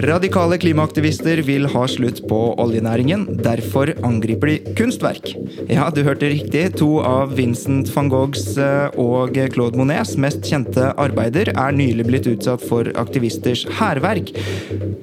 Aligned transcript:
Radikale 0.00 0.54
klimaaktivister 0.58 1.40
vil 1.42 1.66
ha 1.72 1.80
slutt 1.90 2.20
på 2.30 2.38
oljenæringen. 2.62 3.24
Derfor 3.42 3.90
angriper 4.06 4.52
de 4.52 4.74
kunstverk. 4.78 5.32
Ja, 5.66 5.88
du 5.90 6.04
hørte 6.06 6.30
riktig. 6.30 6.62
To 6.78 7.00
av 7.02 7.34
Vincent 7.34 7.90
van 7.94 8.10
Goghs 8.12 8.54
eh, 8.54 8.94
og 9.02 9.34
Claude 9.54 9.80
Monets 9.80 10.14
mest 10.20 10.46
kjente 10.46 10.92
arbeider 10.94 11.50
er 11.52 11.74
nylig 11.74 12.06
blitt 12.06 12.30
utsatt 12.30 12.62
for 12.70 12.92
aktivisters 13.02 13.66
hærverk. 13.80 14.30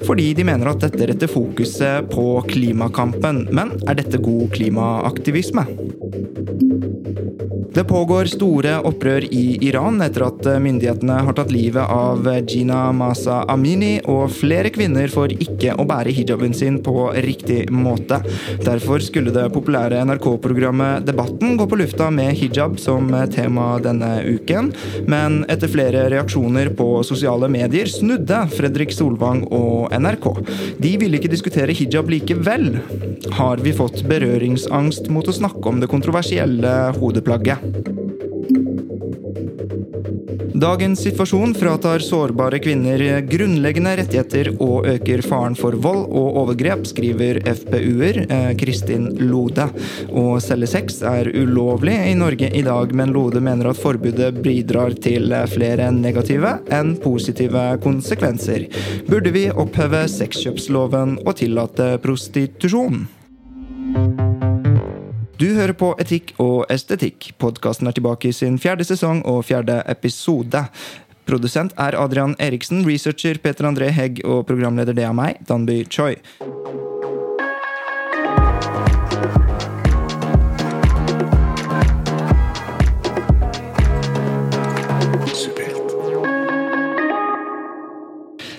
Fordi 0.07 0.31
de 0.37 0.47
mener 0.47 0.71
at 0.71 0.87
dette 0.87 1.11
retter 1.11 1.31
fokuset 1.31 2.07
på 2.13 2.29
klimakampen. 2.47 3.45
Men 3.51 3.75
er 3.85 3.99
dette 3.99 4.23
god 4.23 4.49
klimaaktivisme? 4.55 5.67
Det 7.77 7.83
pågår 7.83 8.25
store 8.25 8.71
opprør 8.89 9.27
i 9.37 9.59
Iran 9.67 9.99
etter 10.01 10.23
at 10.25 10.47
myndighetene 10.63 11.19
har 11.27 11.35
tatt 11.37 11.51
livet 11.53 11.91
av 11.93 12.25
Gina 12.49 12.87
Masa 12.89 13.43
Amini, 13.53 13.99
og 14.09 14.31
flere 14.33 14.71
kvinner 14.73 15.11
for 15.13 15.29
ikke 15.29 15.75
å 15.77 15.85
bære 15.85 16.09
hijaben 16.17 16.55
sin 16.57 16.79
på 16.81 17.11
riktig 17.21 17.67
måte. 17.69 18.17
Derfor 18.65 19.05
skulle 19.05 19.29
det 19.35 19.43
populære 19.53 19.99
NRK-programmet 20.09 21.05
Debatten 21.05 21.53
gå 21.59 21.67
på 21.69 21.77
lufta 21.77 22.07
med 22.09 22.33
hijab 22.39 22.79
som 22.81 23.13
tema 23.35 23.67
denne 23.85 24.23
uken, 24.25 24.71
men 25.05 25.43
etter 25.45 25.69
flere 25.69 26.07
reaksjoner 26.15 26.73
på 26.81 27.03
sosiale 27.05 27.45
medier 27.45 27.85
snudde 27.93 28.41
Fredrik 28.57 28.97
Solvang 28.97 29.45
og 29.53 29.93
NRK. 29.93 30.27
De 30.81 30.95
ville 30.97 31.21
ikke 31.21 31.29
diskutere 31.35 31.77
hijab 31.77 32.09
likevel. 32.09 32.71
Har 33.37 33.61
vi 33.61 33.77
fått 33.77 34.01
berøringsangst 34.09 35.13
mot 35.13 35.29
å 35.29 35.39
snakke 35.43 35.61
om 35.69 35.85
det 35.85 35.93
kontroversielle 35.93 36.75
hodeplagget? 36.97 37.66
Dagens 40.57 40.99
situasjon 41.03 41.51
fratar 41.55 41.99
sårbare 42.01 42.57
kvinner 42.59 43.01
grunnleggende 43.29 43.91
rettigheter 43.99 44.49
og 44.63 44.87
øker 44.89 45.21
faren 45.21 45.57
for 45.57 45.75
vold 45.83 46.07
og 46.07 46.39
overgrep, 46.41 46.85
skriver 46.89 47.39
FPU-er 47.45 48.23
eh, 48.25 48.47
Kristin 48.57 49.09
Lode. 49.21 49.67
Å 50.09 50.23
selge 50.41 50.71
sex 50.71 51.01
er 51.05 51.29
ulovlig 51.29 51.97
i 52.07 52.15
Norge 52.17 52.49
i 52.49 52.63
dag, 52.65 52.95
men 52.97 53.13
Lode 53.13 53.43
mener 53.43 53.69
at 53.69 53.81
forbudet 53.81 54.31
bidrar 54.41 54.97
til 54.97 55.35
flere 55.51 55.91
negative 55.93 56.57
enn 56.73 56.95
positive 57.03 57.67
konsekvenser. 57.83 58.65
Burde 59.11 59.35
vi 59.35 59.47
oppheve 59.51 60.07
sexkjøpsloven 60.15 61.19
og 61.25 61.37
tillate 61.43 61.93
prostitusjon? 62.01 63.05
Du 65.37 65.51
hører 65.53 65.75
på 65.77 65.91
Etikk 66.01 66.31
og 66.41 66.63
estetikk. 66.73 67.27
Podkasten 67.37 67.85
er 67.85 67.93
tilbake 67.93 68.31
i 68.31 68.33
sin 68.33 68.55
fjerde 68.57 68.87
sesong 68.87 69.19
og 69.29 69.43
fjerde 69.45 69.83
episode. 69.85 70.63
Produsent 71.29 71.75
er 71.77 71.93
Adrian 72.01 72.33
Eriksen, 72.41 72.81
researcher 72.87 73.37
Peter 73.43 73.69
André 73.69 73.91
Hegg 73.93 74.23
og 74.25 74.47
programleder 74.49 74.97
det 74.97 75.05
er 75.05 75.13
meg, 75.13 75.37
Danby 75.45 75.83
Choi. 75.93 76.15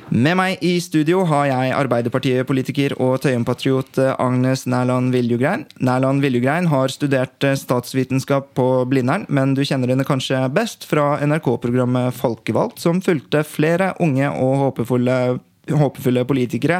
Med 0.08 0.38
meg 0.40 0.62
i 0.64 0.78
studio 0.80 1.20
har 1.28 1.50
jeg 1.50 1.72
Arbeiderpartiet-politiker 1.76 2.94
og 2.96 3.18
Tøyen-patriot 3.20 3.98
Agnes 4.14 4.62
Nærland 4.64 5.12
Viljugrein. 5.12 5.66
Nærland 5.84 6.22
Viljugrein 6.24 6.70
har 6.72 6.88
studert 6.88 7.44
statsvitenskap 7.60 8.54
på 8.56 8.86
Blindern, 8.88 9.26
men 9.28 9.52
du 9.52 9.60
kjenner 9.68 9.92
henne 9.92 10.06
kanskje 10.08 10.40
best 10.56 10.86
fra 10.88 11.18
NRK-programmet 11.20 12.16
Folkevalgt, 12.16 12.80
som 12.80 13.02
fulgte 13.04 13.44
flere 13.44 13.92
unge 14.00 14.32
og 14.32 14.56
håpefulle 14.62 15.18
håpefulle 15.68 16.22
politikere 16.24 16.78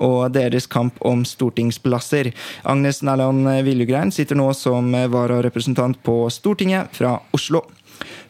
og 0.00 0.30
deres 0.32 0.64
kamp 0.70 0.96
om 1.04 1.26
stortingsplasser. 1.28 2.30
Agnes 2.64 3.02
Nærland 3.04 3.44
Viljugrein 3.66 4.08
sitter 4.14 4.38
nå 4.40 4.48
som 4.56 4.88
vararepresentant 5.12 6.00
på 6.06 6.22
Stortinget 6.32 6.88
fra 6.96 7.18
Oslo. 7.36 7.60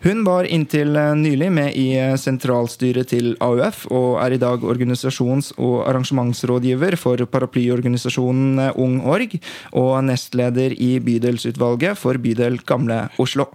Hun 0.01 0.23
var 0.25 0.47
inntil 0.49 0.95
nylig 0.97 1.51
med 1.53 1.75
i 1.77 1.91
sentralstyret 2.17 3.11
til 3.13 3.35
AUF, 3.45 3.83
og 3.93 4.15
er 4.25 4.33
i 4.33 4.39
dag 4.41 4.63
organisasjons- 4.65 5.51
og 5.61 5.83
arrangementsrådgiver 5.91 6.97
for 6.97 7.21
paraplyorganisasjonen 7.29 8.71
Ung 8.81 9.03
Org, 9.05 9.37
og 9.77 9.91
nestleder 10.09 10.73
i 10.73 10.95
bydelsutvalget 11.05 12.01
for 12.01 12.17
bydel 12.17 12.57
Gamle 12.65 13.11
Oslo. 13.21 13.51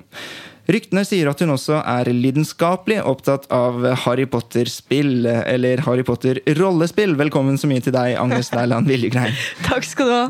Ryktene 0.66 1.03
sier 1.06 1.28
at 1.30 1.42
hun 1.44 1.53
også 1.53 1.78
er 1.86 2.08
lidenskapelig 2.09 2.98
opptatt 3.06 3.44
av 3.53 3.84
Harry 4.06 4.26
Potter-spill, 4.26 5.28
eller 5.28 5.84
Harry 5.86 6.02
Potter-rollespill. 6.06 7.14
Velkommen 7.20 7.59
så 7.62 7.70
mye 7.70 7.84
til 7.86 7.94
deg, 7.94 8.16
Agnes 8.18 8.50
Nærland 8.50 8.90
Viljegrein. 8.90 9.36
Takk 9.68 9.86
skal 9.86 10.09
du 10.09 10.14
ha. 10.16 10.24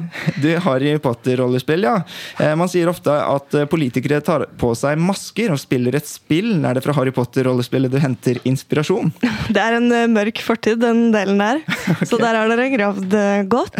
Du, 0.43 0.49
Harry 0.65 0.97
Potter-rollespill, 0.99 1.87
ja. 1.87 2.01
Man 2.59 2.67
sier 2.71 2.91
ofte 2.91 3.15
at 3.15 3.55
politikere 3.71 4.19
tar 4.25 4.43
på 4.59 4.73
seg 4.75 4.99
masker 4.99 5.53
og 5.55 5.61
spiller 5.61 5.95
et 5.95 6.09
spill. 6.09 6.57
Er 6.67 6.75
det 6.75 6.83
fra 6.83 6.97
Harry 6.99 7.15
Potter-rollespillet 7.15 7.95
du 7.95 8.01
henter 8.03 8.41
inspirasjon? 8.43 9.13
Det 9.55 9.61
er 9.61 9.77
en 9.77 9.87
mørk 10.11 10.41
fortid, 10.43 10.81
den 10.83 11.11
delen 11.15 11.39
der. 11.39 11.63
Okay. 11.95 12.07
Så 12.09 12.17
der 12.17 12.33
har 12.33 12.49
dere 12.49 12.63
gravd 12.73 13.13
godt. 13.47 13.75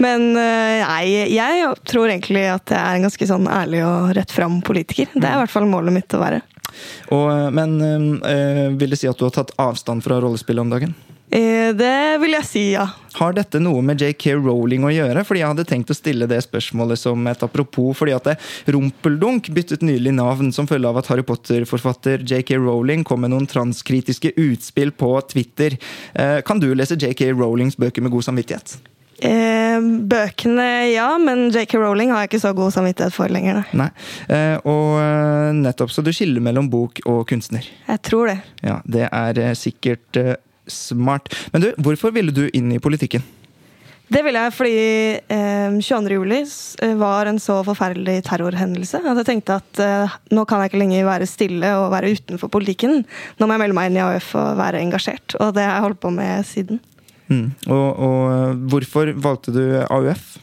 Men 0.00 0.36
nei, 0.38 1.32
jeg 1.34 1.64
tror 1.90 2.06
egentlig 2.06 2.44
at 2.48 2.70
jeg 2.70 2.78
er 2.78 2.96
en 3.00 3.04
ganske 3.04 3.26
sånn 3.28 3.48
ærlig 3.50 3.80
og 3.84 4.12
rett 4.16 4.32
fram 4.32 4.60
politiker. 4.64 5.10
Det 5.12 5.26
er 5.26 5.34
i 5.34 5.40
hvert 5.42 5.52
fall 5.52 5.66
målet 5.74 5.98
mitt 5.98 6.16
å 6.16 6.22
være. 6.22 6.42
Og, 7.14 7.30
men 7.54 7.76
øh, 7.82 8.78
vil 8.78 8.94
det 8.94 9.02
si 9.02 9.10
at 9.10 9.18
du 9.18 9.26
har 9.28 9.34
tatt 9.34 9.54
avstand 9.62 10.02
fra 10.06 10.22
rollespill 10.22 10.62
om 10.62 10.72
dagen? 10.72 10.94
Eh, 11.34 11.72
det 11.74 12.20
vil 12.22 12.36
jeg 12.36 12.46
si, 12.46 12.62
ja. 12.76 12.84
Har 13.16 13.34
dette 13.34 13.58
noe 13.62 13.80
med 13.82 13.98
JK 14.02 14.36
Rowling 14.38 14.84
å 14.86 14.92
gjøre? 14.92 15.24
Fordi 15.26 15.40
Jeg 15.40 15.50
hadde 15.50 15.66
tenkt 15.66 15.90
å 15.90 15.96
stille 15.96 16.28
det 16.30 16.40
spørsmålet 16.44 17.00
som 17.00 17.26
et 17.26 17.42
apropos. 17.42 17.96
fordi 17.96 18.12
at 18.14 18.38
Rumpeldunk 18.66 19.50
byttet 19.50 19.82
nylig 19.82 20.14
navn 20.14 20.52
som 20.52 20.66
følge 20.66 20.88
av 20.88 20.98
at 20.98 21.06
Harry 21.06 21.22
Potter-forfatter 21.22 22.22
JK 22.22 22.58
Rowling 22.58 23.04
kom 23.04 23.20
med 23.20 23.30
noen 23.30 23.46
transkritiske 23.46 24.34
utspill 24.36 24.92
på 24.92 25.20
Twitter. 25.26 25.78
Eh, 26.14 26.40
kan 26.42 26.60
du 26.60 26.72
lese 26.74 26.94
JK 26.94 27.32
Rowlings 27.32 27.76
bøker 27.76 28.02
med 28.02 28.12
god 28.12 28.24
samvittighet? 28.24 28.78
Eh, 29.24 29.80
bøkene, 30.10 30.66
ja, 30.92 31.06
men 31.16 31.46
JK 31.54 31.78
Rowling 31.80 32.10
har 32.12 32.24
jeg 32.24 32.34
ikke 32.34 32.42
så 32.42 32.52
god 32.56 32.74
samvittighet 32.74 33.14
for 33.16 33.32
lenger. 33.32 33.62
Nei, 33.72 33.88
eh, 34.28 34.58
Og 34.68 35.54
nettopp, 35.64 35.92
så 35.92 36.04
du 36.04 36.12
skiller 36.12 36.44
mellom 36.44 36.68
bok 36.72 37.00
og 37.08 37.22
kunstner? 37.30 37.64
Jeg 37.88 38.02
tror 38.04 38.32
det. 38.32 38.40
Ja, 38.62 38.80
Det 38.84 39.08
er 39.10 39.40
eh, 39.40 39.54
sikkert 39.56 40.20
eh, 40.20 40.36
smart. 40.68 41.32
Men 41.52 41.62
du, 41.62 41.72
hvorfor 41.80 42.12
ville 42.12 42.34
du 42.34 42.48
inn 42.52 42.72
i 42.72 42.78
politikken? 42.82 43.24
Det 44.12 44.20
ville 44.20 44.36
jeg 44.44 44.52
fordi 44.52 44.80
eh, 45.32 45.76
22. 45.80 46.12
juli 46.12 46.42
var 47.00 47.26
en 47.26 47.40
så 47.40 47.62
forferdelig 47.64 48.18
terrorhendelse 48.28 49.00
at 49.00 49.16
jeg 49.22 49.26
tenkte 49.30 49.56
at 49.56 49.80
eh, 49.80 50.16
nå 50.36 50.44
kan 50.44 50.60
jeg 50.60 50.70
ikke 50.70 50.82
lenger 50.82 51.06
være 51.08 51.28
stille 51.28 51.70
og 51.80 51.88
være 51.94 52.12
utenfor 52.12 52.52
politikken. 52.52 53.00
Nå 53.40 53.48
må 53.48 53.56
jeg 53.56 53.64
melde 53.64 53.78
meg 53.78 53.88
inn 53.88 53.96
i 53.98 54.04
AUF 54.04 54.34
og 54.36 54.58
være 54.60 54.82
engasjert. 54.84 55.38
Og 55.40 55.54
det 55.56 55.64
har 55.64 55.78
jeg 55.78 55.86
holdt 55.88 56.02
på 56.04 56.12
med 56.12 56.44
siden. 56.44 56.82
Mm. 57.28 57.52
Og, 57.72 57.86
og 58.06 58.64
hvorfor 58.72 59.12
valgte 59.24 59.54
du 59.54 59.62
AUF? 59.88 60.34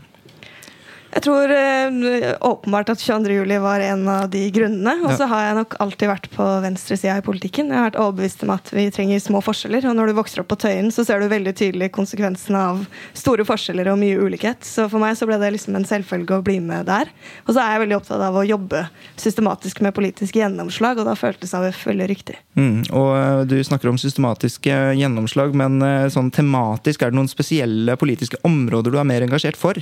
Jeg 1.12 1.26
tror 1.26 1.52
øh, 1.52 2.30
åpenbart 2.48 2.90
at 2.94 3.02
22. 3.04 3.34
juli 3.36 3.58
var 3.60 3.84
en 3.84 4.06
av 4.08 4.30
de 4.32 4.46
grunnene. 4.56 4.94
Og 5.04 5.12
så 5.20 5.28
har 5.28 5.44
jeg 5.44 5.58
nok 5.58 5.76
alltid 5.84 6.08
vært 6.08 6.30
på 6.32 6.46
venstresida 6.64 7.18
i 7.20 7.26
politikken. 7.26 7.68
Jeg 7.68 7.78
har 7.78 7.90
vært 7.90 8.00
overbevist 8.00 8.46
om 8.46 8.54
at 8.56 8.72
vi 8.72 8.86
trenger 8.96 9.20
små 9.20 9.42
forskjeller. 9.44 9.90
Og 9.90 9.98
når 9.98 10.12
du 10.12 10.16
vokser 10.22 10.44
opp 10.44 10.52
på 10.54 10.60
Tøyen, 10.64 10.88
så 10.96 11.04
ser 11.08 11.20
du 11.20 11.28
veldig 11.32 11.54
tydelig 11.60 11.92
konsekvensene 11.98 12.62
av 12.72 12.86
store 13.18 13.44
forskjeller 13.48 13.90
og 13.92 14.00
mye 14.00 14.22
ulikhet. 14.24 14.64
Så 14.64 14.88
for 14.92 15.04
meg 15.04 15.18
så 15.20 15.28
ble 15.28 15.40
det 15.42 15.52
liksom 15.58 15.76
en 15.76 15.88
selvfølge 15.90 16.38
å 16.40 16.46
bli 16.48 16.62
med 16.64 16.88
der. 16.88 17.12
Og 17.44 17.52
så 17.52 17.60
er 17.66 17.76
jeg 17.76 17.84
veldig 17.84 18.00
opptatt 18.00 18.24
av 18.30 18.40
å 18.40 18.46
jobbe 18.48 18.86
systematisk 19.20 19.84
med 19.84 19.96
politiske 19.98 20.40
gjennomslag, 20.40 21.02
og 21.02 21.12
da 21.12 21.18
føltes 21.20 21.52
AUF 21.58 21.84
veldig 21.92 22.08
riktig. 22.08 22.40
Mm, 22.56 22.88
og 22.96 23.52
du 23.52 23.58
snakker 23.68 23.92
om 23.92 24.00
systematiske 24.00 24.80
gjennomslag, 24.96 25.60
men 25.60 25.84
sånn 26.14 26.32
tematisk, 26.32 27.04
er 27.04 27.12
det 27.12 27.20
noen 27.20 27.32
spesielle 27.32 28.00
politiske 28.00 28.40
områder 28.48 28.96
du 28.96 29.00
er 29.02 29.12
mer 29.12 29.28
engasjert 29.28 29.60
for? 29.60 29.78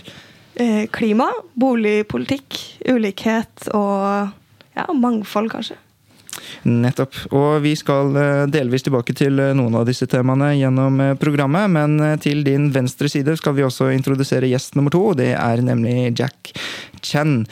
Eh, 0.61 0.87
klima, 0.91 1.29
boligpolitikk, 1.59 2.57
ulikhet 2.89 3.69
og 3.75 4.29
ja, 4.75 4.85
mangfold, 4.93 5.51
kanskje. 5.51 5.77
Nettopp. 6.63 7.15
Og 7.35 7.59
vi 7.63 7.73
skal 7.79 8.15
eh, 8.19 8.45
delvis 8.51 8.85
tilbake 8.85 9.15
til 9.17 9.41
eh, 9.41 9.55
noen 9.57 9.79
av 9.79 9.87
disse 9.89 10.07
temaene 10.09 10.53
gjennom 10.59 11.01
programmet, 11.21 11.71
men 11.73 12.19
til 12.23 12.43
din 12.47 12.69
venstre 12.75 13.11
side 13.11 13.35
skal 13.39 13.57
vi 13.57 13.65
også 13.67 13.91
introdusere 13.95 14.49
gjest 14.51 14.79
nummer 14.79 14.93
to. 14.93 15.03
Det 15.19 15.33
er 15.35 15.65
nemlig 15.65 16.13
Jack 16.19 16.53
Chen. 17.01 17.43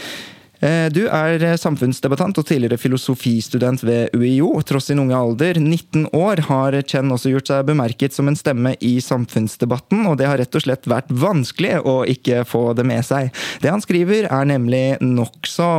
Eh, 0.59 0.88
du 0.89 1.04
er 1.06 1.44
eh, 1.44 1.57
samfunnsdebattant 1.59 2.39
og 2.42 2.48
tidligere 2.48 2.80
filosofistudent 2.81 3.83
ved 3.86 4.15
UiO. 4.18 4.50
Tross 4.65 4.89
sin 4.89 5.01
unge 5.01 5.18
alder, 5.18 5.59
19 5.62 6.07
år, 6.18 6.42
har 6.48 6.77
Chen 6.88 7.13
også 7.13 7.33
gjort 7.33 7.51
seg 7.51 7.68
bemerket 7.68 8.15
som 8.15 8.30
en 8.30 8.38
stemme 8.38 8.74
i 8.81 8.98
samfunnsdebatten, 9.04 10.06
og 10.09 10.18
det 10.19 10.30
har 10.30 10.42
rett 10.42 10.57
og 10.57 10.65
slett 10.65 10.89
vært 10.89 11.12
vanskelig 11.13 11.77
å 11.86 12.00
ikke 12.09 12.44
få 12.48 12.71
det 12.77 12.88
med 12.89 13.06
seg. 13.06 13.30
Det 13.62 13.71
han 13.74 13.83
skriver 13.83 14.30
er 14.31 14.50
nemlig 14.50 14.86
nokså, 15.04 15.69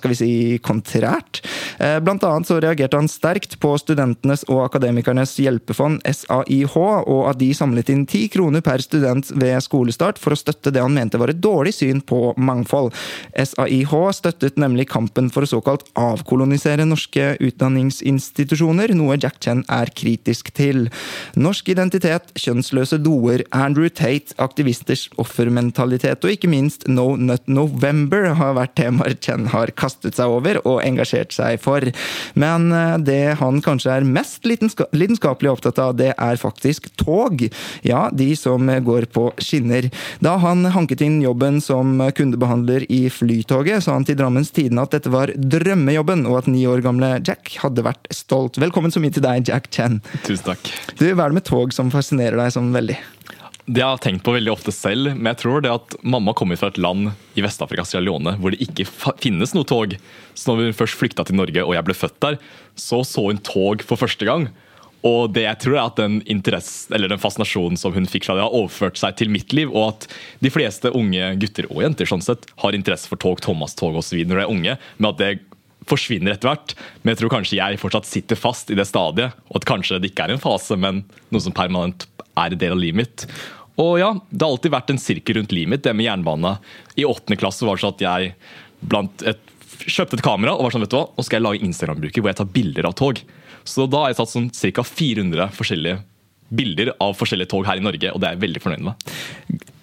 skal 0.00 0.14
vi 0.14 0.20
si, 0.22 0.32
kontrært. 0.64 1.42
Eh, 1.82 1.98
blant 2.00 2.22
annet 2.22 2.46
så 2.46 2.60
reagerte 2.62 2.98
han 2.98 3.08
sterkt 3.10 3.56
på 3.62 3.72
Studentenes 3.80 4.44
og 4.46 4.60
Akademikernes 4.68 5.34
hjelpefond, 5.42 5.98
SAIH, 6.06 6.76
og 6.78 7.22
at 7.26 7.40
de 7.40 7.48
samlet 7.56 7.90
inn 7.90 8.04
ti 8.06 8.28
kroner 8.30 8.62
per 8.62 8.84
student 8.84 9.32
ved 9.34 9.58
skolestart 9.64 10.20
for 10.22 10.34
å 10.34 10.38
støtte 10.38 10.70
det 10.70 10.82
han 10.84 10.94
mente 10.94 11.18
var 11.18 11.32
et 11.32 11.40
dårlig 11.42 11.74
syn 11.74 11.98
på 12.06 12.36
mangfold. 12.38 12.92
SAIH 13.34 13.96
støttet 14.14 14.60
nemlig 14.62 14.86
kampen 14.92 15.30
for 15.34 15.42
å 15.42 15.50
såkalt 15.50 15.88
avkolonisere 15.98 16.86
norske 16.86 17.32
utdanningsinstitusjoner, 17.42 18.94
noe 18.94 19.18
Jack 19.18 19.40
Chen 19.42 19.64
er 19.66 19.90
kritisk 19.90 20.52
til. 20.54 20.86
Norsk 21.34 21.72
identitet, 21.74 22.30
kjønnsløse 22.38 23.00
doer, 23.02 23.42
Andrew 23.50 23.90
Tate, 23.90 24.36
aktivisters 24.42 25.08
offermentalitet 25.18 26.22
og 26.22 26.36
ikke 26.36 26.52
minst 26.52 26.86
No 26.86 27.16
Nut 27.18 27.50
November 27.50 28.30
har 28.38 28.54
vært 28.60 28.78
temaer 28.78 29.18
Chen 29.18 29.50
har 29.50 29.74
kastet 29.74 30.18
seg 30.18 30.30
over 30.30 30.62
og 30.62 30.78
engasjert 30.86 31.34
seg 31.34 31.58
for. 31.58 31.71
Men 32.38 32.68
eh, 32.72 32.96
det 33.02 33.20
han 33.40 33.60
kanskje 33.64 33.96
er 33.96 34.08
mest 34.08 34.46
lidenskapelig 34.46 35.52
opptatt 35.52 35.80
av, 35.82 35.94
det 35.98 36.12
er 36.14 36.40
faktisk 36.40 36.90
tog. 37.00 37.44
Ja, 37.86 38.08
de 38.12 38.32
som 38.38 38.68
går 38.84 39.08
på 39.12 39.28
skinner. 39.42 39.88
Da 40.24 40.36
han 40.42 40.66
hanket 40.74 41.04
inn 41.04 41.20
jobben 41.24 41.60
som 41.64 41.98
kundebehandler 42.16 42.86
i 42.92 43.04
Flytoget, 43.12 43.84
sa 43.84 43.96
han 43.96 44.06
til 44.08 44.18
Drammens 44.20 44.52
Tidende 44.54 44.86
at 44.86 44.94
dette 44.96 45.12
var 45.12 45.32
drømmejobben, 45.36 46.26
og 46.30 46.42
at 46.42 46.50
ni 46.50 46.64
år 46.68 46.84
gamle 46.84 47.14
Jack 47.26 47.56
hadde 47.62 47.84
vært 47.86 48.10
stolt. 48.14 48.60
Velkommen 48.62 48.92
så 48.94 49.02
mye 49.02 49.14
til 49.14 49.24
deg, 49.24 49.48
Jack 49.48 49.70
Chen. 49.74 50.00
Tusen 50.26 50.52
takk. 50.52 50.72
Du, 50.98 51.08
Hva 51.12 51.26
er 51.26 51.34
det 51.34 51.40
med 51.40 51.48
tog 51.48 51.74
som 51.74 51.92
fascinerer 51.94 52.38
deg 52.40 52.54
sånn 52.54 52.72
veldig? 52.74 52.98
Det 53.62 53.78
jeg 53.78 53.86
har 53.86 54.00
tenkt 54.02 54.24
på 54.26 54.34
veldig 54.34 54.50
ofte 54.50 54.72
selv, 54.74 55.12
men 55.14 55.28
jeg 55.30 55.38
tror 55.44 55.62
det 55.62 55.70
at 55.70 55.94
mamma 56.02 56.34
kommer 56.34 56.58
fra 56.58 56.72
et 56.72 56.80
land 56.82 57.12
i 57.38 57.44
Vest-Afrika, 57.44 57.84
Sierra 57.86 58.02
Leone, 58.02 58.34
hvor 58.42 58.50
det 58.50 58.58
ikke 58.64 58.88
finnes 59.22 59.54
noe 59.54 59.68
tog. 59.68 59.94
Så 60.34 60.50
når 60.50 60.72
hun 60.72 60.76
først 60.80 60.98
flykta 60.98 61.24
til 61.28 61.38
Norge 61.38 61.62
og 61.62 61.76
jeg 61.76 61.86
ble 61.86 61.94
født 61.94 62.18
der, 62.24 62.40
så 62.74 63.04
så 63.06 63.28
hun 63.28 63.38
tog 63.46 63.84
for 63.86 64.00
første 64.00 64.26
gang. 64.26 64.48
Og 65.06 65.30
det 65.34 65.44
jeg 65.46 65.60
tror 65.62 65.76
er 65.76 65.84
at 65.84 65.98
den 65.98 66.20
den 66.22 67.22
fascinasjonen 67.22 67.78
som 67.78 67.94
hun 67.94 68.06
fikk 68.06 68.26
fra 68.26 68.36
det, 68.38 68.44
har 68.46 68.54
overført 68.54 68.98
seg 68.98 69.16
til 69.18 69.30
mitt 69.34 69.54
liv, 69.54 69.70
og 69.70 69.94
at 69.94 70.08
de 70.42 70.50
fleste 70.50 70.90
unge 70.94 71.32
gutter 71.42 71.70
og 71.70 71.82
jenter 71.86 72.06
sånn 72.06 72.22
sett, 72.22 72.46
har 72.62 72.74
interesse 72.74 73.10
for 73.10 73.18
tog, 73.18 73.42
Thomas-tog 73.42 73.98
osv. 73.98 74.22
når 74.26 74.36
de 74.38 74.44
er 74.44 74.54
unge, 74.54 74.76
men 74.98 75.10
at 75.10 75.22
det 75.22 75.32
forsvinner 75.90 76.34
etter 76.34 76.50
hvert. 76.50 76.74
Men 77.02 77.12
jeg 77.12 77.22
tror 77.22 77.32
kanskje 77.34 77.58
jeg 77.58 77.82
fortsatt 77.82 78.06
sitter 78.06 78.38
fast 78.38 78.70
i 78.70 78.78
det 78.78 78.86
stadiet, 78.86 79.34
og 79.50 79.58
at 79.58 79.68
kanskje 79.70 79.98
det 80.02 80.12
ikke 80.12 80.28
er 80.28 80.36
en 80.36 80.42
fase, 80.42 80.78
men 80.78 81.02
noe 81.34 81.42
som 81.42 81.54
permanent 81.54 82.06
er 82.38 82.54
en 82.54 82.62
del 82.62 82.76
av 82.76 82.80
livet 82.80 83.02
mitt. 83.02 83.26
Og 83.80 83.96
ja, 84.00 84.10
Det 84.28 84.44
har 84.44 84.52
alltid 84.52 84.74
vært 84.74 84.92
en 84.92 85.00
sirkel 85.00 85.38
rundt 85.38 85.54
livet 85.54 85.74
mitt, 85.74 85.84
det 85.84 85.94
med 85.96 86.06
jernbane. 86.06 86.56
I 86.96 87.08
åttende 87.08 87.40
klasse 87.40 87.66
var 87.66 87.78
det 87.78 87.84
sånn 87.84 87.96
at 87.96 88.04
jeg 88.04 88.34
blant 88.92 89.24
et, 89.26 89.40
kjøpte 89.82 90.18
et 90.18 90.24
kamera 90.24 90.54
og 90.54 90.66
var 90.66 90.74
sånn, 90.74 90.84
vet 90.84 90.92
du 90.92 90.98
hva, 90.98 91.06
nå 91.16 91.24
skal 91.24 91.38
jeg 91.38 91.46
lage 91.46 91.66
Instagram-bruker 91.66 92.22
hvor 92.22 92.32
jeg 92.32 92.40
tar 92.42 92.54
bilder 92.54 92.88
av 92.90 92.96
tog. 92.98 93.22
Så 93.64 93.86
da 93.90 94.04
har 94.04 94.12
jeg 94.12 94.20
tatt 94.20 94.32
sånn 94.32 94.50
ca. 94.52 94.84
400 94.86 95.52
forskjellige 95.56 96.02
bilder 96.52 96.92
av 97.00 97.14
forskjellige 97.16 97.48
tog 97.48 97.64
her 97.64 97.80
i 97.80 97.84
Norge, 97.84 98.10
og 98.12 98.20
det 98.20 98.28
er 98.28 98.36
jeg 98.36 98.42
veldig 98.42 98.62
fornøyd 98.62 98.84
med. 98.84 99.12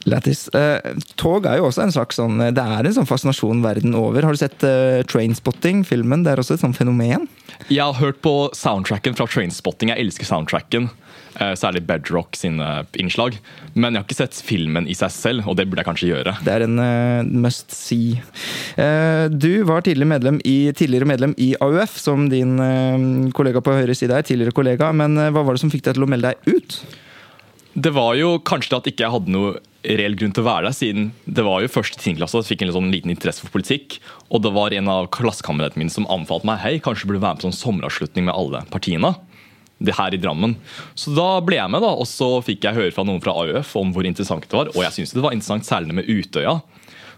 Lættis. 0.09 0.45
Uh, 0.53 0.77
tog 1.19 1.47
er 1.49 1.59
jo 1.59 1.67
også 1.67 1.83
en 1.83 1.91
slags 1.93 2.17
sånn 2.17 2.39
Det 2.55 2.63
er 2.63 2.87
en 2.87 2.95
sånn 2.95 3.09
fascinasjon 3.09 3.63
verden 3.65 3.97
over. 3.97 4.25
Har 4.25 4.35
du 4.35 4.39
sett 4.39 4.63
uh, 4.63 5.01
Trainspotting, 5.09 5.83
filmen? 5.87 6.23
Det 6.25 6.33
er 6.33 6.41
også 6.41 6.55
et 6.55 6.63
sånn 6.63 6.77
fenomen? 6.77 7.27
Jeg 7.67 7.83
har 7.83 7.97
hørt 7.99 8.21
på 8.25 8.33
soundtracken 8.55 9.17
fra 9.17 9.27
Trainspotting. 9.29 9.91
Jeg 9.91 10.05
elsker 10.05 10.29
soundtracken. 10.29 10.87
Eh, 11.39 11.53
særlig 11.55 11.85
Bedrock 11.87 12.35
sine 12.35 12.67
innslag. 12.99 13.37
Men 13.73 13.93
jeg 13.93 14.01
har 14.01 14.07
ikke 14.07 14.17
sett 14.17 14.39
filmen 14.43 14.89
i 14.91 14.95
seg 14.97 15.11
selv, 15.15 15.47
og 15.47 15.55
det 15.55 15.69
burde 15.69 15.85
jeg 15.85 15.87
kanskje 15.87 16.09
gjøre. 16.11 16.35
Det 16.43 16.51
er 16.51 16.65
en 16.65 16.81
uh, 16.83 17.29
must 17.45 17.71
see. 17.71 18.19
Uh, 18.75 19.31
du 19.31 19.63
var 19.67 19.85
tidligere 19.85 20.11
medlem, 20.17 20.41
i, 20.43 20.73
tidligere 20.75 21.07
medlem, 21.07 21.35
i, 21.39 21.53
AUF, 21.63 21.95
som 22.01 22.27
din 22.31 22.57
uh, 22.59 23.31
kollega 23.35 23.63
på 23.63 23.77
høyre 23.77 23.95
side 23.95 24.17
er. 24.17 24.27
Tidligere 24.27 24.55
kollega, 24.55 24.91
men 24.91 25.15
hva 25.15 25.45
var 25.45 25.55
det 25.55 25.63
som 25.63 25.71
fikk 25.71 25.85
deg 25.87 25.95
til 25.95 26.07
å 26.07 26.11
melde 26.11 26.33
deg 26.33 26.59
ut? 26.59 26.81
Det 27.79 27.93
var 27.95 28.17
jo 28.19 28.35
kanskje 28.43 28.75
at 28.75 28.91
ikke 28.91 29.05
jeg 29.05 29.13
hadde 29.13 29.31
noe 29.31 29.55
reell 29.87 30.17
grunn 30.19 30.33
til 30.35 30.43
å 30.43 30.49
være 30.49 30.67
der, 30.67 30.75
siden 30.75 31.05
det 31.23 31.45
var 31.47 31.61
jo 31.63 31.71
først 31.71 31.95
i 31.95 32.01
10. 32.17 32.25
at 32.25 32.33
jeg 32.35 32.47
fikk 32.49 32.65
en 32.65 32.73
sånn 32.75 32.91
liten 32.91 33.13
interesse 33.13 33.45
for 33.45 33.53
politikk. 33.53 34.01
Og 34.27 34.43
det 34.43 34.51
var 34.51 34.75
en 34.75 34.91
av 34.91 35.07
klassekameratene 35.15 35.85
mine 35.85 35.93
som 35.93 36.09
anbefalte 36.11 36.49
meg 36.49 36.59
hei, 36.65 36.75
kanskje 36.83 37.07
burde 37.07 37.23
være 37.23 37.37
med 37.37 37.45
på 37.45 37.47
sånn 37.47 37.59
sommeravslutning 37.61 38.27
med 38.27 38.35
alle 38.35 38.65
partiene 38.73 39.15
det 39.79 39.95
her 39.95 40.15
i 40.15 40.19
Drammen. 40.21 40.55
Så 40.97 41.13
da 41.15 41.39
ble 41.45 41.59
jeg 41.59 41.71
med, 41.71 41.83
da, 41.85 41.93
og 41.95 42.07
så 42.09 42.37
fikk 42.45 42.67
jeg 42.67 42.77
høre 42.77 42.93
fra 42.95 43.05
noen 43.07 43.23
fra 43.23 43.35
AUF 43.39 43.75
om 43.79 43.93
hvor 43.95 44.07
interessant 44.07 44.47
det 44.47 44.55
var. 44.55 44.71
Og 44.75 44.83
jeg 44.83 44.97
syntes 44.97 45.15
det 45.15 45.25
var 45.25 45.35
interessant, 45.35 45.67
særlig 45.67 45.99
med 46.01 46.09
Utøya. 46.11 46.59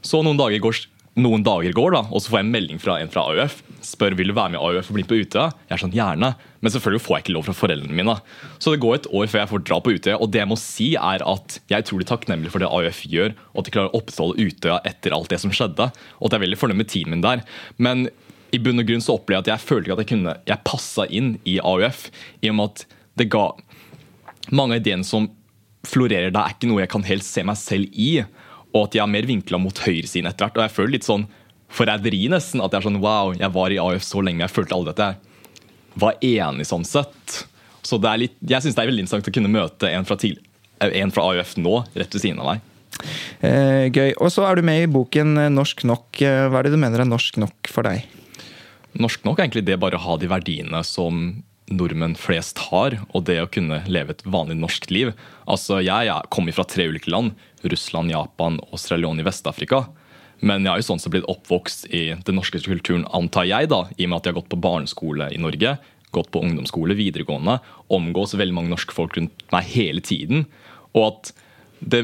Så 0.06 0.22
noen 0.26 0.40
dager 0.40 0.62
går, 0.62 0.78
noen 1.22 1.44
dager 1.46 1.74
går 1.78 1.98
da, 1.98 2.06
og 2.10 2.22
så 2.22 2.32
får 2.32 2.42
jeg 2.42 2.48
en 2.48 2.56
melding 2.56 2.82
fra 2.82 3.00
en 3.02 3.12
fra 3.12 3.26
AUF. 3.34 3.60
Spør 3.86 4.16
vil 4.18 4.30
du 4.30 4.38
være 4.38 4.54
med 4.54 4.62
i 4.62 4.64
AUF 4.64 4.92
og 4.92 4.98
bli 4.98 5.06
på 5.10 5.20
Utøya. 5.24 5.50
Jeg 5.68 5.76
er 5.76 5.84
sånn, 5.84 5.98
gjerne. 5.98 6.34
Men 6.62 6.74
selvfølgelig 6.74 7.04
får 7.08 7.16
jeg 7.16 7.26
ikke 7.26 7.36
lov 7.36 7.48
fra 7.48 7.58
foreldrene 7.58 7.98
mine. 7.98 8.18
Så 8.62 8.74
det 8.74 8.82
går 8.84 9.00
et 9.00 9.08
år 9.10 9.30
før 9.32 9.42
jeg 9.42 9.52
får 9.52 9.64
dra 9.66 9.80
på 9.82 9.94
Utøya. 9.98 10.18
Og 10.22 10.30
det 10.34 10.44
jeg 10.44 10.52
må 10.52 10.58
si 10.62 10.92
er 10.94 11.26
at 11.26 11.58
jeg 11.66 11.78
er 11.80 11.86
utrolig 11.88 12.10
takknemlig 12.10 12.54
for 12.54 12.62
det 12.62 12.70
AUF 12.70 13.02
gjør, 13.10 13.34
og 13.54 13.64
at 13.64 13.68
de 13.70 13.74
klarer 13.74 13.90
å 13.90 14.02
opprettholde 14.02 14.46
Utøya 14.46 14.82
etter 14.86 15.18
alt 15.18 15.34
det 15.34 15.42
som 15.42 15.54
skjedde. 15.54 15.90
Og 16.22 16.30
at 16.30 16.36
jeg 16.36 16.42
er 16.44 16.46
veldig 16.46 16.62
fornøyd 16.62 16.84
med 16.84 16.92
teamen 16.94 17.26
der. 17.26 17.42
Men 17.82 18.12
i 18.52 18.60
bunn 18.62 18.82
og 18.82 18.88
grunn 18.88 19.04
så 19.04 19.16
opplevde 19.18 19.52
jeg 19.52 19.58
at 19.58 19.62
jeg 19.62 19.68
følte 19.70 19.94
at 19.96 20.02
jeg 20.04 20.10
kunne 20.12 20.34
Jeg 20.48 20.64
passa 20.68 21.06
inn 21.08 21.36
i 21.48 21.58
AUF 21.60 22.10
i 22.42 22.52
og 22.52 22.58
med 22.58 22.72
at 22.72 22.86
det 23.20 23.30
ga 23.32 23.46
mange 24.52 24.78
av 24.78 24.82
ideene 24.82 25.08
som 25.08 25.30
florerer 25.88 26.32
der, 26.32 26.44
er 26.44 26.56
ikke 26.56 26.70
noe 26.70 26.84
jeg 26.84 26.92
kan 26.94 27.06
helt 27.08 27.26
se 27.26 27.44
meg 27.48 27.58
selv 27.60 27.90
i. 27.98 28.24
Og 28.72 28.86
at 28.86 28.96
jeg 28.96 29.04
er 29.04 29.12
mer 29.12 29.28
vinkla 29.28 29.60
mot 29.62 29.82
høyresiden 29.84 30.30
etter 30.30 30.46
hvert. 30.46 30.60
Og 30.60 30.66
jeg 30.66 30.74
føler 30.76 30.94
litt 30.96 31.08
sånn 31.08 31.26
forræderi, 31.72 32.22
nesten. 32.32 32.62
At 32.64 32.74
jeg 32.74 32.82
er 32.82 32.88
sånn 32.88 33.02
wow, 33.04 33.34
jeg 33.38 33.54
var 33.56 33.74
i 33.74 33.80
AUF 33.82 34.06
så 34.06 34.24
lenge, 34.24 34.44
jeg 34.46 34.54
følte 34.54 34.78
alle 34.78 34.94
dette 34.94 35.10
var 36.00 36.20
enig 36.24 36.68
sånn 36.70 36.86
sett. 36.88 37.42
Så 37.82 37.98
det 38.02 38.12
er 38.12 38.24
litt, 38.26 38.38
jeg 38.40 38.64
syns 38.64 38.78
det 38.78 38.84
er 38.84 38.92
veldig 38.92 39.06
interessant 39.06 39.32
å 39.32 39.36
kunne 39.36 39.52
møte 39.52 39.90
en 39.90 40.08
fra, 40.08 40.18
til, 40.22 40.38
en 40.80 41.14
fra 41.14 41.26
AUF 41.32 41.56
nå, 41.60 41.82
rett 41.98 42.16
ved 42.16 42.24
siden 42.24 42.42
av 42.44 42.54
meg. 42.54 42.68
Eh, 43.42 43.88
gøy. 43.90 44.12
Og 44.22 44.32
så 44.34 44.46
er 44.46 44.60
du 44.60 44.66
med 44.68 44.84
i 44.84 44.90
boken 44.92 45.34
Norsk 45.56 45.86
nok. 45.90 46.22
Hva 46.22 46.60
er 46.60 46.68
det 46.68 46.76
du 46.76 46.82
mener 46.82 47.04
er 47.04 47.10
norsk 47.10 47.40
nok 47.42 47.72
for 47.72 47.88
deg? 47.88 48.06
Norsk 48.98 49.24
nok 49.26 49.40
er 49.40 49.48
egentlig 49.48 49.68
det 49.70 49.80
bare 49.82 50.00
å 50.00 50.06
ha 50.06 50.18
de 50.20 50.30
verdiene 50.32 50.84
som 50.88 51.44
nordmenn 51.72 52.18
flest 52.20 52.60
har, 52.68 52.98
og 53.16 53.26
det 53.30 53.38
å 53.42 53.50
kunne 53.50 53.80
leve 53.88 54.16
et 54.16 54.26
vanlig 54.28 54.58
norsk 54.60 54.90
liv. 54.92 55.14
Altså, 55.48 55.80
Jeg, 55.80 56.10
jeg 56.10 56.32
kommer 56.34 56.56
fra 56.56 56.66
tre 56.68 56.90
ulike 56.92 57.12
land. 57.12 57.32
Russland, 57.64 58.12
Japan 58.12 58.60
og 58.68 58.80
Sierra 58.82 59.14
i 59.14 59.26
Vest-Afrika. 59.26 59.86
Men 60.42 60.66
jeg 60.66 60.74
har 60.74 60.82
jo 60.82 60.88
sånn 60.90 61.00
sett 61.00 61.14
blitt 61.14 61.30
oppvokst 61.30 61.86
i 61.94 62.16
den 62.26 62.36
norske 62.40 62.60
kulturen, 62.66 63.06
antar 63.14 63.46
jeg, 63.46 63.70
da, 63.70 63.86
i 63.98 64.08
og 64.08 64.10
med 64.10 64.18
at 64.18 64.26
jeg 64.26 64.34
har 64.34 64.40
gått 64.42 64.50
på 64.50 64.62
barneskole 64.64 65.30
i 65.32 65.40
Norge, 65.42 65.76
gått 66.12 66.32
på 66.34 66.42
ungdomsskole, 66.44 66.98
videregående, 66.98 67.60
omgås 67.94 68.34
veldig 68.36 68.58
mange 68.58 68.74
norske 68.74 68.96
folk 68.96 69.16
rundt 69.20 69.46
meg 69.54 69.70
hele 69.72 70.02
tiden. 70.04 70.48
Og 70.98 71.06
at 71.12 71.32
det, 71.80 72.02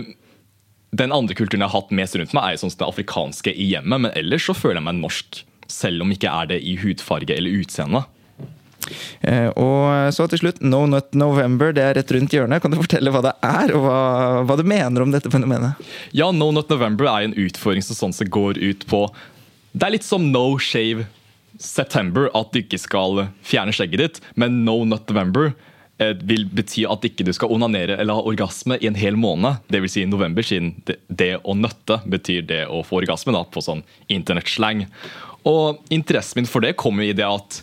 den 0.96 1.16
andre 1.16 1.36
kulturen 1.36 1.66
jeg 1.66 1.74
har 1.74 1.82
hatt 1.82 1.98
mest 1.98 2.16
rundt 2.16 2.38
meg, 2.38 2.46
er 2.46 2.56
jo 2.56 2.64
sånn 2.64 2.76
som 2.76 2.84
det 2.86 2.92
afrikanske 2.92 3.56
i 3.58 3.72
hjemmet, 3.74 4.06
men 4.06 4.14
ellers 4.14 4.48
så 4.48 4.56
føler 4.56 4.80
jeg 4.80 4.88
meg 4.88 5.02
norsk 5.02 5.42
selv 5.72 6.06
om 6.06 6.14
ikke 6.14 6.32
er 6.32 6.54
det 6.54 6.62
i 6.64 6.78
hudfarge 6.82 7.36
eller 7.36 7.62
utseende. 7.62 8.06
Eh, 9.22 9.50
og 9.60 10.14
så 10.16 10.28
til 10.32 10.42
slutt, 10.42 10.62
No 10.64 10.86
Nut 10.90 11.16
November, 11.18 11.74
det 11.76 11.84
er 11.84 11.98
rett 12.00 12.14
rundt 12.16 12.34
hjørnet. 12.34 12.62
Kan 12.64 12.74
du 12.74 12.80
fortelle 12.80 13.12
hva 13.14 13.24
det 13.26 13.36
er, 13.46 13.74
og 13.76 13.84
hva, 13.84 14.00
hva 14.48 14.58
du 14.60 14.64
mener 14.68 15.04
om 15.04 15.14
dette 15.14 15.32
fenomenet? 15.34 15.80
Ja, 16.16 16.32
No 16.32 16.52
Nut 16.56 16.72
November 16.72 17.10
er 17.12 17.28
en 17.28 17.38
utfordring 17.38 17.86
som 17.86 18.00
sånn 18.00 18.16
sett 18.16 18.32
går 18.34 18.62
ut 18.62 18.88
på 18.90 19.06
Det 19.74 19.86
er 19.86 19.98
litt 19.98 20.08
som 20.08 20.32
No 20.32 20.50
Shave 20.62 21.08
September, 21.62 22.30
at 22.38 22.54
du 22.54 22.62
ikke 22.62 22.80
skal 22.80 23.28
fjerne 23.46 23.74
skjegget 23.76 24.04
ditt, 24.04 24.22
men 24.38 24.64
No 24.66 24.80
Nut 24.88 25.10
November 25.10 25.52
eh, 26.02 26.14
vil 26.30 26.46
bety 26.54 26.86
at 26.90 27.06
ikke 27.08 27.26
du 27.28 27.34
skal 27.36 27.52
onanere 27.54 27.98
eller 27.98 28.18
ha 28.18 28.26
orgasme 28.30 28.78
i 28.80 28.90
en 28.90 28.98
hel 28.98 29.18
måned. 29.20 29.64
Dvs. 29.74 29.98
Si 29.98 30.06
november, 30.10 30.46
siden 30.46 30.76
det, 30.88 31.00
det, 31.10 31.32
å 31.44 31.58
nøtte 31.58 32.00
betyr 32.06 32.46
det 32.50 32.64
å 32.70 32.84
få 32.86 33.02
orgasme 33.02 33.36
da, 33.36 33.44
på 33.50 33.64
sånn 33.66 33.84
internettslang. 34.14 34.86
Og 35.48 35.82
interessen 35.94 36.42
min 36.42 36.50
for 36.50 36.64
det 36.64 36.76
kommer 36.80 37.08
i 37.08 37.16
det 37.16 37.28
at 37.28 37.62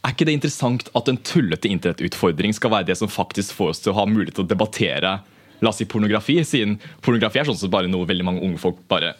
er 0.00 0.14
ikke 0.14 0.24
det 0.28 0.38
interessant 0.38 0.88
at 0.96 1.10
en 1.12 1.18
tullete 1.20 1.68
internettutfordring 1.68 2.54
skal 2.56 2.72
være 2.72 2.88
det 2.88 2.96
som 2.96 3.10
faktisk 3.12 3.52
får 3.58 3.74
oss 3.74 3.82
til 3.84 3.92
å 3.92 3.98
ha 3.98 4.06
mulighet 4.08 4.38
til 4.38 4.46
å 4.46 4.52
debattere 4.52 5.18
la 5.60 5.68
oss 5.68 5.76
si 5.76 5.84
pornografi, 5.84 6.38
siden 6.44 6.78
pornografi 7.04 7.42
er 7.42 7.48
sånn 7.48 7.58
som 7.60 7.72
bare 7.72 7.90
noe 7.90 8.08
veldig 8.08 8.24
mange 8.24 8.44
unge 8.46 8.60
folk 8.62 8.78
bare 8.88 9.12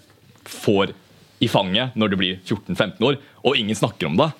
får 0.48 0.94
i 1.44 1.48
fanget 1.52 1.96
når 2.00 2.12
du 2.12 2.16
blir 2.20 2.38
14-15 2.38 3.04
år, 3.04 3.18
og 3.44 3.60
ingen 3.60 3.76
snakker 3.76 4.08
om 4.08 4.16
det. 4.16 4.30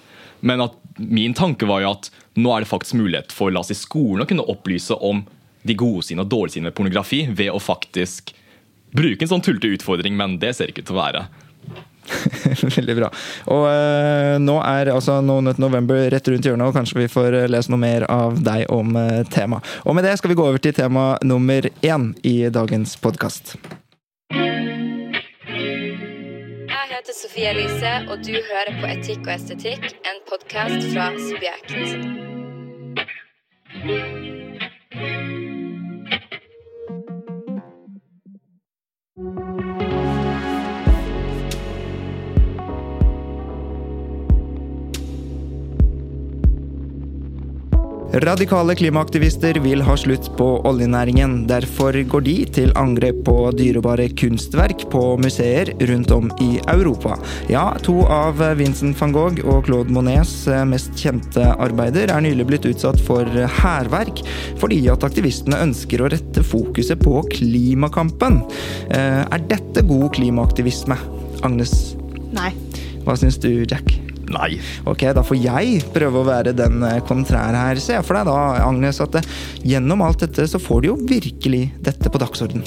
Men 0.41 0.65
at 0.65 0.79
min 0.97 1.37
tanke 1.37 1.69
var 1.69 1.85
jo 1.85 1.93
at 1.93 2.09
nå 2.41 2.55
er 2.55 2.65
det 2.65 2.71
faktisk 2.71 2.97
mulighet 2.97 3.35
for 3.37 3.53
la 3.53 3.61
oss 3.61 3.69
si, 3.73 3.77
skolen 3.77 4.25
å 4.25 4.29
kunne 4.29 4.47
opplyse 4.49 4.97
om 4.97 5.23
de 5.69 5.77
gode 5.77 6.07
sidene 6.07 6.25
og 6.25 6.33
dårlige 6.33 6.57
sidene 6.57 6.71
med 6.71 6.79
pornografi 6.79 7.27
ved 7.29 7.53
å 7.53 7.61
faktisk 7.61 8.33
bruke 8.97 9.25
en 9.25 9.33
sånn 9.35 9.45
tullete 9.45 9.75
utfordring, 9.77 10.17
men 10.17 10.39
det 10.41 10.55
ser 10.57 10.73
ikke 10.73 10.85
ut 10.85 10.91
til 10.91 10.97
å 10.97 11.03
være. 11.03 11.27
Veldig 12.77 12.97
bra. 12.99 13.11
Og 13.53 13.67
uh, 13.67 14.37
nå 14.43 14.57
er 14.65 14.93
altså 14.95 15.21
No 15.25 15.41
Nut 15.45 15.61
November 15.63 16.11
rett 16.13 16.29
rundt 16.33 16.47
hjørnet, 16.47 16.67
og 16.69 16.77
kanskje 16.77 17.03
vi 17.03 17.11
får 17.13 17.31
lese 17.53 17.73
noe 17.73 17.83
mer 17.83 18.07
av 18.11 18.41
deg 18.45 18.67
om 18.73 18.97
uh, 18.99 19.23
temaet. 19.33 19.67
Og 19.85 19.97
med 19.97 20.05
det 20.07 20.17
skal 20.21 20.33
vi 20.33 20.39
gå 20.41 20.47
over 20.47 20.61
til 20.63 20.77
tema 20.77 21.15
nummer 21.27 21.71
én 21.83 22.13
i 22.27 22.37
dagens 22.53 22.97
podkast. 23.01 23.57
Jeg 26.71 26.87
heter 26.93 27.15
Sofie 27.17 27.51
Elise, 27.51 27.93
og 28.11 28.17
du 28.27 28.35
hører 28.35 28.75
på 28.81 28.87
Etikk 28.91 29.23
og 29.27 29.35
estetikk, 29.37 29.83
en 30.07 30.19
podkast 30.29 30.81
fra 30.93 31.13
Subjekt. 31.29 31.71
Radikale 48.11 48.75
klimaaktivister 48.75 49.55
vil 49.63 49.85
ha 49.87 49.95
slutt 49.95 50.33
på 50.35 50.47
oljenæringen. 50.67 51.45
Derfor 51.47 51.95
går 52.11 52.25
de 52.27 52.33
til 52.57 52.73
angrep 52.75 53.21
på 53.29 53.35
dyrebare 53.55 54.09
kunstverk 54.19 54.83
på 54.91 55.03
museer 55.23 55.71
rundt 55.87 56.11
om 56.11 56.27
i 56.43 56.49
Europa. 56.73 57.15
Ja, 57.53 57.69
to 57.87 58.01
av 58.11 58.43
Vincent 58.59 58.99
van 58.99 59.15
Gogh 59.15 59.39
og 59.47 59.69
Claude 59.69 59.95
Monets 59.95 60.35
mest 60.67 60.99
kjente 60.99 61.53
arbeider 61.55 62.11
er 62.11 62.27
nylig 62.27 62.49
blitt 62.51 62.67
utsatt 62.73 62.99
for 63.07 63.31
hærverk 63.61 64.25
fordi 64.59 64.83
at 64.91 65.07
aktivistene 65.07 65.63
ønsker 65.69 66.03
å 66.03 66.11
rette 66.11 66.43
fokuset 66.43 66.99
på 66.99 67.23
klimakampen. 67.31 68.43
Eh, 68.91 69.23
er 69.23 69.49
dette 69.55 69.87
god 69.87 70.11
klimaaktivisme? 70.19 70.99
Agnes, 71.47 71.95
Nei. 72.35 72.51
hva 73.07 73.15
syns 73.15 73.39
du, 73.39 73.53
Jack? 73.71 74.00
Nei. 74.31 74.53
Ok, 74.87 75.09
da 75.17 75.25
får 75.27 75.41
jeg 75.43 75.81
prøve 75.95 76.21
å 76.21 76.29
være 76.29 76.55
den 76.55 76.79
kontrær 77.09 77.31
kontrære 77.31 77.65
her. 77.69 77.81
Se 77.83 77.99
for 78.05 78.19
deg 78.19 78.31
da, 78.31 78.39
Agnes, 78.67 79.01
at 79.03 79.21
gjennom 79.67 80.03
alt 80.07 80.25
dette 80.25 80.47
så 80.51 80.61
får 80.63 80.83
du 80.83 80.93
jo 80.93 81.01
virkelig 81.09 81.67
dette 81.83 82.11
på 82.11 82.21
dagsorden. 82.23 82.65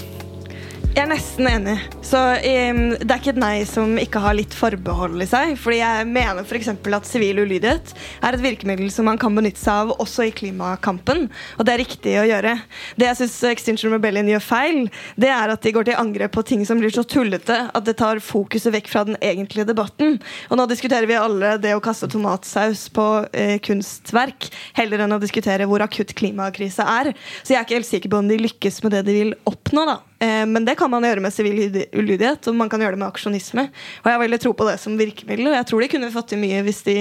Jeg 0.92 1.08
er 1.08 1.10
nesten 1.10 1.48
enig. 1.50 1.74
Så 2.06 2.20
um, 2.20 2.80
Det 3.00 3.08
er 3.10 3.18
ikke 3.18 3.32
et 3.32 3.40
nei 3.42 3.64
som 3.66 3.96
ikke 3.98 4.20
har 4.22 4.36
litt 4.38 4.54
forbehold 4.54 5.24
i 5.24 5.26
seg. 5.26 5.56
Fordi 5.58 5.80
jeg 5.80 6.06
mener 6.06 6.44
f.eks. 6.46 6.70
at 6.70 7.08
sivil 7.10 7.40
ulydighet 7.42 7.94
er 8.22 8.36
et 8.38 8.44
virkemiddel 8.44 8.92
som 8.94 9.08
man 9.10 9.18
kan 9.18 9.34
benytte 9.34 9.58
seg 9.58 9.74
av 9.88 10.04
også 10.04 10.28
i 10.28 10.34
klimakampen. 10.36 11.26
Og 11.58 11.66
det 11.66 11.74
er 11.74 11.82
riktig 11.82 12.14
å 12.22 12.28
gjøre. 12.30 12.54
Det 13.00 13.08
jeg 13.08 13.20
syns 13.24 13.40
Extinction 13.50 13.96
Rebellion 13.96 14.30
gjør 14.30 14.46
feil, 14.46 14.80
det 15.18 15.32
er 15.34 15.56
at 15.56 15.66
de 15.66 15.74
går 15.74 15.88
til 15.90 15.98
angrep 15.98 16.36
på 16.38 16.46
ting 16.52 16.62
som 16.68 16.84
blir 16.84 16.94
så 16.94 17.06
tullete 17.10 17.58
at 17.74 17.90
det 17.90 17.98
tar 18.04 18.22
fokuset 18.22 18.76
vekk 18.78 18.94
fra 18.94 19.06
den 19.10 19.18
egentlige 19.24 19.72
debatten. 19.72 20.20
Og 20.52 20.62
nå 20.62 20.68
diskuterer 20.70 21.10
vi 21.10 21.18
alle 21.18 21.56
det 21.64 21.74
å 21.74 21.82
kaste 21.84 22.12
tomatsaus 22.14 22.86
på 22.94 23.08
eh, 23.34 23.56
kunstverk, 23.66 24.52
heller 24.78 25.08
enn 25.08 25.18
å 25.18 25.22
diskutere 25.24 25.66
hvor 25.66 25.82
akutt 25.88 26.14
klimakrisa 26.22 26.86
er. 27.00 27.14
Så 27.42 27.56
jeg 27.56 27.64
er 27.64 27.66
ikke 27.66 27.82
helt 27.82 27.94
sikker 27.96 28.14
på 28.14 28.22
om 28.22 28.30
de 28.30 28.42
lykkes 28.46 28.84
med 28.86 29.00
det 29.00 29.06
de 29.10 29.22
vil 29.24 29.38
oppnå. 29.50 29.90
da. 29.90 30.00
Eh, 30.24 30.46
Men 30.46 30.66
det 30.66 30.73
kan 30.80 30.92
man 30.92 31.06
gjøre 31.06 31.24
med 31.24 31.34
sivil 31.34 31.58
ulydighet, 31.94 32.48
og 32.50 32.58
man 32.60 32.70
kan 32.72 32.82
gjøre 32.84 32.96
det 32.98 33.02
med 33.04 33.10
aksjonisme. 33.10 33.68
Og 34.04 34.10
jeg 34.10 34.16
har 34.18 34.22
veldig 34.24 34.40
tro 34.44 34.54
på 34.58 34.68
det 34.68 34.76
som 34.82 34.98
virkemiddel, 35.00 35.50
og 35.52 35.58
jeg 35.58 35.68
tror 35.70 35.84
de 35.84 35.90
kunne 35.94 36.12
fått 36.14 36.32
til 36.34 36.42
mye 36.42 36.64
hvis 36.66 36.82
de 36.88 36.96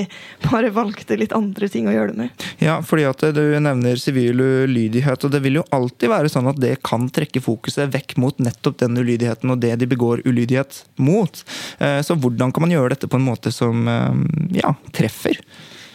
bare 0.47 0.73
valgte 0.75 1.19
litt 1.21 1.35
andre 1.37 1.69
ting 1.73 1.89
å 1.91 1.95
gjøre 1.95 2.13
det 2.15 2.21
med. 2.25 2.47
Ja, 2.63 2.79
fordi 2.87 3.07
at 3.09 3.25
du 3.37 3.43
nevner 3.63 4.01
sivil 4.01 4.41
ulydighet, 4.43 5.25
og 5.27 5.35
det 5.35 5.43
vil 5.45 5.61
jo 5.61 5.67
alltid 5.75 6.13
være 6.13 6.33
sånn 6.33 6.51
at 6.53 6.61
det 6.63 6.77
kan 6.87 7.09
trekke 7.13 7.43
fokuset 7.45 7.93
vekk 7.95 8.17
mot 8.23 8.39
nettopp 8.43 8.81
den 8.83 8.99
ulydigheten 8.99 9.53
og 9.53 9.61
det 9.63 9.75
de 9.83 9.89
begår 9.91 10.25
ulydighet 10.29 10.85
mot. 11.03 11.45
Eh, 11.79 12.01
Så 12.03 12.17
hvordan 12.19 12.53
kan 12.53 12.65
man 12.67 12.73
gjøre 12.75 12.95
dette 12.95 13.09
på 13.11 13.19
en 13.21 13.27
måte 13.27 13.53
som 13.55 13.87
eh, 13.89 14.59
ja, 14.63 14.75
treffer? 14.93 15.39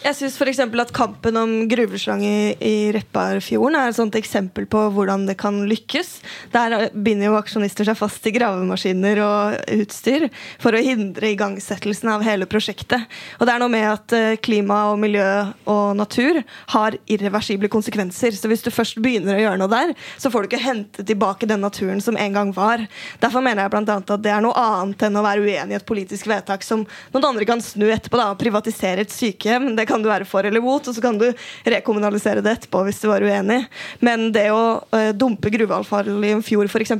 Jeg 0.03 0.13
syns 0.13 0.35
f.eks. 0.37 0.59
at 0.61 0.91
kampen 0.93 1.37
om 1.39 1.51
gruveslang 1.69 2.21
i, 2.21 2.53
i 2.61 2.75
Repparfjorden 2.93 3.75
er 3.79 3.89
et 3.89 3.97
sånt 3.97 4.15
eksempel 4.19 4.67
på 4.69 4.83
hvordan 4.93 5.25
det 5.25 5.37
kan 5.41 5.57
lykkes. 5.67 6.11
Der 6.53 6.91
binder 6.93 7.31
jo 7.31 7.37
aksjonister 7.39 7.87
seg 7.87 7.97
fast 7.97 8.27
i 8.29 8.33
gravemaskiner 8.35 9.21
og 9.25 9.73
utstyr 9.73 10.27
for 10.61 10.77
å 10.77 10.83
hindre 10.85 11.31
igangsettelsen 11.33 12.11
av 12.13 12.25
hele 12.27 12.45
prosjektet. 12.49 13.07
Og 13.41 13.49
det 13.49 13.55
er 13.55 13.63
noe 13.63 13.73
med 13.73 13.87
at 13.89 14.15
eh, 14.15 14.37
klima 14.37 14.83
og 14.91 15.01
miljø 15.01 15.25
og 15.65 15.97
natur 15.97 16.43
har 16.75 16.99
irreversible 17.09 17.71
konsekvenser. 17.73 18.37
Så 18.37 18.51
hvis 18.51 18.63
du 18.63 18.69
først 18.69 19.01
begynner 19.01 19.39
å 19.39 19.41
gjøre 19.41 19.61
noe 19.63 19.73
der, 19.73 19.95
så 20.21 20.29
får 20.29 20.45
du 20.45 20.51
ikke 20.51 20.61
hente 20.61 21.07
tilbake 21.09 21.49
den 21.49 21.65
naturen 21.65 22.03
som 22.05 22.19
en 22.21 22.37
gang 22.37 22.53
var. 22.55 22.85
Derfor 23.23 23.41
mener 23.41 23.65
jeg 23.65 23.73
annet 23.81 24.13
at 24.13 24.23
det 24.23 24.33
er 24.35 24.45
noe 24.45 24.53
annet 24.61 25.09
enn 25.09 25.17
å 25.17 25.25
være 25.25 25.41
uenig 25.41 25.73
i 25.73 25.81
et 25.81 25.89
politisk 25.89 26.29
vedtak 26.29 26.61
som 26.65 26.85
noen 27.15 27.29
andre 27.33 27.49
kan 27.49 27.65
snu 27.65 27.87
etterpå 27.89 28.21
da, 28.21 28.29
og 28.35 28.41
privatisere 28.41 29.01
et 29.03 29.13
sykehjem. 29.13 29.71
Det 29.73 29.86
kan 29.87 30.03
du 30.03 30.09
være 30.09 30.27
for 30.27 30.45
eller 30.47 30.63
mot, 30.63 30.83
og 30.87 30.95
så 30.95 31.03
kan 31.03 31.17
du 31.19 31.25
rekommunalisere 31.67 32.43
det 32.45 32.57
etterpå 32.57 32.83
hvis 32.87 33.01
du 33.01 33.07
var 33.09 33.23
uenig. 33.25 33.59
Men 34.03 34.29
det 34.35 34.47
å 34.53 34.61
uh, 34.93 35.11
dumpe 35.17 35.51
gruveavfall 35.53 36.11
i 36.27 36.33
en 36.35 36.43
fjord, 36.45 36.69
f.eks., 36.71 36.93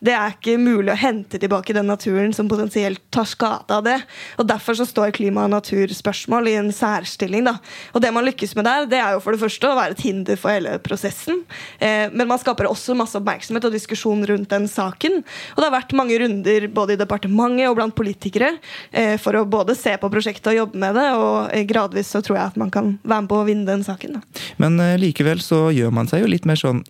det 0.00 0.14
er 0.16 0.34
ikke 0.34 0.56
mulig 0.60 0.92
å 0.94 0.98
hente 0.98 1.40
tilbake 1.40 1.74
den 1.76 1.90
naturen 1.90 2.34
som 2.36 2.48
potensielt 2.50 3.02
tar 3.12 3.28
skade 3.28 3.76
av 3.76 3.84
det. 3.86 3.98
Og 4.38 4.48
Derfor 4.50 4.78
så 4.78 4.86
står 4.88 5.14
klima- 5.14 5.46
og 5.46 5.54
naturspørsmål 5.54 6.50
i 6.50 6.56
en 6.60 6.72
særstilling. 6.74 7.44
da. 7.46 7.56
Og 7.94 8.02
det 8.02 8.12
man 8.14 8.26
lykkes 8.26 8.56
med 8.58 8.66
der, 8.66 8.88
det 8.90 9.00
er 9.00 9.14
jo 9.14 9.22
for 9.24 9.36
det 9.36 9.42
første 9.42 9.68
å 9.68 9.78
være 9.78 9.96
et 9.96 10.04
hinder 10.04 10.38
for 10.40 10.54
hele 10.54 10.76
prosessen. 10.82 11.44
Eh, 11.78 12.08
men 12.12 12.28
man 12.28 12.40
skaper 12.40 12.68
også 12.70 12.96
masse 12.98 13.18
oppmerksomhet 13.18 13.68
og 13.68 13.74
diskusjon 13.74 14.24
rundt 14.26 14.50
den 14.50 14.66
saken. 14.70 15.20
Og 15.54 15.60
det 15.60 15.68
har 15.68 15.76
vært 15.76 15.96
mange 15.96 16.18
runder 16.20 16.68
både 16.74 16.96
i 16.96 17.00
departementet 17.00 17.70
og 17.70 17.78
blant 17.78 17.96
politikere 17.96 18.52
eh, 18.90 19.16
for 19.20 19.38
å 19.38 19.46
både 19.48 19.76
se 19.78 19.94
på 20.00 20.10
prosjektet 20.12 20.52
og 20.52 20.58
jobbe 20.58 20.80
med 20.82 20.98
det, 20.98 21.08
og 21.14 21.68
gradvis 21.70 21.90
gradvis 21.90 22.12
tror 22.26 22.38
jeg 22.38 22.52
at 22.52 22.58
man 22.60 22.72
kan 22.74 22.94
være 23.02 23.24
med 23.24 23.30
på 23.32 23.40
å 23.40 23.46
vinne 23.48 23.68
den 23.68 23.84
saken. 23.86 24.18
da. 24.18 24.46
Men 24.62 24.80
eh, 24.82 24.98
likevel 25.00 25.42
så 25.44 25.68
gjør 25.74 25.94
man 25.94 26.10
seg 26.10 26.24
jo 26.24 26.32
litt 26.32 26.48
mer 26.48 26.60
sånn 26.60 26.82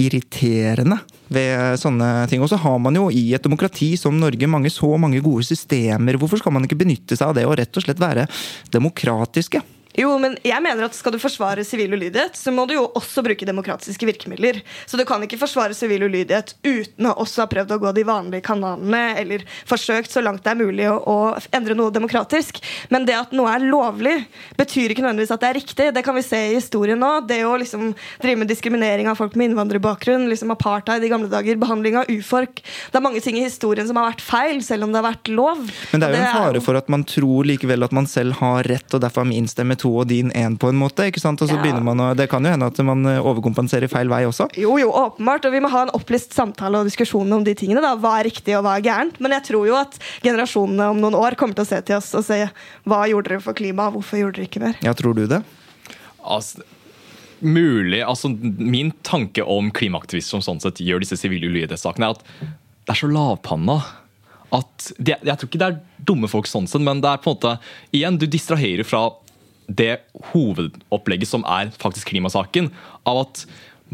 irriterende 0.00 0.98
ved 1.34 1.78
sånne 1.78 2.26
ting. 2.30 2.42
Og 2.42 2.50
så 2.50 2.58
har 2.60 2.80
man 2.82 2.96
jo 2.98 3.06
i 3.14 3.28
et 3.36 3.44
demokrati 3.44 3.92
som 4.00 4.16
Norge 4.18 4.48
mange 4.50 4.72
så 4.72 4.90
mange 5.00 5.22
gode 5.24 5.46
systemer. 5.46 6.18
Hvorfor 6.20 6.42
skal 6.42 6.54
man 6.56 6.66
ikke 6.66 6.80
benytte 6.82 7.16
seg 7.18 7.30
av 7.30 7.38
det 7.38 7.46
og 7.48 7.56
rett 7.60 7.78
og 7.78 7.86
slett 7.86 8.02
være 8.02 8.26
demokratiske? 8.74 9.62
Jo, 9.94 10.10
men 10.18 10.34
jeg 10.42 10.58
mener 10.62 10.88
at 10.88 10.96
Skal 10.96 11.14
du 11.14 11.20
forsvare 11.22 11.64
sivil 11.66 11.94
ulydighet, 11.94 12.34
så 12.38 12.50
må 12.54 12.64
du 12.66 12.74
jo 12.74 12.86
også 12.98 13.22
bruke 13.24 13.46
demokratiske 13.46 14.06
virkemidler. 14.08 14.60
Så 14.90 14.98
du 14.98 15.04
kan 15.06 15.22
ikke 15.22 15.38
forsvare 15.38 15.76
sivil 15.76 16.06
ulydighet 16.08 16.54
uten 16.64 17.08
å 17.10 17.14
også 17.22 17.44
ha 17.44 17.48
prøvd 17.50 17.74
å 17.76 17.78
gå 17.82 17.92
de 17.94 18.04
vanlige 18.06 18.46
kanalene, 18.48 19.02
eller 19.20 19.44
forsøkt 19.68 20.10
så 20.10 20.22
langt 20.24 20.42
det 20.44 20.54
er 20.54 20.58
mulig 20.58 20.88
å, 20.90 20.96
å 20.98 21.16
endre 21.54 21.76
noe 21.78 21.94
demokratisk. 21.94 22.58
Men 22.90 23.06
det 23.06 23.16
at 23.18 23.34
noe 23.36 23.52
er 23.54 23.66
lovlig, 23.66 24.16
betyr 24.58 24.94
ikke 24.94 25.04
nødvendigvis 25.04 25.34
at 25.34 25.44
det 25.44 25.50
er 25.50 25.58
riktig. 25.60 25.88
Det 25.94 26.04
kan 26.06 26.18
vi 26.18 26.24
se 26.26 26.40
i 26.48 26.56
historien 26.56 27.00
nå. 27.00 27.12
Det 27.28 27.40
å 27.46 27.54
liksom 27.60 27.92
drive 28.22 28.42
med 28.42 28.50
diskriminering 28.50 29.10
av 29.10 29.20
folk 29.20 29.38
med 29.38 29.52
innvandrerbakgrunn, 29.52 30.26
liksom 30.32 30.54
apartheid 30.54 31.04
i 31.06 31.12
gamle 31.12 31.30
dager, 31.30 31.58
behandling 31.60 32.00
av 32.00 32.10
ufolk 32.10 32.62
Det 32.64 32.98
er 32.98 33.04
mange 33.04 33.22
ting 33.22 33.38
i 33.38 33.44
historien 33.46 33.86
som 33.86 33.98
har 34.00 34.10
vært 34.10 34.24
feil, 34.24 34.58
selv 34.64 34.88
om 34.88 34.94
det 34.94 35.00
har 35.00 35.08
vært 35.12 35.30
lov. 35.30 35.62
Men 35.92 36.02
det 36.02 36.10
er 36.10 36.16
jo 36.18 36.22
en 36.24 36.38
fare 36.40 36.64
for 36.64 36.78
at 36.78 36.90
man 36.92 37.06
tror 37.08 37.46
likevel 37.48 37.86
at 37.86 37.94
man 37.94 38.08
selv 38.10 38.38
har 38.40 38.66
rett, 38.68 38.88
og 38.90 39.02
derfor 39.04 39.22
har 39.22 39.30
min 39.30 39.48
stemme 39.50 39.76
to 39.84 39.92
og 40.00 40.08
din 40.10 40.32
én, 40.32 40.56
på 40.58 40.70
en 40.72 40.78
måte. 40.80 41.04
ikke 41.10 41.20
sant? 41.22 41.42
Og 41.44 41.48
så 41.52 41.54
Ja. 41.58 41.62
begynner 41.62 41.84
man 41.84 42.00
å, 42.00 42.10
Det 42.16 42.28
kan 42.32 42.42
jo 42.44 42.50
hende 42.50 42.66
at 42.72 42.78
man 42.84 43.04
eh, 43.06 43.20
overkompenserer 43.20 43.88
feil 43.92 44.08
vei 44.08 44.22
også. 44.24 44.48
Jo, 44.56 44.76
jo, 44.80 44.90
åpenbart. 44.90 45.44
Og 45.46 45.52
vi 45.52 45.60
må 45.60 45.70
ha 45.70 45.82
en 45.86 45.92
opplyst 45.94 46.32
samtale 46.34 46.80
og 46.80 46.88
diskusjon 46.88 47.30
om 47.32 47.44
de 47.44 47.54
tingene. 47.54 47.80
da, 47.84 47.94
Hva 48.00 48.16
er 48.20 48.30
riktig 48.30 48.56
og 48.58 48.64
hva 48.64 48.78
er 48.78 48.82
gærent. 48.88 49.20
Men 49.20 49.32
jeg 49.36 49.44
tror 49.52 49.66
jo 49.68 49.76
at 49.78 49.98
generasjonene 50.24 50.90
om 50.90 51.00
noen 51.04 51.14
år 51.20 51.36
kommer 51.36 51.54
til 51.54 51.64
å 51.64 51.68
se 51.68 51.80
til 51.82 51.96
oss 51.96 52.14
og 52.14 52.24
se 52.24 52.40
hva 52.86 53.04
gjorde 53.08 53.28
dere 53.28 53.40
for 53.44 53.52
klimaet, 53.54 53.92
hvorfor 53.94 54.18
gjorde 54.18 54.40
dere 54.40 54.48
ikke 54.48 54.60
mer. 54.64 54.74
Ja, 54.82 54.92
tror 54.96 55.14
du 55.14 55.26
det? 55.26 55.42
Altså, 56.24 56.62
mulig, 57.44 58.00
altså 58.06 58.30
Min 58.58 58.92
tanke 59.04 59.44
om 59.46 59.70
klimaaktivister 59.74 60.40
som 60.40 60.44
sånn 60.44 60.62
sett 60.62 60.80
gjør 60.80 61.02
disse 61.04 61.18
sivile 61.20 61.50
ulydighetssakene, 61.50 62.08
er 62.08 62.16
at 62.16 62.24
det 62.86 62.94
er 62.94 63.00
så 63.00 63.10
lavpanna. 63.12 63.78
At 64.54 64.92
det, 65.00 65.16
jeg 65.24 65.36
tror 65.40 65.48
ikke 65.50 65.58
det 65.60 65.68
er 65.72 65.80
dumme 66.06 66.28
folk 66.30 66.46
sånn 66.46 66.68
sett, 66.70 66.80
men 66.84 67.00
det 67.02 67.10
er 67.10 67.18
på 67.24 67.32
en 67.32 67.36
måte 67.36 67.54
Igjen, 67.96 68.18
du 68.20 68.26
distraherer 68.30 68.84
fra 68.86 69.10
det 69.66 69.98
hovedopplegget 70.32 71.30
som 71.30 71.44
er 71.48 71.72
faktisk 71.78 72.12
klimasaken. 72.12 72.70
Av 73.08 73.24
at 73.24 73.44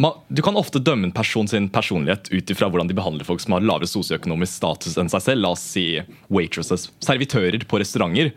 man, 0.01 0.17
Du 0.29 0.43
kan 0.43 0.57
ofte 0.57 0.79
dømme 0.79 1.09
en 1.09 1.15
person 1.15 1.49
sin 1.49 1.69
personlighet 1.69 2.31
ut 2.33 2.51
ifra 2.51 2.71
hvordan 2.71 2.89
de 2.89 2.97
behandler 2.97 3.27
folk 3.27 3.43
som 3.43 3.57
har 3.57 3.65
lavere 3.67 3.91
sosioøkonomisk 3.91 4.61
status 4.61 4.97
enn 5.01 5.11
seg 5.13 5.25
selv. 5.27 5.45
La 5.45 5.53
oss 5.57 5.65
si 5.75 6.01
waitresses, 6.33 6.89
servitører 7.05 7.67
på 7.69 7.81
restauranter. 7.83 8.33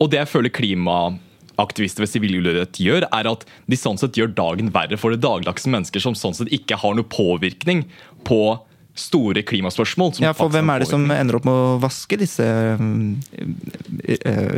Og 0.00 0.10
det 0.10 0.20
jeg 0.22 0.32
føler 0.32 0.52
klimaaktivister 0.52 2.04
ved 2.04 2.12
sivil 2.12 2.40
gjør, 2.42 3.06
er 3.06 3.30
at 3.30 3.46
de 3.66 3.78
sånn 3.78 4.00
sett 4.00 4.18
gjør 4.18 4.34
dagen 4.36 4.72
verre 4.74 4.98
for 5.00 5.12
det 5.12 5.22
dagligdagse 5.24 5.70
mennesker 5.72 6.02
som 6.02 6.16
sånn 6.18 6.36
sett 6.36 6.52
ikke 6.52 6.80
har 6.80 6.96
noe 6.96 7.08
påvirkning 7.08 7.86
på 8.26 8.58
store 8.96 9.42
klimaspørsmål. 9.46 10.14
som 10.16 10.24
Ja, 10.26 10.32
for 10.36 10.52
hvem 10.52 10.70
er 10.72 10.82
det 10.82 10.88
som 10.90 11.04
ender 11.12 11.38
opp 11.38 11.46
med 11.48 11.54
å 11.54 11.76
vaske 11.82 12.18
disse 12.20 12.46
uh, 12.46 12.78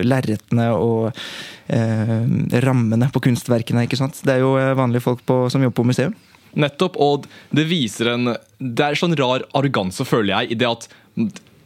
lerretene 0.04 0.70
og 0.76 1.10
eh, 1.66 2.24
rammene 2.64 3.10
på 3.12 3.22
kunstverkene? 3.28 3.84
ikke 3.86 4.00
sant? 4.00 4.20
Det 4.24 4.36
er 4.36 4.44
jo 4.44 4.54
eh, 4.60 4.76
vanlige 4.78 5.04
folk 5.04 5.24
på, 5.26 5.40
som 5.52 5.62
jobber 5.64 5.80
på 5.82 5.88
museum. 5.90 6.14
Nettopp, 6.58 6.96
og 6.96 7.26
det 7.54 7.66
viser 7.68 8.14
en 8.14 8.32
Det 8.58 8.84
er 8.84 8.96
sånn 8.98 9.16
rar 9.18 9.44
arroganse, 9.58 10.06
føler 10.08 10.32
jeg, 10.32 10.54
i 10.54 10.58
det 10.58 10.68
at 10.68 10.88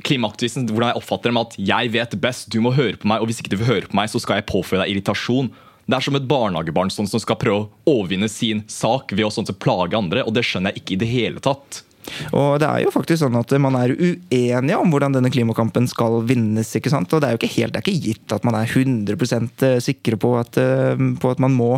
klimaaktivisten, 0.02 0.66
hvordan 0.70 0.90
jeg 0.90 0.98
oppfatter 0.98 1.30
dem, 1.30 1.40
at 1.40 1.54
jeg 1.60 1.92
vet 1.94 2.16
best, 2.22 2.48
du 2.50 2.58
må 2.64 2.72
høre 2.74 2.98
på 2.98 3.08
meg, 3.10 3.22
og 3.22 3.30
hvis 3.30 3.42
ikke 3.42 3.52
du 3.54 3.60
vil 3.60 3.70
høre 3.70 3.90
på 3.90 3.98
meg, 3.98 4.10
så 4.10 4.20
skal 4.22 4.40
jeg 4.40 4.48
påføre 4.50 4.82
deg 4.82 4.96
irritasjon. 4.96 5.52
Det 5.86 5.98
er 5.98 6.04
som 6.06 6.16
et 6.18 6.26
barnehagebarn 6.30 6.92
sånn, 6.94 7.08
som 7.10 7.22
skal 7.22 7.38
prøve 7.40 7.64
å 7.64 7.94
overvinne 7.98 8.30
sin 8.30 8.62
sak 8.70 9.14
ved 9.14 9.26
å 9.26 9.32
sånn, 9.34 9.48
så 9.48 9.54
plage 9.54 9.98
andre, 9.98 10.24
og 10.26 10.34
det 10.36 10.44
skjønner 10.46 10.72
jeg 10.72 10.82
ikke 10.82 10.96
i 10.96 11.00
det 11.02 11.10
hele 11.10 11.42
tatt. 11.42 11.82
Og 12.32 12.58
det 12.62 12.68
er 12.68 12.84
jo 12.84 12.92
faktisk 12.94 13.22
sånn 13.22 13.38
at 13.38 13.52
man 13.62 13.76
er 13.78 13.94
uenige 13.94 14.78
om 14.78 14.92
hvordan 14.92 15.14
denne 15.16 15.30
klimakampen 15.32 15.88
skal 15.90 16.20
vinnes. 16.28 16.70
ikke 16.76 16.92
sant? 16.92 17.12
Og 17.12 17.22
det 17.22 17.28
er 17.28 17.36
jo 17.36 17.40
ikke 17.40 17.54
helt, 17.56 17.74
det 17.74 17.82
er 17.82 17.86
ikke 17.86 18.06
gitt 18.08 18.34
at 18.36 18.46
man 18.46 18.58
er 18.58 18.68
100% 18.68 19.66
sikre 19.84 20.18
på 20.20 20.34
at, 20.40 20.58
eh, 20.60 21.04
på 21.22 21.32
at 21.32 21.42
man 21.42 21.54
må 21.56 21.72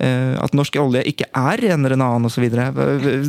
eh, 0.00 0.36
At 0.40 0.54
norsk 0.56 0.76
olje 0.80 1.02
ikke 1.08 1.28
er 1.36 1.60
renere 1.64 1.96
enn 1.96 2.04
annen 2.04 2.28
osv. 2.28 2.46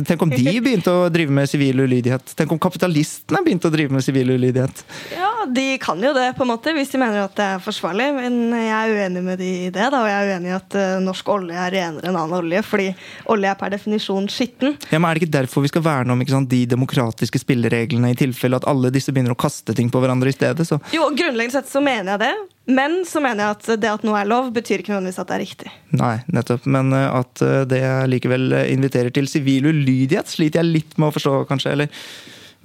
Tenk 0.06 0.22
om 0.24 0.32
de 0.32 0.54
begynte 0.62 0.92
å 0.92 1.08
drive 1.12 1.34
med 1.34 1.50
sivil 1.50 1.82
ulydighet? 1.84 2.34
Tenk 2.38 2.52
om 2.54 2.60
kapitalistene 2.62 3.42
begynte 3.44 3.68
å 3.70 3.74
drive 3.74 3.92
med 3.94 4.04
sivil 4.04 4.34
ulydighet? 4.34 4.84
Ja, 5.14 5.30
de 5.48 5.66
kan 5.82 6.00
jo 6.02 6.12
det, 6.16 6.32
på 6.36 6.44
en 6.44 6.52
måte, 6.52 6.74
hvis 6.76 6.92
de 6.92 7.00
mener 7.02 7.24
at 7.24 7.36
det 7.38 7.46
er 7.56 7.62
forsvarlig. 7.62 8.08
Men 8.16 8.38
jeg 8.56 8.72
er 8.76 8.94
uenig 8.96 9.24
med 9.26 9.40
de 9.42 9.50
i 9.66 9.70
det. 9.72 9.88
da, 9.92 10.02
Og 10.02 10.08
jeg 10.08 10.18
er 10.18 10.32
uenig 10.32 10.52
i 10.52 10.56
at 10.56 10.78
eh, 10.78 10.96
norsk 11.04 11.32
olje 11.34 11.58
er 11.58 11.74
renere 11.74 12.10
enn 12.10 12.18
annen 12.18 12.38
olje, 12.38 12.62
fordi 12.66 12.88
olje 13.32 13.50
er 13.50 13.58
per 13.60 13.74
definisjon 13.74 14.28
skitten. 14.32 14.76
Ja, 14.90 14.98
men 14.98 15.10
Er 15.10 15.18
det 15.18 15.24
ikke 15.24 15.38
derfor 15.38 15.64
vi 15.64 15.72
skal 15.72 15.84
verne 15.84 16.14
om 16.14 16.22
ikke 16.22 16.34
sant, 16.34 16.41
de 16.48 16.64
demokratiske 16.70 17.42
spillereglene, 17.42 18.14
i 18.14 18.18
tilfelle 18.18 18.58
at 18.58 18.68
alle 18.70 18.92
disse 18.94 19.12
begynner 19.12 19.36
å 19.36 19.42
kaste 19.42 19.76
ting 19.76 19.90
på 19.92 20.00
hverandre 20.02 20.32
i 20.32 20.36
stedet? 20.36 20.66
Så 20.68 20.80
Jo, 20.94 21.10
grunnleggende 21.12 21.58
sett 21.58 21.70
så 21.70 21.84
mener 21.84 22.14
jeg 22.14 22.24
det. 22.24 22.32
Men 22.72 23.00
så 23.08 23.18
mener 23.18 23.42
jeg 23.42 23.56
at 23.56 23.70
det 23.82 23.88
at 23.90 24.04
noe 24.06 24.20
er 24.20 24.28
lov, 24.30 24.52
betyr 24.54 24.84
ikke 24.84 24.92
nødvendigvis 24.94 25.18
at 25.18 25.30
det 25.32 25.34
er 25.34 25.42
riktig. 25.42 25.72
nei, 25.98 26.14
nettopp. 26.30 26.68
Men 26.70 26.94
eh, 26.94 27.08
at 27.10 27.42
det 27.42 27.82
det 27.82 28.10
likevel 28.12 28.52
inviterer 28.68 29.14
til 29.14 29.30
sivil 29.30 29.70
ulydighet, 29.72 30.30
sliter 30.30 30.62
jeg 30.62 30.70
litt 30.70 30.94
med 30.98 31.10
å 31.10 31.16
forstå, 31.16 31.34
kanskje. 31.50 31.74
eller 31.74 31.90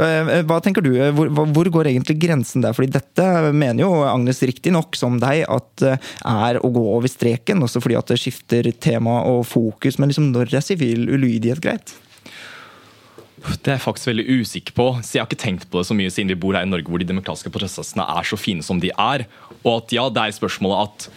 eh, 0.03 0.43
hva 0.47 0.59
tenker 0.63 0.85
du? 0.85 0.91
Hvor, 1.17 1.31
hvor 1.55 1.71
går 1.77 1.91
egentlig 1.91 2.17
grensen 2.21 2.65
der? 2.65 2.75
Fordi 2.77 2.91
dette 2.93 3.27
mener 3.51 3.85
jo 3.85 3.91
Agnes 4.07 4.43
riktig 4.45 4.73
nok 4.75 4.97
som 4.99 5.19
deg 5.21 5.45
at 5.49 5.85
eh, 5.85 6.11
er 6.27 6.61
å 6.61 6.73
gå 6.73 6.83
over 6.97 7.11
streken, 7.11 7.63
også 7.65 7.83
fordi 7.83 7.99
at 7.99 8.13
det 8.13 8.19
skifter 8.21 8.71
tema 8.73 9.21
og 9.29 9.45
fokus. 9.49 9.99
Men 9.99 10.13
liksom, 10.13 10.31
når 10.35 10.53
er 10.57 10.65
sivil 10.65 11.07
ulydighet 11.09 11.63
greit? 11.63 11.95
Det 13.47 13.71
er 13.71 13.77
jeg 13.77 13.83
faktisk 13.85 14.09
veldig 14.09 14.25
usikker 14.41 14.75
på. 14.75 14.87
så 15.01 15.17
Jeg 15.17 15.23
har 15.23 15.29
ikke 15.29 15.43
tenkt 15.43 15.69
på 15.71 15.79
det 15.79 15.87
så 15.87 15.95
mye 15.95 16.11
siden 16.11 16.31
vi 16.33 16.39
bor 16.39 16.55
her 16.57 16.67
i 16.67 16.69
Norge 16.69 16.91
hvor 16.91 17.01
de 17.01 17.07
demokratiske 17.07 17.51
prosessene 17.53 18.03
er 18.03 18.27
så 18.27 18.39
fine 18.39 18.65
som 18.65 18.81
de 18.83 18.91
er. 18.91 19.25
Og 19.63 19.71
at 19.77 19.93
ja, 19.95 20.07
det 20.11 20.23
er 20.23 20.35
spørsmålet 20.35 20.83
at 20.87 21.09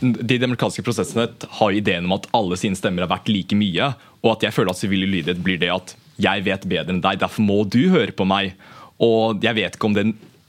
de 0.00 0.38
demokratiske 0.38 0.84
prosessene 0.86 1.26
har 1.58 1.74
ideen 1.74 2.06
om 2.06 2.14
at 2.14 2.28
alle 2.36 2.58
sine 2.60 2.78
stemmer 2.78 3.04
er 3.04 3.10
verdt 3.10 3.30
like 3.32 3.58
mye. 3.58 3.92
Og 4.22 4.36
at 4.36 4.46
jeg 4.46 4.54
føler 4.54 4.74
at 4.74 4.80
sivil 4.80 5.06
ulydighet 5.08 5.42
blir 5.42 5.58
det 5.58 5.72
at 5.74 5.96
jeg 6.18 6.44
vet 6.46 6.66
bedre 6.66 6.94
enn 6.94 7.02
deg, 7.02 7.20
derfor 7.20 7.44
må 7.46 7.62
du 7.66 7.84
høre 7.92 8.14
på 8.14 8.26
meg. 8.26 8.54
Og 9.02 9.42
jeg 9.42 9.54
vet 9.58 9.76
ikke 9.78 9.86
om 9.86 9.94
det, 9.94 10.06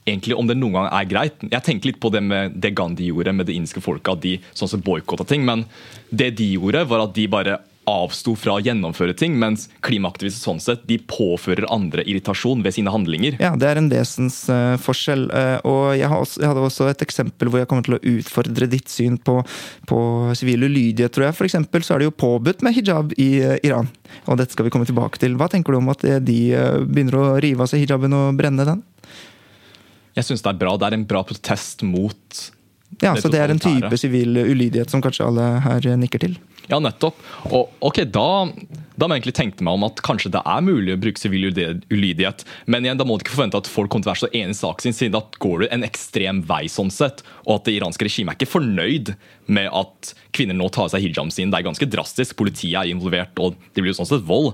egentlig, 0.09 0.37
om 0.37 0.49
det 0.49 0.57
noen 0.57 0.79
gang 0.79 0.87
er 0.89 1.09
greit. 1.09 1.41
Jeg 1.45 1.65
tenker 1.65 1.91
litt 1.91 2.01
på 2.01 2.09
det 2.13 2.23
med 2.25 2.57
det 2.57 2.73
Gandhi 2.77 3.09
gjorde 3.11 3.35
med 3.37 3.49
det 3.49 3.57
indiske 3.57 3.83
folket, 3.85 4.15
at 4.17 4.25
de 4.25 4.37
sånn 4.57 4.85
boikotta 4.85 5.27
ting. 5.29 5.45
Men 5.45 5.67
det 6.09 6.31
de 6.39 6.53
gjorde, 6.55 6.85
var 6.89 7.05
at 7.05 7.13
de 7.17 7.27
bare 7.29 7.59
avsto 7.89 8.35
fra 8.39 8.57
å 8.57 8.63
gjennomføre 8.63 9.15
ting, 9.17 9.37
mens 9.41 9.67
klimaaktivister 9.85 10.43
sånn 10.43 10.61
sett, 10.63 10.85
de 10.89 10.99
påfører 11.09 11.67
andre 11.73 12.05
irritasjon 12.05 12.63
ved 12.65 12.77
sine 12.77 12.93
handlinger. 12.93 13.39
Ja, 13.41 13.55
det 13.59 13.69
er 13.69 13.81
en 13.81 13.91
vesensforskjell. 13.91 15.27
og 15.67 15.83
jeg, 15.97 16.07
har 16.09 16.23
også, 16.23 16.41
jeg 16.43 16.51
hadde 16.51 16.65
også 16.67 16.89
et 16.91 17.05
eksempel 17.05 17.51
hvor 17.51 17.61
jeg 17.61 17.69
kommer 17.71 17.87
til 17.87 17.97
å 17.97 18.01
utfordre 18.15 18.69
ditt 18.71 18.91
syn 18.91 19.17
på, 19.21 19.39
på 19.89 19.99
sivil 20.37 20.67
ulydighet, 20.69 21.13
tror 21.15 21.29
jeg. 21.29 21.37
For 21.39 21.49
eksempel 21.49 21.85
så 21.85 21.95
er 21.95 22.03
det 22.03 22.09
jo 22.09 22.17
påbudt 22.19 22.63
med 22.65 22.75
hijab 22.75 23.15
i 23.19 23.29
eh, 23.43 23.57
Iran. 23.67 23.89
Og 24.27 24.39
dette 24.39 24.55
skal 24.55 24.67
vi 24.67 24.73
komme 24.73 24.87
tilbake 24.89 25.21
til. 25.21 25.37
Hva 25.39 25.49
tenker 25.51 25.73
du 25.73 25.81
om 25.81 25.91
at 25.93 26.05
eh, 26.07 26.21
de 26.23 26.39
eh, 26.55 26.79
begynner 26.85 27.19
å 27.19 27.25
rive 27.43 27.65
av 27.65 27.71
seg 27.71 27.83
hijaben 27.83 28.15
og 28.15 28.39
brenne 28.39 28.67
den? 28.67 28.83
Jeg 30.17 30.27
synes 30.27 30.43
det 30.43 30.51
er 30.51 30.61
bra. 30.61 30.75
Det 30.79 30.89
er 30.89 30.97
en 30.97 31.07
bra 31.09 31.23
protest 31.27 31.85
mot 31.87 32.41
Ja, 33.01 33.15
Så 33.15 33.29
det 33.31 33.39
er 33.39 33.53
en 33.53 33.61
type 33.61 33.97
sivil 34.01 34.37
ulydighet 34.37 34.91
som 34.91 35.01
kanskje 35.03 35.27
alle 35.29 35.45
her 35.63 35.85
nikker 35.99 36.19
til? 36.25 36.39
Ja, 36.69 36.77
nettopp. 36.83 37.17
Og 37.49 37.71
ok, 37.85 38.03
da, 38.13 38.45
da 38.93 39.07
må 39.07 39.15
jeg 39.15 39.23
egentlig 39.23 39.37
tenke 39.39 39.65
meg 39.65 39.77
om 39.77 39.85
at 39.87 40.01
kanskje 40.05 40.29
det 40.35 40.41
er 40.45 40.65
mulig 40.65 40.93
å 40.93 40.99
bruke 41.01 41.21
sivil 41.21 41.47
ulydighet-. 41.49 42.43
Men 42.69 42.85
igjen, 42.85 42.99
da 42.99 43.07
må 43.07 43.17
du 43.17 43.23
ikke 43.23 43.33
forvente 43.33 43.61
at 43.61 43.69
folk 43.71 43.89
kommer 43.89 44.05
til 44.05 44.11
å 44.11 44.13
være 44.13 44.23
så 44.27 44.31
enig 44.37 44.53
i 44.53 44.59
saken 44.59 44.85
sin, 44.85 44.97
siden 44.97 45.15
da 45.15 45.23
går 45.41 45.63
du 45.63 45.67
en 45.69 45.87
ekstrem 45.87 46.43
vei 46.49 46.67
sånn 46.69 46.91
sett. 46.93 47.23
Og 47.47 47.55
at 47.55 47.69
det 47.69 47.77
iranske 47.79 48.05
regimet 48.05 48.35
er 48.35 48.37
ikke 48.37 48.53
fornøyd 48.57 49.13
med 49.49 49.71
at 49.81 50.13
kvinner 50.35 50.57
nå 50.59 50.69
tar 50.69 50.85
av 50.85 50.93
seg 50.93 51.07
hijaben 51.07 51.33
sin. 51.33 51.49
Det 51.49 51.61
er 51.61 51.69
ganske 51.71 51.89
drastisk. 51.89 52.37
Politiet 52.37 52.77
er 52.83 52.91
involvert, 52.91 53.33
og 53.41 53.57
det 53.73 53.81
blir 53.81 53.95
jo 53.95 54.01
sånn 54.03 54.11
sett 54.11 54.27
vold. 54.29 54.51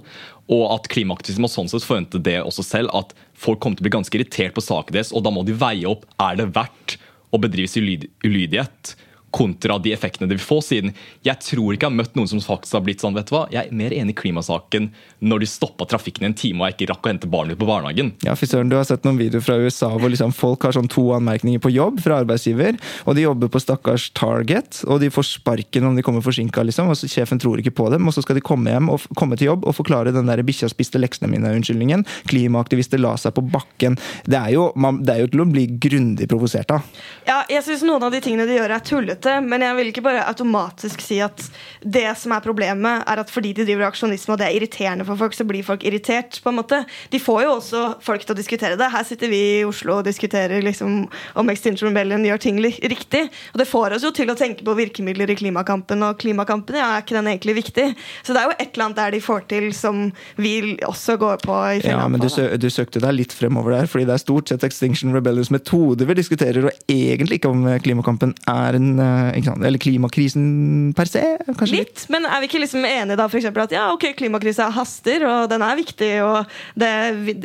Og 0.55 0.63
at 0.71 0.87
klimaaktivisme 0.93 1.49
sånn 1.51 1.71
sett 1.71 1.83
forvente 1.83 2.21
det 2.23 2.37
også 2.45 2.63
selv, 2.63 2.95
at 2.95 3.11
folk 3.35 3.59
kommer 3.59 3.75
til 3.75 3.83
å 3.83 3.89
bli 3.89 3.97
ganske 3.97 4.15
irritert 4.21 4.55
på 4.55 4.63
saken 4.63 4.95
deres, 4.95 5.11
og 5.11 5.25
da 5.25 5.33
må 5.35 5.43
de 5.43 5.57
veie 5.57 5.89
opp 5.89 6.07
er 6.21 6.39
det 6.39 6.53
verdt 6.55 6.95
å 7.35 7.41
bedrives 7.41 7.75
i 7.79 7.83
ulydighet 8.25 8.95
kontra 9.35 9.77
de 9.81 9.93
effektene 9.95 10.29
det 10.29 10.37
vil 10.37 10.45
få, 10.45 10.61
siden 10.63 10.93
jeg 11.25 11.41
tror 11.43 11.75
ikke 11.75 11.87
jeg 11.87 11.91
har 11.91 11.99
møtt 11.99 12.15
noen 12.17 12.29
som 12.31 12.43
faktisk 12.43 12.77
har 12.77 12.85
blitt 12.85 13.03
sånn, 13.03 13.15
vet 13.17 13.29
du 13.29 13.35
hva, 13.35 13.45
jeg 13.53 13.67
er 13.67 13.75
mer 13.75 13.93
enig 13.95 14.15
i 14.15 14.19
klimasaken 14.23 14.89
når 15.25 15.43
de 15.43 15.49
stoppa 15.49 15.87
trafikken 15.89 16.25
i 16.25 16.29
en 16.31 16.37
time 16.37 16.63
og 16.63 16.69
jeg 16.69 16.77
ikke 16.77 16.89
rakk 16.93 17.07
å 17.07 17.11
hente 17.11 17.31
barnet 17.31 17.55
mitt 17.55 17.61
på 17.61 17.69
barnehagen. 17.69 18.13
Ja, 18.25 18.35
fy 18.39 18.47
søren, 18.49 18.71
Du 18.71 18.77
har 18.77 18.87
sett 18.87 19.05
noen 19.07 19.19
videoer 19.19 19.43
fra 19.43 19.57
USA 19.59 19.91
hvor 19.93 20.11
liksom 20.11 20.33
folk 20.35 20.65
har 20.67 20.75
sånn 20.75 20.89
to 20.91 21.07
anmerkninger 21.17 21.61
på 21.63 21.73
jobb 21.73 21.99
fra 22.03 22.21
arbeidsgiver, 22.23 22.79
og 23.05 23.17
de 23.17 23.25
jobber 23.25 23.51
på 23.51 23.61
stakkars 23.63 24.09
Target, 24.15 24.81
og 24.87 25.01
de 25.03 25.11
får 25.11 25.27
sparken 25.33 25.89
om 25.89 25.97
de 25.97 26.03
kommer 26.05 26.23
forsinka, 26.25 26.63
liksom, 26.65 26.91
og 26.91 26.99
sjefen 26.99 27.41
tror 27.41 27.59
ikke 27.61 27.73
på 27.75 27.89
dem, 27.93 28.07
og 28.07 28.15
så 28.15 28.23
skal 28.23 28.39
de 28.39 28.43
komme 28.45 28.71
hjem 28.71 28.91
og 28.93 29.05
komme 29.19 29.37
til 29.39 29.51
jobb 29.51 29.65
og 29.67 29.75
forklare 29.77 30.13
den 30.15 30.29
der 30.29 30.43
'bikkja 30.45 30.69
spiste 30.71 31.01
leksene 31.01 31.29
mine'-unnskyldningen. 31.31 32.05
Klimaaktivister 32.31 33.01
la 33.01 33.15
seg 33.19 33.35
på 33.35 33.43
bakken. 33.43 33.97
Det 34.25 34.37
er 34.39 34.53
jo, 34.55 34.69
man, 34.75 35.01
det 35.03 35.15
er 35.15 35.23
jo 35.25 35.31
til 35.33 35.43
å 35.43 35.49
bli 35.49 35.65
grundig 35.81 36.29
provosert 36.31 36.71
av. 36.75 36.85
Ja, 37.27 37.43
jeg 37.49 37.63
syns 37.65 37.83
Noen 37.85 38.03
av 38.07 38.13
de 38.13 38.21
tingene 38.23 38.47
de 38.49 38.55
gjør, 38.57 38.71
er 38.73 38.85
tullete, 38.85 39.24
men 39.43 39.63
jeg 39.65 39.77
vil 39.79 39.91
ikke 39.91 40.03
bare 40.05 40.25
automatisk 40.29 41.03
si 41.03 41.19
at 41.23 41.41
det 41.81 42.07
som 42.19 42.33
er 42.35 42.43
problemet, 42.43 43.03
er 43.05 43.21
at 43.21 43.31
fordi 43.31 43.53
de 43.57 43.65
driver 43.67 43.87
aksjonisme 43.89 44.33
og 44.33 44.41
det 44.41 44.47
er 44.47 44.57
irriterende 44.57 45.05
for 45.07 45.19
folk, 45.19 45.35
så 45.37 45.45
blir 45.47 45.65
folk 45.65 45.85
irritert. 45.85 46.41
på 46.43 46.51
en 46.51 46.59
måte. 46.59 46.81
De 47.11 47.19
får 47.21 47.43
jo 47.43 47.51
også 47.57 47.83
folk 48.03 48.25
til 48.25 48.35
å 48.35 48.37
diskutere 48.37 48.79
det. 48.79 48.89
Her 48.91 49.05
sitter 49.07 49.31
vi 49.31 49.41
i 49.59 49.65
Oslo 49.67 49.99
og 49.99 50.07
diskuterer 50.07 50.63
liksom 50.65 51.05
om 51.35 51.51
Extinction 51.53 51.89
Rebellion 51.89 52.25
gjør 52.25 52.41
ting 52.41 52.61
riktig. 52.61 53.25
Og 53.53 53.61
det 53.61 53.67
får 53.69 53.97
oss 53.97 54.05
jo 54.05 54.11
til 54.15 54.31
å 54.31 54.37
tenke 54.37 54.65
på 54.65 54.75
virkemidler 54.77 55.31
i 55.31 55.37
klimakampen, 55.39 56.03
og 56.05 56.19
klimakampen 56.21 56.79
ja, 56.79 56.95
er 56.95 57.05
ikke 57.05 57.17
den 57.17 57.31
egentlig 57.31 57.57
viktig. 57.61 57.87
Så 58.23 58.35
det 58.35 58.41
er 58.41 58.49
jo 58.49 58.57
et 58.57 58.67
eller 58.73 58.87
annet 58.87 59.01
der 59.01 59.15
de 59.15 59.21
får 59.23 59.45
til 59.51 59.69
som 59.75 60.09
vi 60.41 60.55
også 60.85 61.17
går 61.21 61.41
på 61.45 61.59
i 61.75 61.81
Ja, 61.85 62.05
men 62.11 62.21
du, 62.21 62.29
sø 62.31 62.47
du 62.59 62.67
søkte 62.73 63.01
deg 63.03 63.15
litt 63.17 63.35
fremover 63.35 63.77
der, 63.77 63.89
fordi 63.89 64.07
det 64.09 64.17
er 64.17 64.23
stort 64.23 64.51
sett 64.51 64.65
Extinction 64.67 65.13
Rebellions 65.15 65.51
metode 65.53 66.07
vi 66.07 66.17
diskuterer, 66.17 66.67
og 66.67 66.91
egentlig 66.91 67.39
ikke 67.39 67.51
om 67.51 67.65
eh, 67.69 67.79
klimakampen 67.83 68.35
er 68.51 68.77
en 68.77 68.91
eh? 69.01 69.14
Eller 69.35 69.79
klimakrisen 69.81 70.93
per 70.95 71.09
se, 71.09 71.23
litt? 71.47 71.71
Litt, 71.71 72.05
men 72.13 72.27
er 72.27 72.41
vi 72.41 72.49
ikke 72.49 72.61
liksom 72.63 72.85
enige 72.87 73.17
da 73.19 73.27
for 73.31 73.39
eksempel, 73.39 73.65
at 73.65 73.75
ja, 73.75 73.87
ok, 73.93 74.09
klimakrisa 74.19 74.69
haster, 74.75 75.25
og 75.27 75.49
den 75.51 75.63
er 75.65 75.79
viktig, 75.79 76.11
og 76.25 76.55
det, 76.79 76.91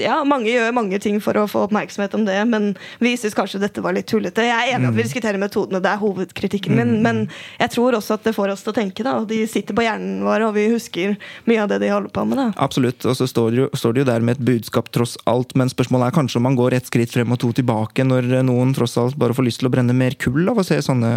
ja, 0.02 0.20
mange 0.28 0.50
gjør 0.52 0.74
mange 0.76 1.00
ting 1.02 1.20
for 1.22 1.38
å 1.40 1.46
få 1.50 1.66
oppmerksomhet 1.68 2.14
om 2.18 2.26
det, 2.28 2.38
men 2.50 2.72
vi 3.02 3.14
syns 3.20 3.36
kanskje 3.38 3.62
dette 3.62 3.84
var 3.84 3.96
litt 3.96 4.08
tullete. 4.10 4.46
Jeg 4.46 4.56
er 4.56 4.74
enig 4.76 4.88
mm. 4.88 4.90
at 4.92 4.98
vi 4.98 5.06
diskuterer 5.06 5.40
metodene, 5.42 5.82
det 5.82 5.92
er 5.92 6.02
hovedkritikken 6.02 6.76
min, 6.76 6.96
men 7.04 7.22
jeg 7.60 7.74
tror 7.76 7.98
også 7.98 8.18
at 8.18 8.26
det 8.28 8.34
får 8.36 8.54
oss 8.54 8.64
til 8.66 8.74
å 8.74 8.78
tenke, 8.80 9.06
da. 9.06 9.18
og 9.20 9.28
De 9.30 9.42
sitter 9.50 9.76
på 9.76 9.84
hjernen 9.86 10.24
vår, 10.26 10.46
og 10.48 10.56
vi 10.58 10.68
husker 10.72 11.16
mye 11.50 11.64
av 11.64 11.70
det 11.72 11.80
de 11.84 11.92
holder 11.92 12.14
på 12.14 12.26
med. 12.28 12.40
da. 12.40 12.48
Absolutt, 12.60 13.04
og 13.08 13.16
så 13.18 13.28
står 13.30 13.50
det, 13.50 13.62
jo, 13.62 13.68
står 13.78 13.96
det 13.96 14.04
jo 14.04 14.10
der 14.10 14.26
med 14.26 14.38
et 14.38 14.46
budskap 14.50 14.90
tross 14.94 15.16
alt, 15.30 15.54
men 15.58 15.72
spørsmålet 15.72 16.10
er 16.10 16.16
kanskje 16.16 16.40
om 16.40 16.48
man 16.48 16.58
går 16.58 16.78
et 16.78 16.90
skritt 16.90 17.12
frem 17.14 17.34
og 17.34 17.40
to 17.42 17.52
tilbake 17.56 18.06
når 18.06 18.40
noen 18.46 18.74
tross 18.76 18.96
alt 19.00 19.18
bare 19.20 19.36
får 19.36 19.46
lyst 19.46 19.62
til 19.62 19.70
å 19.70 19.74
brenne 19.74 19.96
mer 19.96 20.16
kull 20.20 20.48
av 20.50 20.60
å 20.60 20.66
se 20.66 20.80
sånne 20.84 21.10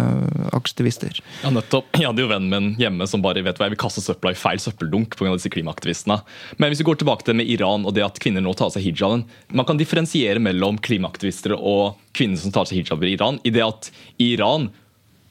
aktivister. 0.52 1.16
Ja, 1.42 1.50
nettopp. 1.54 1.88
Jeg 1.96 2.08
hadde 2.08 2.24
jo 2.24 2.30
vennen 2.30 2.52
min 2.52 2.80
hjemme 2.80 3.06
som 3.10 3.22
bare 3.24 3.42
vet 3.44 3.58
hva 3.60 3.68
jeg 3.68 3.74
vil 3.76 3.82
kaste 3.84 4.02
søpla 4.04 4.34
i 4.34 4.38
feil 4.38 4.60
søppeldunk 4.62 5.16
pga. 5.18 5.32
disse 5.32 5.52
klimaaktivistene. 5.52 6.20
Men 6.58 6.70
hvis 6.70 6.82
vi 6.82 6.88
går 6.90 7.00
tilbake 7.00 7.24
til 7.24 7.34
det 7.34 7.40
med 7.42 7.52
Iran 7.54 7.86
og 7.86 7.94
det 7.96 8.04
at 8.06 8.20
kvinner 8.22 8.44
nå 8.44 8.54
tar 8.54 8.70
av 8.70 8.76
seg 8.76 8.86
hijaben 8.86 9.24
Man 9.52 9.66
kan 9.66 9.80
differensiere 9.80 10.42
mellom 10.42 10.78
klimaaktivister 10.78 11.56
og 11.56 12.00
kvinner 12.12 12.40
som 12.40 12.52
tar 12.52 12.64
av 12.64 12.72
seg 12.72 12.82
hijaber 12.82 13.08
i 13.08 13.16
Iran. 13.16 13.40
I 13.44 13.54
det 13.54 13.64
at 13.64 13.90
i 14.18 14.32
Iran 14.34 14.70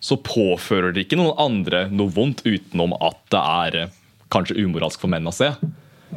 så 0.04 0.17
påfører 0.19 0.91
det 0.91 1.06
ikke 1.06 1.19
noen 1.19 1.38
andre 1.39 1.86
noe 1.91 2.12
vondt 2.12 2.43
utenom 2.43 2.95
at 2.99 3.21
det 3.32 3.39
er 3.39 3.80
eh, 3.86 3.93
kanskje 4.34 4.58
umoralsk 4.60 4.99
for 4.99 5.12
menn 5.12 5.30
å 5.30 5.36
se. 5.36 5.54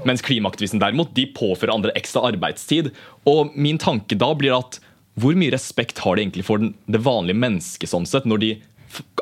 Mens 0.04 0.24
klimaaktivisten 0.26 0.82
derimot, 0.82 1.14
de 1.14 1.28
påfører 1.36 1.72
andre 1.72 1.94
ekstra 1.96 2.24
arbeidstid. 2.28 2.90
Og 3.28 3.54
min 3.56 3.78
tanke 3.80 4.18
da 4.18 4.32
blir 4.36 4.56
at 4.58 4.80
hvor 5.16 5.36
mye 5.38 5.54
respekt 5.54 6.02
har 6.04 6.16
de 6.16 6.26
egentlig 6.26 6.44
for 6.44 6.60
det 6.60 7.00
vanlige 7.00 7.38
mennesket 7.40 7.88
sånn 7.88 8.08
sett, 8.08 8.26
når 8.28 8.42
de 8.42 8.50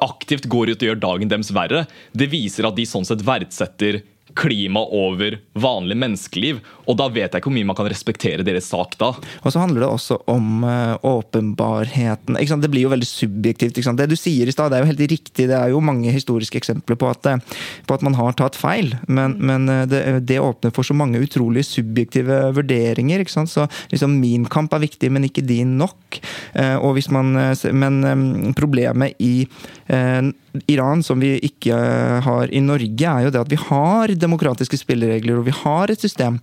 aktivt 0.05 0.49
går 0.51 0.75
ut 0.75 0.83
og 0.83 0.91
gjør 0.91 1.01
dagen 1.03 1.31
deres 1.31 1.53
verre? 1.55 1.85
Det 2.13 2.31
viser 2.33 2.69
at 2.69 2.77
de 2.79 2.87
sånn 2.89 3.07
sett 3.09 3.25
verdsetter 3.27 4.03
klima 4.35 4.83
over 4.91 5.39
vanlig 5.55 5.97
menneskeliv. 6.01 6.61
Og 6.91 6.99
da 6.99 7.09
vet 7.13 7.29
jeg 7.29 7.41
ikke 7.41 7.51
hvor 7.51 7.57
mye 7.57 7.69
man 7.69 7.79
kan 7.79 7.89
respektere 7.91 8.47
deres 8.47 8.69
sak 8.71 8.97
da. 9.01 9.13
Og 9.43 9.53
så 9.53 9.63
handler 9.63 9.85
det 9.85 9.91
også 9.91 10.19
om 10.31 10.65
uh, 10.67 10.97
åpenbarheten. 11.05 12.39
Det 12.65 12.71
blir 12.73 12.87
jo 12.87 12.93
veldig 12.93 13.09
subjektivt. 13.09 13.79
Det 13.99 14.09
du 14.11 14.17
sier 14.19 14.49
i 14.49 14.55
stad, 14.55 14.73
er 14.73 14.85
jo 14.85 14.91
helt 14.91 15.05
riktig. 15.11 15.49
Det 15.51 15.57
er 15.57 15.73
jo 15.73 15.83
mange 15.85 16.13
historiske 16.15 16.59
eksempler 16.61 16.99
på 17.01 17.09
at, 17.11 17.27
eh, 17.29 17.61
på 17.89 17.97
at 17.97 18.05
man 18.07 18.17
har 18.19 18.37
tatt 18.39 18.57
feil. 18.59 18.95
Men, 19.09 19.37
men 19.41 19.69
eh, 19.69 19.85
det, 19.91 20.03
det, 20.29 20.41
åpner 20.41 20.75
for 20.75 20.87
så 20.87 20.97
mange 20.97 21.21
utrolig 21.23 21.65
subjektive 21.69 22.41
vurderinger. 22.57 23.25
Så 23.29 23.67
liksom, 23.93 24.19
min 24.21 24.47
kamp 24.51 24.75
er 24.75 24.85
viktig, 24.85 25.11
men 25.13 25.29
ikke 25.29 25.45
din 25.47 25.77
nok. 25.81 26.21
Uh, 26.55 26.79
man, 27.11 27.35
men 27.73 28.05
um, 28.05 28.55
problemet 28.57 29.19
i 29.19 29.47
uh, 29.91 30.23
Iran 30.71 31.03
som 31.03 31.19
vi 31.23 31.35
ikke 31.43 31.77
har 32.25 32.53
i 32.55 32.61
Norge, 32.63 33.09
er 33.11 33.27
jo 33.27 33.33
det 33.35 33.41
at 33.43 33.51
vi 33.51 33.59
har 33.59 34.15
demokratiske 34.15 34.79
spilleregler, 34.79 35.41
og 35.41 35.49
vi 35.49 35.55
har 35.65 35.91
et 35.91 36.01
system 36.01 36.39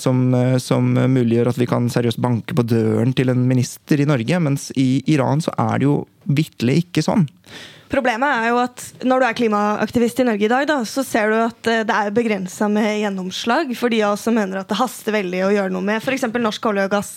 som, 0.00 0.24
eh, 0.34 0.56
som, 0.62 0.92
muliggjør 0.92 1.52
at 1.52 1.60
vi 1.60 1.68
kan 1.70 1.88
seriøst 1.92 2.20
banke 2.22 2.56
på 2.56 2.64
døren 2.66 3.14
til 3.16 3.32
en 3.32 3.46
minister 3.48 4.00
i 4.00 4.08
Norge, 4.08 4.40
mens 4.42 4.70
i 4.78 5.02
Iran 5.12 5.42
så 5.44 5.54
er 5.58 5.80
det 5.80 5.88
jo 5.88 5.96
vitterlig 6.28 6.82
ikke 6.86 7.04
sånn. 7.04 7.26
Problemet 7.92 8.24
er 8.24 8.46
jo 8.48 8.60
at 8.62 8.82
når 9.04 9.20
du 9.20 9.26
er 9.26 9.36
klimaaktivist 9.36 10.22
i 10.22 10.24
Norge 10.24 10.46
i 10.46 10.48
dag, 10.48 10.64
da, 10.70 10.78
så 10.88 11.02
ser 11.04 11.28
du 11.28 11.36
at 11.42 11.68
eh, 11.68 11.82
det 11.84 11.92
er 11.92 12.14
begrensa 12.14 12.64
med 12.72 13.02
gjennomslag 13.02 13.74
for 13.76 13.92
de 13.92 13.98
av 14.06 14.14
oss 14.14 14.24
som 14.24 14.36
mener 14.36 14.62
at 14.62 14.70
det 14.70 14.78
haster 14.78 15.12
veldig 15.12 15.42
å 15.44 15.50
gjøre 15.52 15.74
noe 15.74 15.84
med 15.84 16.00
f.eks. 16.00 16.24
norsk 16.32 16.68
olje 16.70 16.86
og 16.88 16.94
gass. 16.94 17.10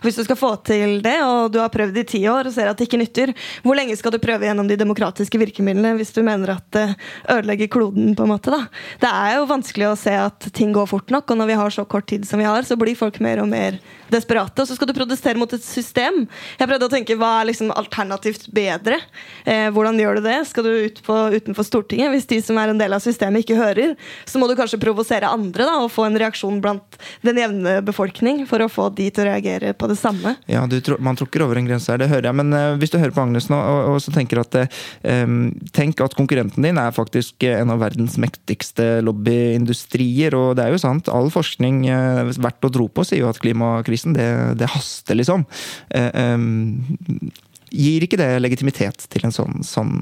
Hvis 0.00 0.16
du 0.16 0.22
skal 0.24 0.38
få 0.40 0.54
til 0.64 1.02
det, 1.04 1.18
og 1.26 1.52
du 1.52 1.60
har 1.60 1.72
prøvd 1.74 2.00
i 2.00 2.06
ti 2.14 2.22
år 2.32 2.48
og 2.48 2.56
ser 2.56 2.70
at 2.70 2.80
det 2.80 2.88
ikke 2.88 3.02
nytter, 3.02 3.34
hvor 3.66 3.76
lenge 3.76 3.98
skal 4.00 4.14
du 4.14 4.20
prøve 4.22 4.48
gjennom 4.48 4.70
de 4.70 4.78
demokratiske 4.80 5.42
virkemidlene 5.42 5.92
hvis 5.98 6.14
du 6.16 6.22
mener 6.24 6.54
at 6.56 6.64
det 6.72 6.86
ødelegger 7.28 7.68
kloden? 7.76 8.14
på 8.16 8.24
en 8.24 8.32
måte 8.32 8.52
da? 8.52 8.62
Det 9.02 9.10
er 9.12 9.36
jo 9.36 9.50
vanskelig 9.50 9.90
å 9.90 9.98
se 10.00 10.14
at 10.16 10.48
ting 10.56 10.72
går 10.72 10.88
fort 10.88 11.12
nok, 11.12 11.28
og 11.28 11.42
når 11.42 11.52
vi 11.52 11.58
har 11.60 11.76
så 11.76 11.84
kort 11.84 12.08
tid 12.08 12.24
som 12.28 12.40
vi 12.40 12.48
har, 12.48 12.64
så 12.64 12.78
blir 12.80 12.96
folk 12.96 13.20
mer 13.24 13.42
og 13.44 13.50
mer 13.52 13.76
desperate. 14.12 14.62
Og 14.62 14.68
så 14.68 14.76
skal 14.76 14.88
du 14.88 14.96
protestere 14.96 15.40
mot 15.40 15.52
et 15.52 15.64
system. 15.64 16.24
Jeg 16.60 16.70
prøvde 16.70 16.88
å 16.88 16.92
tenke 16.92 17.16
hva 17.20 17.34
er 17.40 17.50
liksom 17.50 17.72
alternativt 17.76 18.48
bedre? 18.54 19.00
Eh, 19.44 19.68
hvordan 19.72 20.00
gjør 20.00 20.18
du 20.18 20.21
det? 20.24 20.38
Skal 20.48 20.66
du 20.66 20.72
ut 20.86 21.00
på, 21.04 21.16
utenfor 21.34 21.66
Stortinget? 21.66 22.12
Hvis 22.14 22.28
de 22.30 22.40
som 22.44 22.58
er 22.60 22.72
en 22.72 22.80
del 22.80 22.94
av 22.94 23.02
systemet, 23.04 23.44
ikke 23.44 23.58
hører, 23.58 23.94
så 24.28 24.40
må 24.40 24.48
du 24.48 24.56
kanskje 24.58 24.80
provosere 24.82 25.30
andre 25.30 25.66
da, 25.68 25.78
og 25.82 25.92
få 25.92 26.06
en 26.08 26.18
reaksjon 26.20 26.60
blant 26.64 26.98
den 27.26 27.40
jevne 27.40 27.78
befolkning 27.86 28.44
for 28.50 28.64
å 28.64 28.70
få 28.72 28.88
de 28.96 29.08
til 29.10 29.24
å 29.24 29.30
reagere 29.30 29.72
på 29.76 29.90
det 29.90 29.98
samme. 30.00 30.36
Ja, 30.50 30.64
tro, 30.84 30.98
Man 31.02 31.18
tråkker 31.18 31.44
over 31.46 31.60
en 31.60 31.68
grense 31.68 31.92
her, 31.92 32.00
det 32.02 32.10
hører 32.12 32.30
jeg. 32.30 32.38
Men 32.42 32.54
uh, 32.56 32.78
hvis 32.80 32.92
du 32.92 32.98
hører 33.00 33.14
på 33.14 33.24
Agnes 33.24 33.48
nå 33.52 33.58
og, 33.58 33.92
og 33.94 34.00
så 34.04 34.14
tenker 34.14 34.42
at 34.42 34.58
um, 34.62 35.52
Tenk 35.72 36.00
at 36.04 36.16
konkurrenten 36.18 36.64
din 36.64 36.78
er 36.80 36.94
faktisk 36.94 37.44
en 37.48 37.72
av 37.72 37.80
verdens 37.82 38.18
mektigste 38.20 39.00
lobbyindustrier. 39.06 40.36
Og 40.38 40.56
det 40.58 40.66
er 40.66 40.74
jo 40.74 40.82
sant, 40.82 41.10
all 41.12 41.30
forskning 41.32 41.84
uh, 41.88 42.32
verdt 42.42 42.68
å 42.68 42.72
tro 42.72 42.88
på 42.92 43.06
sier 43.08 43.24
jo 43.24 43.30
at 43.30 43.40
klimakrisen 43.42 44.16
det, 44.16 44.28
det 44.60 44.70
haster, 44.72 45.18
liksom. 45.18 45.46
Uh, 45.94 46.36
um, 46.36 47.32
Gir 47.72 48.04
ikke 48.04 48.20
det 48.20 48.28
legitimitet 48.42 49.06
til 49.12 49.26
en 49.26 49.34
sånn, 49.34 49.62
sånn 49.64 49.94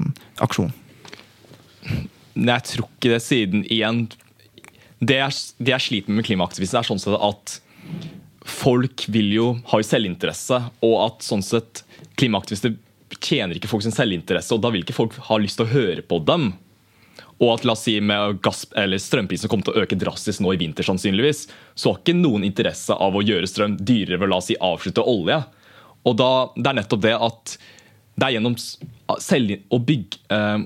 aksjon? 0.43 0.73
Jeg 2.35 2.67
tror 2.67 2.87
ikke 2.87 3.13
det, 3.13 3.21
siden 3.25 3.63
igjen 3.65 4.03
Det 5.01 5.17
jeg, 5.17 5.81
sliter 5.81 6.11
med 6.11 6.21
med 6.21 6.27
klimaaktivister, 6.27 6.81
er 6.81 6.87
sånn 6.87 7.01
sett 7.01 7.17
at 7.17 7.55
folk 8.45 9.05
vil 9.09 9.31
jo 9.33 9.47
ha 9.71 9.79
selvinteresse, 9.85 10.59
og 10.85 10.95
at 11.05 11.25
sånn 11.25 11.41
sett 11.45 11.81
klimaaktivister 12.21 12.75
tjener 13.21 13.57
ikke 13.57 13.69
folk 13.71 13.85
sin 13.85 13.95
selvinteresse, 13.95 14.53
og 14.53 14.61
da 14.61 14.69
vil 14.73 14.85
ikke 14.85 14.95
folk 14.95 15.17
ha 15.27 15.39
lyst 15.41 15.57
til 15.59 15.65
å 15.67 15.73
høre 15.73 16.05
på 16.05 16.19
dem. 16.27 16.51
Og 17.41 17.55
at 17.55 17.65
la 17.65 17.73
oss 17.73 17.87
si 17.87 17.95
med 18.03 18.37
gass, 18.45 18.67
strømprisen 18.69 19.49
kommer 19.49 19.65
til 19.65 19.73
å 19.73 19.83
øke 19.83 19.97
drastisk 19.97 20.43
nå 20.43 20.53
i 20.53 20.59
vinter, 20.61 20.85
sannsynligvis, 20.85 21.47
så 21.73 21.91
har 21.91 22.01
ikke 22.01 22.17
noen 22.19 22.45
interesse 22.45 22.93
av 22.93 23.17
å 23.17 23.23
gjøre 23.25 23.49
strøm 23.49 23.79
dyrere 23.81 24.19
ved 24.21 24.29
å 24.29 24.31
la 24.35 24.41
oss 24.41 24.51
si 24.51 24.59
avslutte 24.61 25.01
olje. 25.01 25.41
Og 26.07 26.17
da, 26.17 26.51
Det 26.55 26.67
er 26.67 26.77
nettopp 26.81 27.01
det 27.03 27.15
at 27.17 27.57
det 28.21 28.27
er 28.27 28.35
gjennom 28.35 28.55
selv, 28.57 29.53
å 29.71 29.79
bygge 29.81 30.19
eh, 30.33 30.63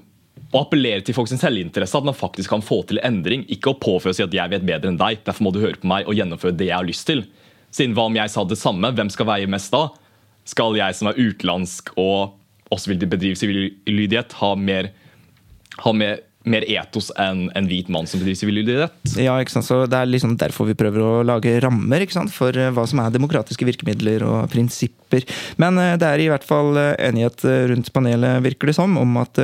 å 0.56 0.62
appellere 0.62 1.04
til 1.06 1.16
folks 1.16 1.34
selvinteresse 1.40 1.98
at 1.98 2.08
man 2.08 2.16
faktisk 2.16 2.52
kan 2.52 2.64
få 2.64 2.82
til 2.88 3.00
endring. 3.04 3.46
Ikke 3.52 3.74
å 3.74 3.80
påføre 3.80 4.14
å 4.14 4.16
si 4.16 4.24
at 4.24 4.34
'jeg 4.34 4.50
vet 4.50 4.66
bedre 4.66 4.90
enn 4.90 5.00
deg', 5.00 5.24
derfor 5.24 5.44
må 5.44 5.54
du 5.54 5.60
høre 5.60 5.80
på 5.80 5.88
meg 5.88 6.08
og 6.08 6.16
gjennomføre 6.16 6.58
det 6.58 6.68
jeg 6.68 6.78
har 6.78 6.88
lyst 6.88 7.08
til. 7.08 7.26
Siden 7.72 7.96
hva 7.96 8.08
om 8.08 8.16
jeg 8.16 8.30
sa 8.30 8.44
det 8.44 8.58
samme? 8.58 8.94
Hvem 8.96 9.10
skal 9.12 9.26
veie 9.26 9.48
mest 9.48 9.72
da? 9.72 9.90
Skal 10.46 10.76
jeg 10.76 10.96
som 10.96 11.08
er 11.08 11.20
utenlandsk 11.20 11.92
og 11.98 12.34
også 12.72 12.88
vil 12.88 13.08
bedrive 13.08 13.36
sivil 13.36 13.74
lydighet, 13.88 14.34
ha 14.34 14.56
mer, 14.56 14.92
ha 15.80 15.92
mer 15.92 16.20
mer 16.50 16.66
etos 16.70 17.12
enn 17.22 17.48
en 17.58 17.68
hvit 17.70 17.90
mann 17.92 18.08
som 18.10 18.22
bedriver 18.22 18.40
sivil 18.40 18.60
lydighet. 18.60 18.94
Ja, 19.20 19.36
ikke 19.42 19.56
sant? 19.56 19.68
Så 19.68 19.84
Det 19.90 19.98
er 19.98 20.10
liksom 20.10 20.36
derfor 20.40 20.70
vi 20.70 20.78
prøver 20.78 21.02
å 21.02 21.24
lage 21.26 21.58
rammer 21.64 22.04
ikke 22.04 22.18
sant? 22.20 22.34
for 22.36 22.56
eh, 22.58 22.72
hva 22.74 22.86
som 22.90 23.02
er 23.02 23.14
demokratiske 23.14 23.66
virkemidler 23.68 24.26
og 24.28 24.50
prinsipper. 24.54 25.26
Men 25.62 25.80
eh, 25.82 25.96
det 26.02 26.08
er 26.10 26.24
i 26.24 26.30
hvert 26.32 26.46
fall 26.46 26.78
eh, 26.82 26.94
enighet 27.08 27.46
rundt 27.72 27.92
panelet, 27.96 28.44
virker 28.46 28.70
det 28.70 28.78
som, 28.78 28.98
om 29.00 29.18
at 29.22 29.40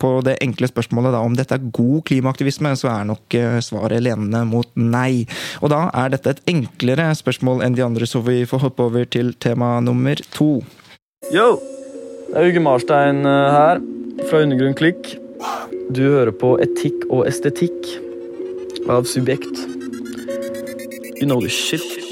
på 0.00 0.10
det 0.24 0.36
enkle 0.44 0.68
spørsmålet 0.68 1.14
da, 1.14 1.22
om 1.24 1.34
dette 1.36 1.56
er 1.56 1.70
god 1.74 2.04
klimaaktivisme, 2.08 2.72
så 2.78 2.90
er 2.92 3.08
nok 3.08 3.36
svaret 3.64 4.02
lenende 4.04 4.42
mot 4.48 4.68
nei. 4.76 5.24
Og 5.60 5.72
da 5.72 5.86
er 5.96 6.12
dette 6.12 6.34
et 6.34 6.42
enklere 6.50 7.10
spørsmål 7.16 7.64
enn 7.66 7.76
de 7.78 7.84
andre, 7.84 8.08
så 8.08 8.22
vi 8.24 8.42
får 8.48 8.64
hoppe 8.66 8.86
over 8.90 9.08
til 9.08 9.32
tema 9.42 9.78
nummer 9.84 10.20
to. 10.34 10.60
Yo! 11.34 11.48
Det 12.30 12.38
er 12.38 12.52
Uge 12.52 12.62
Marstein 12.62 13.24
her, 13.26 13.82
fra 14.28 14.44
Undergrunn 14.44 14.78
Klikk. 14.78 15.16
Du 15.96 16.02
hører 16.02 16.30
på 16.30 16.52
Etikk 16.62 17.08
og 17.10 17.24
estetikk 17.26 17.88
av 18.86 19.08
Subjekt. 19.10 19.64
You 21.18 21.26
know 21.26 21.40
the 21.40 21.50
shit. 21.50 22.09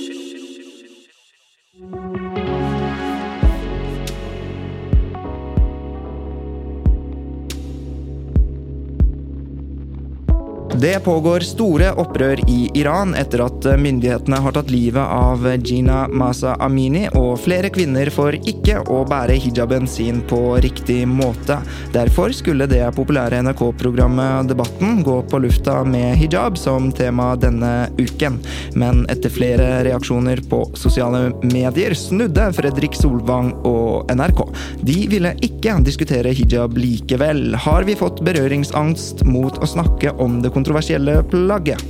Det 10.81 11.01
pågår 11.05 11.41
store 11.41 11.89
opprør 11.99 12.39
i 12.47 12.69
Iran 12.79 13.11
etter 13.19 13.41
at 13.43 13.65
myndighetene 13.83 14.39
har 14.45 14.53
tatt 14.55 14.69
livet 14.71 15.03
av 15.03 15.43
Gina 15.67 16.05
Masa 16.07 16.53
Amini, 16.63 17.09
og 17.19 17.41
flere 17.43 17.67
kvinner 17.75 18.07
får 18.15 18.37
ikke 18.47 18.85
å 18.87 19.01
bære 19.09 19.41
hijaben 19.43 19.89
sin 19.91 20.21
på 20.31 20.39
riktig 20.63 21.01
måte. 21.11 21.57
Derfor 21.91 22.31
skulle 22.37 22.69
det 22.71 22.85
populære 22.95 23.41
NRK-programmet 23.43 24.53
Debatten 24.53 25.01
gå 25.03 25.17
på 25.27 25.41
lufta 25.43 25.81
med 25.83 26.15
hijab 26.21 26.61
som 26.61 26.93
tema 26.95 27.33
denne 27.35 27.89
uken. 27.99 28.39
Men 28.79 29.03
etter 29.11 29.35
flere 29.35 29.83
reaksjoner 29.89 30.45
på 30.47 30.63
sosiale 30.79 31.33
medier 31.43 31.97
snudde 31.99 32.53
Fredrik 32.55 32.95
Solvang 32.95 33.51
og 33.67 34.15
NRK. 34.15 34.45
De 34.87 34.99
ville 35.11 35.35
ikke 35.43 35.75
diskutere 35.83 36.37
hijab 36.39 36.79
likevel. 36.79 37.59
Har 37.67 37.89
vi 37.89 37.99
fått 37.99 38.23
berøringsangst 38.23 39.27
mot 39.27 39.59
å 39.59 39.73
snakke 39.75 40.15
om 40.15 40.39
det 40.39 40.55
kontroversielle? 40.55 40.68
Kontroversielle 40.69 41.23
plagget? 41.25 41.81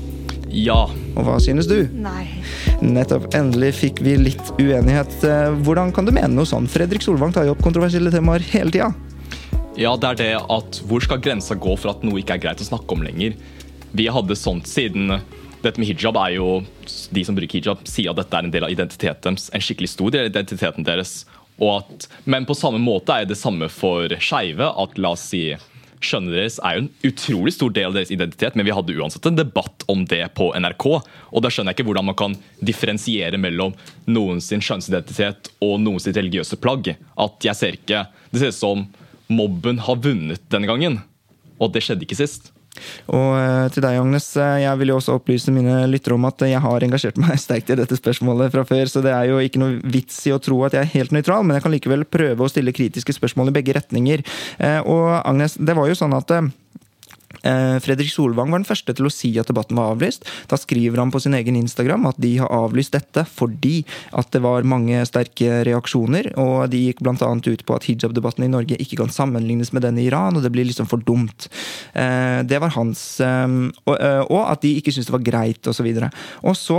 Ja. 0.54 0.86
Og 1.18 1.24
hva 1.26 1.38
synes 1.42 1.66
du? 1.66 1.82
Nei. 1.98 2.28
Nettopp. 2.80 3.26
Endelig 3.34 3.72
fikk 3.80 4.02
vi 4.06 4.14
litt 4.20 4.52
uenighet. 4.54 5.10
Eh, 5.26 5.56
hvordan 5.66 5.90
kan 5.94 6.06
du 6.06 6.12
mene 6.14 6.30
noe 6.30 6.46
sånn? 6.46 6.68
Fredrik 6.70 7.02
Solvang 7.02 7.34
tar 7.34 7.48
jo 7.48 7.56
opp 7.56 7.64
kontroversielle 7.64 8.12
temaer 8.14 8.44
hele 8.52 8.70
tida. 8.70 8.92
Ja, 9.78 9.96
det 9.98 10.12
er 10.12 10.20
det 10.20 10.30
at 10.38 10.78
hvor 10.86 11.02
skal 11.02 11.20
grensa 11.22 11.56
gå 11.58 11.74
for 11.78 11.90
at 11.90 12.06
noe 12.06 12.22
ikke 12.22 12.38
er 12.38 12.44
greit 12.46 12.62
å 12.62 12.68
snakke 12.68 12.94
om 12.94 13.02
lenger? 13.02 13.34
Vi 13.98 14.06
hadde 14.14 14.38
sånt 14.38 14.70
siden 14.70 15.18
dette 15.64 15.80
med 15.80 15.88
hijab 15.90 16.14
er 16.20 16.36
jo 16.36 16.48
De 17.10 17.24
som 17.26 17.34
bruker 17.34 17.58
hijab, 17.58 17.82
sier 17.90 18.12
at 18.12 18.20
dette 18.20 18.38
er 18.38 18.46
en 18.46 18.54
del 18.54 18.68
av 18.68 18.74
identiteten 18.74 19.34
deres. 19.34 19.50
En 19.50 19.64
skikkelig 19.64 19.90
stor 19.90 20.14
del 20.14 20.28
av 20.28 20.30
identiteten 20.30 20.86
deres. 20.86 21.24
At, 21.58 22.06
men 22.30 22.46
på 22.46 22.54
samme 22.54 22.78
måte 22.78 23.16
er 23.18 23.26
det 23.26 23.40
samme 23.40 23.66
for 23.72 24.14
skeive. 24.22 24.70
At 24.70 24.94
la 25.02 25.16
oss 25.16 25.26
si 25.32 25.48
Skjønnet 25.98 26.36
deres 26.36 26.58
er 26.62 26.76
jo 26.76 26.82
en 26.84 26.90
utrolig 27.10 27.52
stor 27.56 27.72
del 27.74 27.88
av 27.88 27.96
deres 27.96 28.12
identitet, 28.14 28.54
men 28.58 28.66
vi 28.68 28.74
hadde 28.74 28.94
uansett 28.98 29.26
en 29.26 29.38
debatt 29.38 29.84
om 29.90 30.04
det 30.08 30.22
på 30.38 30.50
NRK. 30.54 30.86
Og 31.32 31.42
da 31.42 31.50
skjønner 31.50 31.72
jeg 31.74 31.80
ikke 31.80 31.88
hvordan 31.90 32.08
man 32.10 32.18
kan 32.18 32.36
differensiere 32.64 33.40
mellom 33.40 33.74
noens 34.06 34.50
sin 34.52 34.62
kjønnsidentitet 34.64 35.50
og 35.64 35.78
noens 35.82 36.06
religiøse 36.10 36.60
plagg. 36.62 36.92
At 37.18 37.48
jeg 37.48 37.58
ser 37.58 37.78
ikke 37.80 38.06
Det 38.30 38.42
ser 38.42 38.52
ut 38.52 38.58
som 38.58 38.86
mobben 39.32 39.80
har 39.80 39.96
vunnet 40.04 40.42
denne 40.52 40.68
gangen. 40.68 41.00
Og 41.58 41.72
det 41.72 41.82
skjedde 41.84 42.04
ikke 42.06 42.18
sist. 42.18 42.52
Og 43.14 43.30
eh, 43.38 43.66
til 43.74 43.84
deg, 43.84 43.98
Agnes, 44.00 44.28
eh, 44.40 44.60
jeg 44.64 44.80
vil 44.80 44.92
jo 44.92 44.98
også 45.00 45.16
opplyse 45.18 45.54
mine 45.54 45.80
lyttere 45.90 46.18
om 46.18 46.28
at 46.28 46.46
jeg 46.48 46.62
har 46.64 46.86
engasjert 46.86 47.20
meg 47.24 47.40
sterkt 47.40 47.72
i 47.74 47.78
dette 47.78 47.98
spørsmålet 47.98 48.54
fra 48.54 48.64
før, 48.68 48.90
så 48.90 49.04
det 49.04 49.14
er 49.14 49.30
jo 49.30 49.40
ikke 49.42 49.62
noe 49.62 49.78
vits 49.84 50.20
i 50.28 50.34
å 50.34 50.40
tro 50.42 50.60
at 50.66 50.76
jeg 50.76 50.86
er 50.86 50.94
helt 50.96 51.14
nøytral, 51.16 51.44
men 51.46 51.58
jeg 51.58 51.66
kan 51.66 51.76
likevel 51.76 52.06
prøve 52.08 52.44
å 52.44 52.52
stille 52.52 52.74
kritiske 52.76 53.16
spørsmål 53.16 53.52
i 53.52 53.58
begge 53.60 53.76
retninger. 53.78 54.24
Eh, 54.58 54.80
og 54.84 55.10
Agnes, 55.22 55.58
det 55.60 55.76
var 55.78 55.90
jo 55.90 55.98
sånn 55.98 56.16
at 56.18 56.32
Fredrik 57.42 58.10
Solvang 58.12 58.50
var 58.52 58.62
den 58.62 58.68
første 58.68 58.94
til 58.96 59.08
å 59.08 59.12
si 59.12 59.30
at 59.40 59.48
debatten 59.50 59.78
var 59.78 59.94
avlyst. 59.94 60.26
Da 60.50 60.58
skriver 60.58 61.00
han 61.02 61.12
på 61.14 61.20
sin 61.22 61.36
egen 61.38 61.56
Instagram 61.58 62.08
at 62.10 62.18
de 62.20 62.34
har 62.40 62.50
avlyst 62.52 62.96
dette 62.96 63.24
fordi 63.28 63.82
at 64.16 64.30
det 64.34 64.42
var 64.44 64.66
mange 64.68 65.02
sterke 65.08 65.62
reaksjoner. 65.68 66.32
Og 66.40 66.68
de 66.72 66.84
gikk 66.88 67.02
bl.a. 67.04 67.14
ut 67.14 67.64
på 67.64 67.76
at 67.76 67.86
hijab-debatten 67.88 68.46
i 68.46 68.50
Norge 68.52 68.78
ikke 68.80 69.00
kan 69.02 69.12
sammenlignes 69.12 69.72
med 69.76 69.84
den 69.86 70.00
i 70.00 70.08
Iran, 70.08 70.36
og 70.36 70.44
det 70.44 70.52
blir 70.54 70.66
liksom 70.68 70.88
for 70.90 71.02
dumt. 71.04 71.48
Eh, 71.92 72.40
det 72.48 72.60
var 72.62 72.74
hans 72.76 73.06
Og, 73.18 73.94
og 73.94 74.42
at 74.44 74.62
de 74.62 74.74
ikke 74.78 74.92
syntes 74.92 75.08
det 75.08 75.14
var 75.14 75.24
greit, 75.24 75.66
osv. 75.70 75.86
Og, 75.86 76.18
og 76.50 76.56
så 76.58 76.78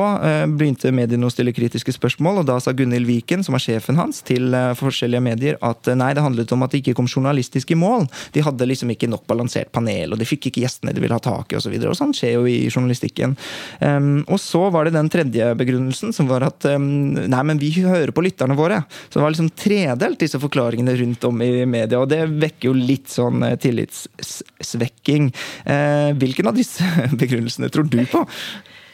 begynte 0.52 0.92
mediene 0.96 1.28
å 1.28 1.32
stille 1.34 1.54
kritiske 1.56 1.94
spørsmål, 1.96 2.42
og 2.42 2.48
da 2.50 2.58
sa 2.62 2.74
Gunhild 2.76 3.08
Viken, 3.10 3.44
som 3.46 3.56
var 3.56 3.64
sjefen 3.64 4.00
hans, 4.00 4.22
til 4.26 4.54
forskjellige 4.80 5.24
medier 5.24 5.60
at 5.66 5.90
nei, 5.98 6.12
det 6.16 6.24
handlet 6.24 6.54
om 6.56 6.66
at 6.66 6.74
det 6.74 6.82
ikke 6.84 6.96
kom 7.00 7.10
journalistisk 7.10 7.74
i 7.74 7.80
mål. 7.80 8.08
De 8.36 8.44
hadde 8.46 8.68
liksom 8.70 8.94
ikke 8.94 9.10
nok 9.12 9.26
balansert 9.30 9.72
panel, 9.76 10.14
og 10.14 10.22
de 10.22 10.28
fikk 10.30 10.49
ikke 10.50 10.64
gjestene 10.66 10.94
de 10.96 11.04
ville 11.04 11.16
ha 11.16 11.24
tak 11.24 11.54
i, 11.54 11.60
osv. 11.60 11.76
Så 11.84 11.96
sånn 11.98 12.16
skjer 12.16 12.36
jo 12.38 12.46
i 12.50 12.58
journalistikken. 12.70 13.36
Um, 13.80 14.24
og 14.28 14.40
så 14.42 14.66
var 14.74 14.88
det 14.88 14.96
den 14.98 15.12
tredje 15.12 15.52
begrunnelsen, 15.60 16.14
som 16.16 16.30
var 16.30 16.46
at 16.48 16.68
um, 16.72 16.88
nei, 17.20 17.44
men 17.48 17.62
vi 17.62 17.72
hører 17.78 18.14
på 18.16 18.24
lytterne 18.26 18.58
våre. 18.60 18.82
Så 19.08 19.20
det 19.20 19.26
var 19.26 19.36
liksom 19.36 19.52
tredelt, 19.60 20.20
disse 20.22 20.42
forklaringene 20.42 20.98
rundt 21.00 21.30
om 21.30 21.44
i 21.46 21.52
media, 21.70 22.02
og 22.02 22.10
det 22.12 22.26
vekker 22.30 22.72
jo 22.72 22.78
litt 22.78 23.12
sånn 23.12 23.44
eh, 23.46 23.58
tillitssvekking. 23.62 25.32
Uh, 25.68 26.12
hvilken 26.20 26.50
av 26.50 26.58
disse 26.58 26.86
begrunnelsene 27.22 27.72
tror 27.74 27.90
du 27.90 28.02
på? 28.10 28.26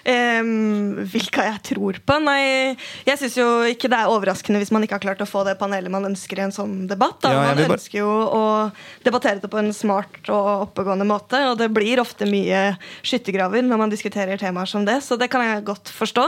Um, 0.05 0.99
hvilke 1.09 1.41
jeg 1.47 1.61
tror 1.65 1.97
på? 2.05 2.15
Nei, 2.21 2.75
jeg 3.07 3.17
syns 3.17 3.37
jo 3.39 3.47
ikke 3.65 3.89
det 3.89 3.97
er 3.97 4.11
overraskende 4.13 4.59
hvis 4.61 4.69
man 4.69 4.83
ikke 4.85 4.99
har 4.99 5.01
klart 5.01 5.23
å 5.23 5.25
få 5.25 5.41
det 5.47 5.55
panelet 5.57 5.89
man 5.89 6.05
ønsker 6.11 6.37
i 6.37 6.43
en 6.45 6.53
sånn 6.53 6.75
debatt. 6.85 7.17
Da. 7.23 7.31
Man 7.33 7.73
ønsker 7.73 8.03
jo 8.03 8.09
å 8.09 8.43
debattere 9.01 9.41
det 9.41 9.49
på 9.49 9.57
en 9.57 9.71
smart 9.73 10.29
og 10.29 10.67
oppegående 10.67 11.07
måte, 11.09 11.39
og 11.49 11.57
det 11.57 11.71
blir 11.73 12.03
ofte 12.03 12.27
mye 12.29 12.75
skyttergraver 13.01 13.65
når 13.65 13.81
man 13.81 13.93
diskuterer 13.93 14.37
temaer 14.37 14.69
som 14.69 14.85
det, 14.85 14.99
så 15.01 15.17
det 15.17 15.31
kan 15.33 15.41
jeg 15.41 15.65
godt 15.65 15.89
forstå. 15.95 16.27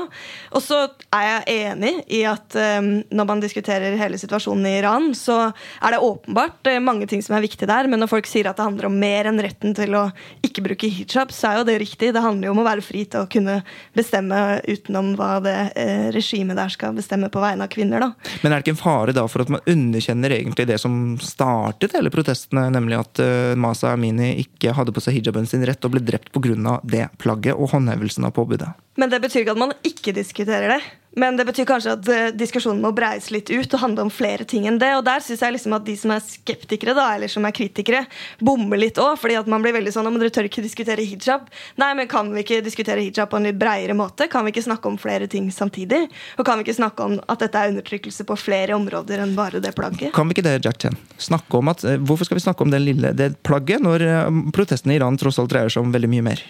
Og 0.57 0.65
så 0.65 0.81
er 1.13 1.27
jeg 1.27 1.61
enig 1.67 1.93
i 2.17 2.23
at 2.25 2.57
um, 2.81 2.89
når 3.13 3.29
man 3.29 3.45
diskuterer 3.45 3.99
hele 4.01 4.17
situasjonen 4.17 4.65
i 4.71 4.73
Iran, 4.79 5.11
så 5.17 5.51
er 5.51 5.93
det 5.93 6.01
åpenbart 6.01 6.71
uh, 6.73 6.79
mange 6.81 7.05
ting 7.13 7.21
som 7.21 7.37
er 7.37 7.45
viktig 7.45 7.69
der, 7.69 7.85
men 7.85 8.01
når 8.01 8.09
folk 8.15 8.29
sier 8.29 8.49
at 8.49 8.57
det 8.57 8.65
handler 8.65 8.89
om 8.89 8.97
mer 9.05 9.29
enn 9.29 9.45
retten 9.45 9.77
til 9.77 9.93
å 10.01 10.07
ikke 10.41 10.65
bruke 10.65 10.89
hijab, 10.97 11.29
så 11.29 11.53
er 11.53 11.61
jo 11.61 11.69
det 11.69 11.79
riktig. 11.85 12.09
Det 12.17 12.25
handler 12.25 12.49
jo 12.49 12.57
om 12.57 12.65
å 12.65 12.69
være 12.71 12.85
fri 12.85 13.05
til 13.05 13.21
å 13.21 13.29
kunne 13.29 13.61
bestemme 13.97 14.59
utenom 14.67 15.13
hva 15.19 15.37
det 15.43 15.55
eh, 15.79 16.07
regimet 16.15 16.57
der 16.59 16.71
skal 16.73 16.95
bestemme 16.97 17.29
på 17.33 17.41
vegne 17.43 17.67
av 17.67 17.71
kvinner. 17.73 18.03
Da. 18.03 18.33
Men 18.43 18.51
er 18.51 18.59
det 18.59 18.67
ikke 18.67 18.75
en 18.75 18.81
fare 18.81 19.15
da 19.15 19.25
for 19.31 19.43
at 19.43 19.51
man 19.53 19.63
underkjenner 19.67 20.35
egentlig 20.37 20.67
det 20.69 20.79
som 20.83 21.17
startet 21.23 21.95
hele 21.97 22.11
protestene, 22.13 22.67
nemlig 22.73 22.99
at 22.99 23.23
eh, 23.23 23.55
Masa 23.59 23.93
Amini 23.95 24.33
ikke 24.43 24.75
hadde 24.77 24.95
på 24.95 25.03
seg 25.03 25.19
hijaben 25.19 25.49
sin 25.49 25.65
rett 25.67 25.83
og 25.87 25.95
ble 25.95 26.03
drept 26.05 26.31
pga. 26.35 26.79
det 26.83 27.07
plagget 27.21 27.57
og 27.57 27.71
håndhevelsen 27.73 28.27
av 28.27 28.35
påbudet? 28.37 28.69
Men 28.97 29.11
det 29.11 29.21
betyr 29.21 29.43
ikke 29.43 29.53
at 29.53 29.65
man 29.67 29.75
ikke 29.85 30.15
diskuterer 30.15 30.77
det. 30.77 30.81
Men 31.15 31.37
det 31.37 31.45
betyr 31.47 31.65
kanskje 31.65 31.93
at 31.95 32.09
uh, 32.11 32.27
diskusjonen 32.35 32.81
må 32.83 32.91
breies 32.95 33.29
litt 33.33 33.49
ut 33.49 33.73
og 33.73 33.81
handle 33.81 34.05
om 34.05 34.11
flere 34.13 34.45
ting 34.45 34.67
enn 34.69 34.79
det. 34.81 34.91
Og 34.99 35.05
der 35.07 35.23
syns 35.23 35.41
jeg 35.41 35.55
liksom 35.55 35.75
at 35.77 35.85
de 35.87 35.95
som 35.97 36.13
er 36.13 36.23
skeptikere, 36.23 36.93
da, 36.97 37.07
eller 37.15 37.31
som 37.31 37.45
er 37.47 37.55
kritikere, 37.55 38.03
bommer 38.43 38.79
litt 38.81 38.99
òg. 39.01 39.15
Fordi 39.21 39.37
at 39.39 39.49
man 39.49 39.63
blir 39.63 39.75
veldig 39.77 39.93
sånn 39.95 40.09
om 40.09 40.19
dere 40.19 40.33
tør 40.33 40.49
ikke 40.49 40.65
diskutere 40.65 41.05
hijab. 41.07 41.47
Nei, 41.81 41.89
men 41.97 42.11
kan 42.11 42.29
vi 42.35 42.43
ikke 42.45 42.61
diskutere 42.65 43.01
hijab 43.05 43.31
på 43.31 43.39
en 43.39 43.49
litt 43.49 43.59
breiere 43.59 43.95
måte? 43.97 44.29
Kan 44.31 44.45
vi 44.45 44.53
ikke 44.53 44.67
snakke 44.67 44.91
om 44.91 44.99
flere 45.01 45.29
ting 45.31 45.49
samtidig? 45.53 46.03
Og 46.37 46.45
kan 46.47 46.59
vi 46.59 46.67
ikke 46.67 46.77
snakke 46.81 47.09
om 47.09 47.17
at 47.25 47.41
dette 47.45 47.63
er 47.63 47.73
undertrykkelse 47.73 48.27
på 48.27 48.39
flere 48.39 48.77
områder 48.77 49.23
enn 49.23 49.35
bare 49.37 49.63
det 49.63 49.73
plagget? 49.77 50.13
Kan 50.15 50.29
vi 50.29 50.37
ikke 50.37 50.45
det, 50.49 50.59
Jack 50.67 50.81
Chen? 50.83 50.99
Snakke 51.17 51.61
om 51.61 51.73
at, 51.73 51.85
uh, 51.87 51.97
hvorfor 51.97 52.29
skal 52.29 52.37
vi 52.37 52.45
snakke 52.45 52.67
om 52.67 52.73
det 52.73 52.83
lille 52.83 53.15
det 53.17 53.33
plagget, 53.47 53.81
når 53.81 54.05
uh, 54.05 54.41
protestene 54.53 54.93
i 54.95 55.01
Iran 55.01 55.17
tross 55.17 55.39
alt 55.41 55.53
dreier 55.53 55.73
seg 55.73 55.87
om 55.87 55.95
veldig 55.95 56.11
mye 56.13 56.29
mer? 56.29 56.43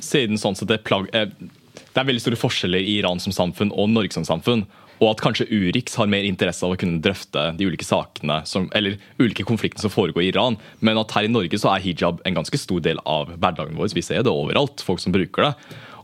Siden 0.00 0.40
sånn 0.40 0.56
sett 0.56 0.70
det 0.70 0.84
plagg 0.88 1.10
det 1.90 2.00
er 2.00 2.06
veldig 2.06 2.22
store 2.22 2.38
forskjeller 2.38 2.84
i 2.84 3.00
Iran 3.00 3.20
som 3.22 3.34
samfunn 3.34 3.72
og 3.74 3.90
Norge 3.90 4.14
som 4.14 4.26
samfunn. 4.26 4.64
Og 5.00 5.14
at 5.14 5.22
kanskje 5.24 5.48
Urix 5.48 5.94
har 5.96 6.10
mer 6.12 6.26
interesse 6.28 6.64
av 6.66 6.74
å 6.74 6.78
kunne 6.80 7.00
drøfte 7.00 7.46
de 7.56 7.66
ulike 7.66 7.86
sakene 7.88 8.42
som, 8.48 8.66
eller 8.76 8.98
ulike 9.18 9.46
konfliktene 9.48 9.86
som 9.86 9.92
foregår 9.92 10.26
i 10.26 10.28
Iran. 10.28 10.58
Men 10.84 11.00
at 11.00 11.14
her 11.16 11.24
i 11.24 11.32
Norge 11.32 11.56
så 11.58 11.72
er 11.72 11.84
hijab 11.86 12.20
en 12.28 12.36
ganske 12.36 12.60
stor 12.60 12.82
del 12.84 13.00
av 13.08 13.32
hverdagen 13.32 13.80
vår. 13.80 13.94
Vi 13.96 14.04
ser 14.04 14.26
det 14.26 14.32
overalt. 14.32 14.84
folk 14.84 15.00
som 15.00 15.16
bruker 15.16 15.48
det. 15.48 15.54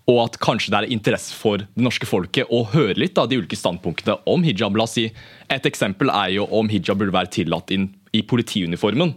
Og 0.07 0.23
at 0.23 0.39
kanskje 0.41 0.73
det 0.73 0.81
er 0.81 0.95
interesse 0.95 1.35
for 1.35 1.61
det 1.61 1.83
norske 1.83 2.07
folket 2.09 2.49
å 2.49 2.63
høre 2.73 2.97
litt 2.97 3.19
av 3.19 3.29
de 3.29 3.41
ulike 3.41 3.59
standpunktene 3.59 4.17
om 4.33 4.45
hijab. 4.47 4.79
La 4.79 4.87
oss 4.87 4.97
si, 4.97 5.11
Et 5.51 5.67
eksempel 5.67 6.09
er 6.09 6.33
jo 6.39 6.49
om 6.51 6.69
hijab 6.71 6.99
burde 6.99 7.13
være 7.13 7.35
tillatt 7.37 7.71
inn 7.75 7.91
i 8.15 8.23
politiuniformen. 8.23 9.13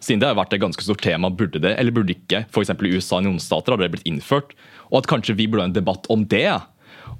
Siden 0.00 0.22
det 0.22 0.30
har 0.30 0.38
vært 0.38 0.54
et 0.56 0.62
ganske 0.62 0.82
stort 0.82 1.02
tema, 1.04 1.28
burde 1.28 1.60
det 1.60 1.74
eller 1.76 1.92
burde 1.92 2.14
ikke. 2.16 2.46
F.eks. 2.48 2.72
i 2.72 2.94
USA 2.96 3.18
og 3.18 3.26
noen 3.26 3.42
stater 3.42 3.74
har 3.74 3.82
det 3.82 3.90
blitt 3.92 4.08
innført. 4.08 4.54
Og 4.90 5.02
at 5.02 5.08
kanskje 5.10 5.36
vi 5.38 5.48
burde 5.48 5.66
ha 5.66 5.70
en 5.70 5.76
debatt 5.76 6.08
om 6.12 6.26
det. 6.28 6.48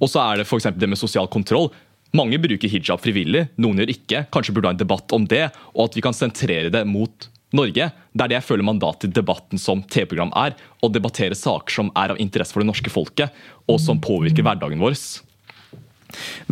Og 0.00 0.10
så 0.10 0.22
er 0.24 0.40
det 0.40 0.48
f.eks. 0.48 0.70
det 0.76 0.90
med 0.90 1.00
sosial 1.00 1.28
kontroll. 1.30 1.70
Mange 2.16 2.40
bruker 2.42 2.70
hijab 2.70 3.02
frivillig, 3.02 3.46
noen 3.62 3.82
gjør 3.82 3.92
ikke. 3.92 4.24
Kanskje 4.34 4.54
burde 4.56 4.70
ha 4.70 4.74
en 4.74 4.80
debatt 4.80 5.12
om 5.14 5.28
det, 5.30 5.46
og 5.76 5.84
at 5.86 5.98
vi 5.98 6.02
kan 6.02 6.16
sentrere 6.16 6.72
det 6.74 6.82
mot 6.88 7.28
Norge. 7.54 7.90
Det 7.90 8.24
er 8.24 8.30
det 8.30 8.38
jeg 8.38 8.46
føler 8.46 8.66
mandatet 8.66 9.10
i 9.10 9.18
debatten 9.20 9.62
som 9.62 9.82
TV-program 9.82 10.32
er. 10.38 10.56
Å 10.82 10.90
debattere 10.90 11.38
saker 11.38 11.76
som 11.80 11.90
er 11.98 12.14
av 12.14 12.22
interesse 12.22 12.54
for 12.54 12.64
det 12.64 12.70
norske 12.70 12.90
folket, 12.90 13.34
og 13.70 13.78
som 13.82 14.02
påvirker 14.02 14.46
hverdagen 14.46 14.82
vår. 14.82 14.98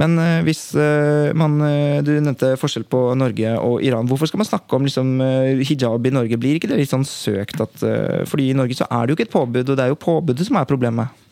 Men 0.00 0.16
uh, 0.20 0.40
hvis 0.46 0.70
uh, 0.78 1.34
man 1.38 1.58
uh, 1.62 2.00
Du 2.04 2.12
nevnte 2.14 2.54
forskjell 2.60 2.86
på 2.88 3.02
Norge 3.18 3.54
og 3.60 3.84
Iran. 3.84 4.08
Hvorfor 4.08 4.30
skal 4.30 4.42
man 4.42 4.48
snakke 4.48 4.76
om 4.76 4.86
liksom, 4.86 5.14
hijab 5.64 6.06
i 6.06 6.14
Norge? 6.14 6.40
Blir 6.40 6.58
ikke 6.58 6.70
det 6.70 6.80
litt 6.80 6.92
sånn 6.92 7.06
søkt 7.08 7.60
at 7.62 7.82
Fordi 8.28 8.50
i 8.50 8.56
Norge 8.56 8.76
så 8.78 8.86
er 8.90 9.06
det 9.06 9.12
jo 9.12 9.18
ikke 9.18 9.28
et 9.28 9.34
påbud, 9.34 9.64
og 9.64 9.78
det 9.78 9.84
er 9.84 9.92
jo 9.92 9.98
påbudet 10.00 10.46
som 10.48 10.58
er 10.60 10.68
problemet 10.68 11.27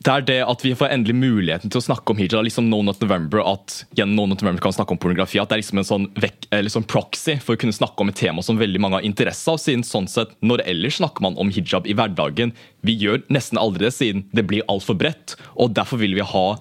det 0.00 0.12
er 0.12 0.22
det 0.24 0.38
at 0.48 0.62
vi 0.64 0.72
får 0.72 0.94
endelig 0.94 1.12
muligheten 1.18 1.68
til 1.68 1.76
å 1.76 1.84
snakke 1.84 2.14
om 2.14 2.20
hijab. 2.20 2.46
liksom 2.46 2.70
No 2.70 2.78
Not 2.80 3.02
November, 3.02 3.42
at 3.44 3.82
gjennom 3.98 4.16
No 4.16 4.26
Not 4.30 4.40
November 4.40 4.64
kan 4.64 4.72
snakke 4.72 4.94
om 4.96 5.00
pornografi. 5.00 5.36
At 5.42 5.50
det 5.50 5.58
er 5.58 5.60
liksom 5.60 5.82
en 5.82 5.88
sånn 5.88 6.06
vek, 6.16 6.48
liksom 6.48 6.86
proxy 6.88 7.36
for 7.36 7.52
å 7.52 7.60
kunne 7.60 7.76
snakke 7.76 8.00
om 8.00 8.08
et 8.08 8.16
tema 8.16 8.40
som 8.42 8.56
veldig 8.56 8.80
mange 8.80 8.96
har 8.96 9.04
interesse 9.04 9.44
av. 9.52 9.60
siden 9.60 9.84
sånn 9.84 10.08
sett, 10.08 10.32
Når 10.40 10.64
ellers 10.64 10.96
snakker 10.96 11.20
man 11.20 11.36
om 11.36 11.52
hijab 11.52 11.86
i 11.86 11.92
hverdagen? 11.92 12.54
Vi 12.80 12.96
gjør 12.96 13.20
nesten 13.28 13.60
aldri 13.60 13.84
det, 13.84 13.92
siden 13.92 14.24
det 14.32 14.46
blir 14.46 14.64
altfor 14.68 14.96
bredt. 14.96 15.36
og 15.56 15.74
Derfor 15.74 16.00
vil 16.00 16.14
vi 16.14 16.24
ha 16.24 16.56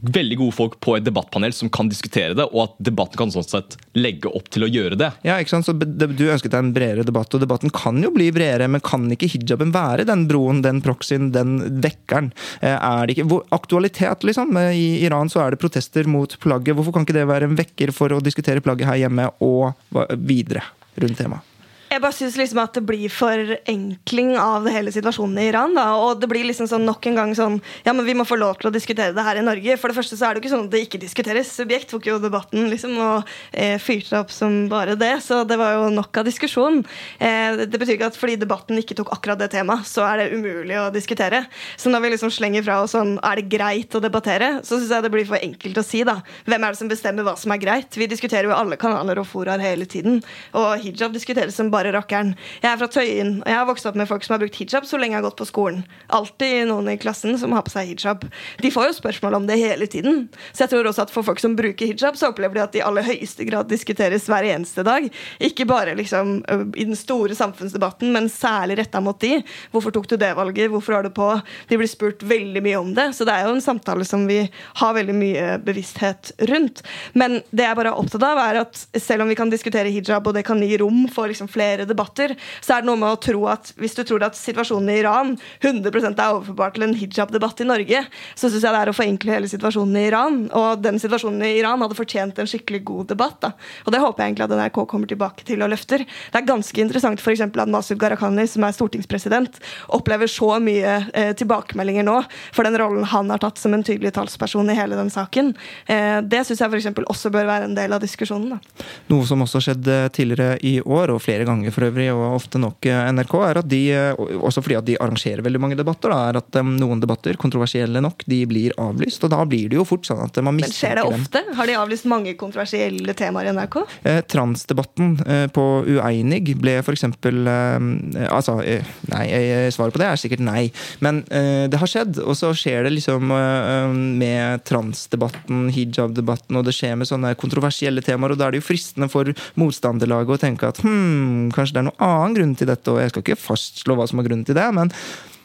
veldig 0.00 0.38
gode 0.40 0.56
folk 0.56 0.78
på 0.82 0.96
et 0.96 1.04
debattpanel 1.04 1.52
som 1.56 1.70
kan 1.72 1.90
diskutere 1.90 2.36
det, 2.36 2.46
og 2.50 2.62
at 2.64 2.76
debatten 2.90 3.20
kan 3.20 3.32
sånn 3.34 3.46
sett 3.46 3.76
legge 3.98 4.30
opp 4.32 4.48
til 4.52 4.64
å 4.64 4.70
gjøre 4.70 4.98
det. 5.00 5.10
Ja, 5.26 5.38
ikke 5.40 5.54
sant? 5.56 5.68
Så 5.68 5.74
Du 5.76 6.24
ønsket 6.30 6.52
deg 6.52 6.60
en 6.60 6.72
bredere 6.76 7.06
debatt, 7.06 7.34
og 7.34 7.42
debatten 7.42 7.72
kan 7.74 8.00
jo 8.02 8.12
bli 8.14 8.30
bredere, 8.34 8.68
men 8.70 8.84
kan 8.84 9.08
ikke 9.12 9.30
hijaben 9.30 9.74
være 9.74 10.06
den 10.08 10.26
broen, 10.30 10.62
den 10.64 10.80
proxyen, 10.84 11.30
den 11.34 11.58
vekkeren? 11.84 12.32
Eh, 12.60 12.76
er 12.76 13.06
det 13.06 13.16
ikke 13.16 13.40
Aktualitet, 13.50 14.24
liksom. 14.26 14.56
I 14.56 15.04
Iran 15.04 15.30
så 15.30 15.42
er 15.44 15.52
det 15.52 15.60
protester 15.62 16.06
mot 16.08 16.32
plagget. 16.42 16.74
Hvorfor 16.76 16.94
kan 16.94 17.06
ikke 17.06 17.18
det 17.18 17.28
være 17.28 17.48
en 17.50 17.58
vekker 17.58 17.92
for 17.94 18.12
å 18.14 18.22
diskutere 18.24 18.62
plagget 18.64 18.88
her 18.88 19.02
hjemme 19.04 19.28
og 19.44 19.72
videre 20.16 20.64
rundt 21.00 21.18
temaet? 21.20 21.49
Jeg 21.90 21.98
bare 22.04 22.14
synes 22.14 22.36
liksom 22.38 22.58
at 22.62 22.76
det 22.76 22.84
blir 22.86 23.10
forenkling 23.10 24.36
av 24.38 24.68
hele 24.70 24.92
situasjonen 24.94 25.40
i 25.42 25.48
Iran. 25.48 25.72
Da. 25.74 25.88
Og 25.98 26.20
det 26.22 26.28
blir 26.30 26.44
liksom 26.46 26.68
sånn 26.70 26.84
nok 26.86 27.08
en 27.10 27.16
gang 27.18 27.32
sånn 27.34 27.56
Ja, 27.82 27.90
men 27.90 28.04
vi 28.06 28.14
må 28.14 28.22
få 28.28 28.36
lov 28.38 28.60
til 28.60 28.68
å 28.68 28.72
diskutere 28.74 29.10
det 29.16 29.24
her 29.26 29.40
i 29.40 29.42
Norge. 29.42 29.74
For 29.74 29.90
det 29.90 29.96
første 29.98 30.14
så 30.14 30.28
er 30.28 30.36
det 30.36 30.38
jo 30.38 30.44
ikke 30.44 30.52
sånn 30.52 30.68
at 30.68 30.70
det 30.70 30.82
ikke 30.84 31.00
diskuteres. 31.02 31.50
Subjekt 31.50 31.90
tok 31.90 32.06
jo 32.06 32.20
debatten 32.22 32.68
liksom 32.70 32.94
og 32.94 33.32
eh, 33.50 33.74
fyrte 33.82 34.20
opp 34.22 34.30
som 34.30 34.68
bare 34.70 34.94
det. 35.00 35.16
Så 35.24 35.40
det 35.50 35.58
var 35.58 35.80
jo 35.80 35.88
nok 35.96 36.20
av 36.22 36.28
diskusjon. 36.28 36.78
Eh, 37.18 37.64
det 37.64 37.74
betyr 37.74 37.96
ikke 37.96 38.12
at 38.12 38.20
fordi 38.20 38.38
debatten 38.38 38.78
ikke 38.78 38.94
tok 39.00 39.10
akkurat 39.16 39.42
det 39.42 39.50
temaet, 39.56 39.90
så 39.90 40.06
er 40.06 40.22
det 40.22 40.38
umulig 40.38 40.78
å 40.78 40.86
diskutere. 40.94 41.42
Så 41.74 41.90
når 41.90 42.06
vi 42.06 42.12
liksom 42.14 42.30
slenger 42.30 42.62
fra 42.66 42.78
oss 42.84 42.94
sånn 42.94 43.16
Er 43.18 43.40
det 43.40 43.50
greit 43.50 43.98
å 43.98 44.02
debattere? 44.02 44.60
Så 44.62 44.78
syns 44.78 44.94
jeg 44.94 45.08
det 45.08 45.12
blir 45.16 45.26
for 45.26 45.42
enkelt 45.42 45.82
å 45.82 45.86
si, 45.86 46.04
da. 46.06 46.20
Hvem 46.46 46.68
er 46.68 46.70
det 46.70 46.82
som 46.84 46.94
bestemmer 46.94 47.26
hva 47.26 47.34
som 47.34 47.50
er 47.50 47.62
greit? 47.66 47.98
Vi 47.98 48.06
diskuterer 48.14 48.46
jo 48.46 48.54
alle 48.54 48.78
kanaler 48.78 49.18
og 49.18 49.26
foraer 49.26 49.66
hele 49.66 49.90
tiden. 49.90 50.22
Og 50.54 50.70
hijab 50.86 51.18
diskuteres 51.18 51.58
som 51.58 51.66
bare 51.74 51.79
bare 51.80 51.94
rakkeren. 51.96 52.34
Jeg 52.60 52.70
er 52.72 52.78
fra 52.80 52.88
Tøyen, 52.90 53.32
og 53.40 53.48
jeg 53.48 53.56
har 53.56 53.68
vokst 53.68 53.88
opp 53.88 53.96
med 53.98 54.08
folk 54.10 54.24
som 54.26 54.34
har 54.36 54.42
brukt 54.42 54.58
hijab 54.60 54.86
så 54.88 55.00
lenge 55.00 55.16
jeg 55.16 55.22
har 55.22 55.28
gått 55.28 55.40
på 55.40 55.48
skolen. 55.48 55.82
Alltid 56.12 56.68
noen 56.68 56.90
i 56.92 56.98
klassen 57.00 57.38
som 57.40 57.54
har 57.56 57.64
på 57.66 57.72
seg 57.72 57.92
hijab. 57.94 58.26
De 58.60 58.72
får 58.74 58.90
jo 58.90 58.96
spørsmål 58.98 59.38
om 59.40 59.48
det 59.48 59.58
hele 59.60 59.88
tiden. 59.90 60.26
Så 60.52 60.64
jeg 60.64 60.74
tror 60.74 60.90
også 60.90 61.06
at 61.06 61.14
for 61.14 61.26
folk 61.26 61.40
som 61.42 61.56
bruker 61.58 61.88
hijab, 61.88 62.18
så 62.20 62.30
opplever 62.30 62.58
de 62.58 62.64
at 62.64 62.74
det 62.74 62.82
i 62.82 62.84
aller 62.86 63.06
høyeste 63.06 63.46
grad 63.48 63.70
diskuteres 63.70 64.28
hver 64.30 64.48
eneste 64.50 64.84
dag. 64.86 65.08
Ikke 65.40 65.66
bare 65.68 65.96
liksom 65.98 66.40
i 66.74 66.86
den 66.86 66.98
store 66.98 67.36
samfunnsdebatten, 67.38 68.12
men 68.14 68.28
særlig 68.32 68.80
retta 68.82 69.02
mot 69.04 69.18
de. 69.22 69.40
Hvorfor 69.72 69.94
tok 69.94 70.10
du 70.10 70.16
det 70.20 70.32
valget? 70.38 70.70
Hvorfor 70.72 70.98
har 70.98 71.06
du 71.06 71.12
på? 71.14 71.30
De 71.70 71.80
blir 71.80 71.90
spurt 71.90 72.24
veldig 72.26 72.64
mye 72.64 72.80
om 72.80 72.92
det. 72.96 73.10
Så 73.16 73.26
det 73.28 73.36
er 73.36 73.48
jo 73.48 73.56
en 73.56 73.64
samtale 73.64 74.06
som 74.08 74.26
vi 74.28 74.42
har 74.82 74.96
veldig 74.96 75.16
mye 75.16 75.48
bevissthet 75.64 76.34
rundt. 76.50 76.84
Men 77.16 77.40
det 77.50 77.66
jeg 77.66 77.78
bare 77.78 77.94
er 77.94 78.00
opptatt 78.04 78.26
av, 78.26 78.42
er 78.44 78.62
at 78.64 78.84
selv 79.00 79.24
om 79.24 79.30
vi 79.30 79.38
kan 79.38 79.50
diskutere 79.52 79.92
hijab, 79.92 80.26
og 80.26 80.36
det 80.36 80.44
kan 80.46 80.60
gi 80.60 80.76
rom 80.80 81.06
for 81.12 81.30
liksom 81.30 81.48
flere 81.50 81.69
polarisere 81.70 81.86
debatter, 81.86 82.34
så 82.60 82.74
er 82.74 82.82
det 82.82 82.88
noe 82.88 82.98
med 82.98 83.14
å 83.14 83.20
tro 83.20 83.46
at 83.50 83.72
hvis 83.78 83.94
du 83.96 84.02
tror 84.04 84.24
at 84.26 84.36
situasjonen 84.36 84.90
i 84.90 84.98
Iran 85.00 85.36
100% 85.60 86.18
er 86.18 86.34
overførbar 86.34 86.74
til 86.74 86.86
en 86.86 86.94
hijab-debatt 86.94 87.60
i 87.60 87.68
Norge, 87.68 88.02
så 88.34 88.50
syns 88.50 88.64
jeg 88.64 88.74
det 88.74 88.80
er 88.80 88.90
å 88.90 88.96
forenkle 88.96 89.34
hele 89.34 89.50
situasjonen 89.50 89.96
i 89.96 90.06
Iran. 90.08 90.40
Og 90.56 90.82
den 90.82 91.00
situasjonen 91.00 91.42
i 91.46 91.56
Iran 91.60 91.80
hadde 91.82 91.98
fortjent 91.98 92.38
en 92.38 92.50
skikkelig 92.50 92.82
god 92.84 93.10
debatt. 93.14 93.40
da. 93.40 93.52
Og 93.86 93.92
det 93.92 94.00
håper 94.02 94.22
jeg 94.22 94.32
egentlig 94.32 94.48
at 94.48 94.56
NRK 94.58 94.80
kommer 94.90 95.10
tilbake 95.10 95.46
til 95.46 95.62
og 95.62 95.70
løfter. 95.72 96.04
Det 96.04 96.40
er 96.40 96.48
ganske 96.48 96.80
interessant 96.82 97.20
eksempel, 97.20 97.62
at 97.62 97.70
Masud 97.70 97.98
Gharahkhani, 98.00 98.46
som 98.48 98.64
er 98.66 98.74
stortingspresident, 98.74 99.60
opplever 99.94 100.30
så 100.30 100.58
mye 100.62 100.96
eh, 101.14 101.32
tilbakemeldinger 101.38 102.06
nå 102.06 102.16
for 102.52 102.66
den 102.66 102.78
rollen 102.80 103.06
han 103.10 103.30
har 103.30 103.40
tatt 103.42 103.60
som 103.60 103.74
en 103.76 103.84
tydelig 103.86 104.12
talsperson 104.16 104.70
i 104.72 104.76
hele 104.76 104.98
den 104.98 105.12
saken. 105.12 105.52
Eh, 105.86 106.18
det 106.26 106.42
syns 106.46 106.62
jeg 106.62 106.80
eksempel 106.80 107.06
også 107.10 107.30
bør 107.32 107.48
være 107.48 107.68
en 107.68 107.76
del 107.76 107.94
av 107.94 108.02
diskusjonen. 108.02 108.56
da. 108.56 108.86
Noe 109.12 109.26
som 109.28 109.42
også 109.44 109.62
skjedde 109.62 109.98
tidligere 110.16 110.58
i 110.66 110.80
år, 110.80 111.12
og 111.14 111.22
flere 111.22 111.46
ganger 111.48 111.59
for 111.74 111.84
øvrig, 111.90 112.08
og 112.14 112.38
ofte 112.38 112.60
nok 112.62 112.88
eh, 112.88 113.10
NRK, 113.12 113.34
er 113.50 113.60
at 113.60 113.68
de, 113.70 113.80
eh, 113.92 114.22
også 114.40 114.64
fordi 114.64 114.78
at 114.78 114.88
de 114.88 114.96
arrangerer 115.00 115.44
veldig 115.44 115.60
mange 115.60 115.76
debatter, 115.78 116.12
da, 116.14 116.20
er 116.30 116.40
at 116.40 116.60
um, 116.62 116.72
noen 116.80 117.02
debatter, 117.02 117.36
kontroversielle 117.40 118.00
nok, 118.00 118.24
de 118.30 118.40
blir 118.48 118.74
avlyst. 118.80 119.24
Og 119.26 119.32
da 119.34 119.42
blir 119.48 119.68
det 119.70 119.76
jo 119.78 119.86
fort 119.88 120.08
sånn 120.08 120.24
at 120.24 120.40
man 120.40 120.56
Men 120.56 120.72
skjer 120.72 121.00
det 121.00 121.04
ofte? 121.06 121.42
dem. 121.44 121.52
Har 121.58 121.68
de 121.68 121.76
avlyst 121.78 122.08
mange 122.10 122.34
kontroversielle 122.40 123.14
temaer 123.18 123.50
i 123.50 123.54
NRK? 123.54 123.76
Eh, 124.08 124.20
transdebatten 124.30 125.12
eh, 125.26 125.46
på 125.52 125.66
Ueinig 125.84 126.54
ble 126.60 126.78
eksempel 126.80 127.46
eh, 127.50 128.28
Altså, 128.30 128.56
eh, 128.64 128.86
nei, 129.12 129.24
eh, 129.34 129.68
svaret 129.74 129.94
på 129.94 130.00
det 130.02 130.08
er 130.08 130.20
sikkert 130.20 130.42
nei. 130.44 130.64
Men 131.04 131.22
eh, 131.28 131.66
det 131.70 131.80
har 131.80 131.90
skjedd, 131.90 132.20
og 132.22 132.36
så 132.38 132.52
skjer 132.56 132.86
det 132.86 132.94
liksom 132.96 133.30
eh, 133.34 133.94
med 134.20 134.64
transdebatten, 134.68 135.68
hijab-debatten, 135.74 136.58
og 136.58 136.66
det 136.66 136.74
skjer 136.76 136.96
med 137.00 137.10
sånne 137.10 137.34
kontroversielle 137.40 138.02
temaer, 138.04 138.34
og 138.34 138.40
da 138.40 138.48
er 138.48 138.56
det 138.56 138.62
jo 138.62 138.68
fristende 138.70 139.10
for 139.12 139.30
motstanderlaget 139.60 140.36
å 140.36 140.40
tenke 140.40 140.70
at 140.70 140.80
hm, 140.84 141.49
kanskje 141.54 141.76
det 141.76 141.82
er 141.82 141.88
noen 141.88 142.06
annen 142.06 142.38
grunn 142.38 142.54
til 142.58 142.70
dette, 142.70 142.92
og 142.92 143.02
jeg 143.02 143.12
skal 143.12 143.24
ikke 143.24 143.40
fastslå 143.40 143.96
hva 143.98 144.06
som 144.10 144.22
er 144.22 144.28
grunnen 144.28 144.46
til 144.48 144.58
det, 144.58 144.68
men 144.76 144.92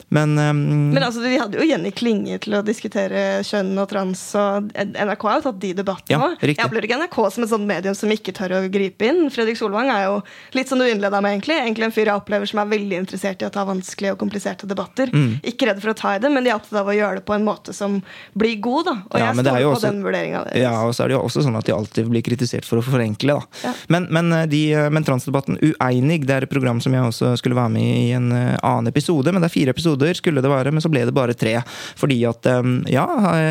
men, 0.10 0.38
um, 0.38 0.60
Men 0.94 1.04
altså, 1.04 1.22
Vi 1.22 1.38
hadde 1.40 1.58
jo 1.58 1.66
Jenny 1.66 1.92
Klinge 1.92 2.38
til 2.44 2.54
å 2.58 2.62
diskutere 2.66 3.42
kjønn 3.46 3.74
og 3.82 3.90
trans, 3.90 4.22
og 4.38 4.72
NRK 4.76 5.26
har 5.28 5.40
jo 5.40 5.46
tatt 5.48 5.60
de 5.62 5.74
debattene 5.78 6.20
òg. 6.22 6.36
Ja, 6.40 6.52
Jeg 6.54 6.66
opplever 6.66 6.88
ikke 6.88 7.00
NRK 7.02 7.18
som 7.34 7.46
et 7.46 7.52
sånt 7.52 7.68
medium 7.68 7.98
som 7.98 8.12
ikke 8.14 8.34
tør 8.36 8.58
å 8.60 8.62
gripe 8.72 9.10
inn. 9.10 9.26
Fredrik 9.34 9.60
Solvang 9.60 9.90
er 9.92 10.06
jo 10.08 10.22
litt 10.56 10.72
som 10.72 10.80
du 10.80 10.86
innleda 10.88 11.22
med, 11.26 11.36
egentlig. 11.36 11.58
Egentlig 11.58 11.90
en 11.90 11.96
fyr 11.96 12.12
jeg 12.12 12.22
opplever 12.22 12.50
som 12.50 12.62
er 12.64 12.72
veldig 12.72 13.02
interessert 13.02 13.42
i 13.44 13.50
å 13.50 13.52
ta 13.52 13.66
vanskelige 13.68 14.16
og 14.16 14.22
kompliserte 14.22 14.70
debatter. 14.70 15.12
Mm. 15.12 15.42
Ikke 15.44 15.70
redd 15.70 15.82
for 15.84 15.92
å 15.92 15.98
ta 15.98 16.16
i 16.16 16.22
det, 16.24 16.32
men 16.32 16.46
de 16.46 16.54
er 16.54 16.60
opptatt 16.60 16.80
av 16.84 16.94
å 16.94 16.96
gjøre 16.96 17.20
det 17.20 17.26
på 17.28 17.36
en 17.36 17.46
måte 17.48 17.76
som 17.76 18.00
blir 18.38 18.60
god. 18.62 18.86
da. 18.86 18.96
Og 19.12 19.20
Ja, 19.20 19.32
jeg 19.34 19.46
står 19.46 19.60
på 19.60 19.74
også- 19.74 19.90
den 19.90 20.04
vurderinga 20.04 20.46
deres. 20.46 20.62
Ja, 20.62 20.74
og 20.86 20.94
så 20.94 21.04
er 21.04 21.08
det 21.10 21.18
jo 21.18 21.24
også 21.24 21.44
sånn 21.44 21.58
at 21.58 21.66
de 21.66 21.74
alltid 21.74 22.10
blir 22.10 22.22
kritisert 22.22 22.66
for 22.66 22.78
å 22.80 22.84
forenkle. 22.84 23.40
da. 23.40 23.42
Ja. 23.64 23.74
Men, 23.90 24.08
men, 24.12 24.32
eh, 24.32 24.46
de, 24.46 24.74
eh, 24.74 24.90
men 24.90 25.04
transdebatten 25.04 25.58
Ueinig 25.60 26.26
det 26.26 26.30
er 26.30 26.44
et 26.44 26.50
program 26.50 26.80
som 26.82 26.94
jeg 26.94 27.02
også 27.02 27.38
skulle 27.38 27.56
være 27.56 27.72
med 27.72 27.82
i 27.82 28.06
i 28.06 28.12
en 28.12 28.32
eh, 28.32 28.58
annen 28.64 28.88
episode. 28.88 29.32
Men 29.32 29.42
det 29.42 29.50
er 29.50 29.56
fire 29.56 29.74
episoder, 29.74 29.95
skulle 30.18 30.44
det 30.44 30.52
være, 30.52 30.72
men 30.72 30.84
så 30.84 30.92
ble 30.92 31.06
det 31.08 31.16
bare 31.16 31.34
tre. 31.38 31.58
Fordi 31.98 32.20
at 32.28 32.48
ja, 32.92 33.06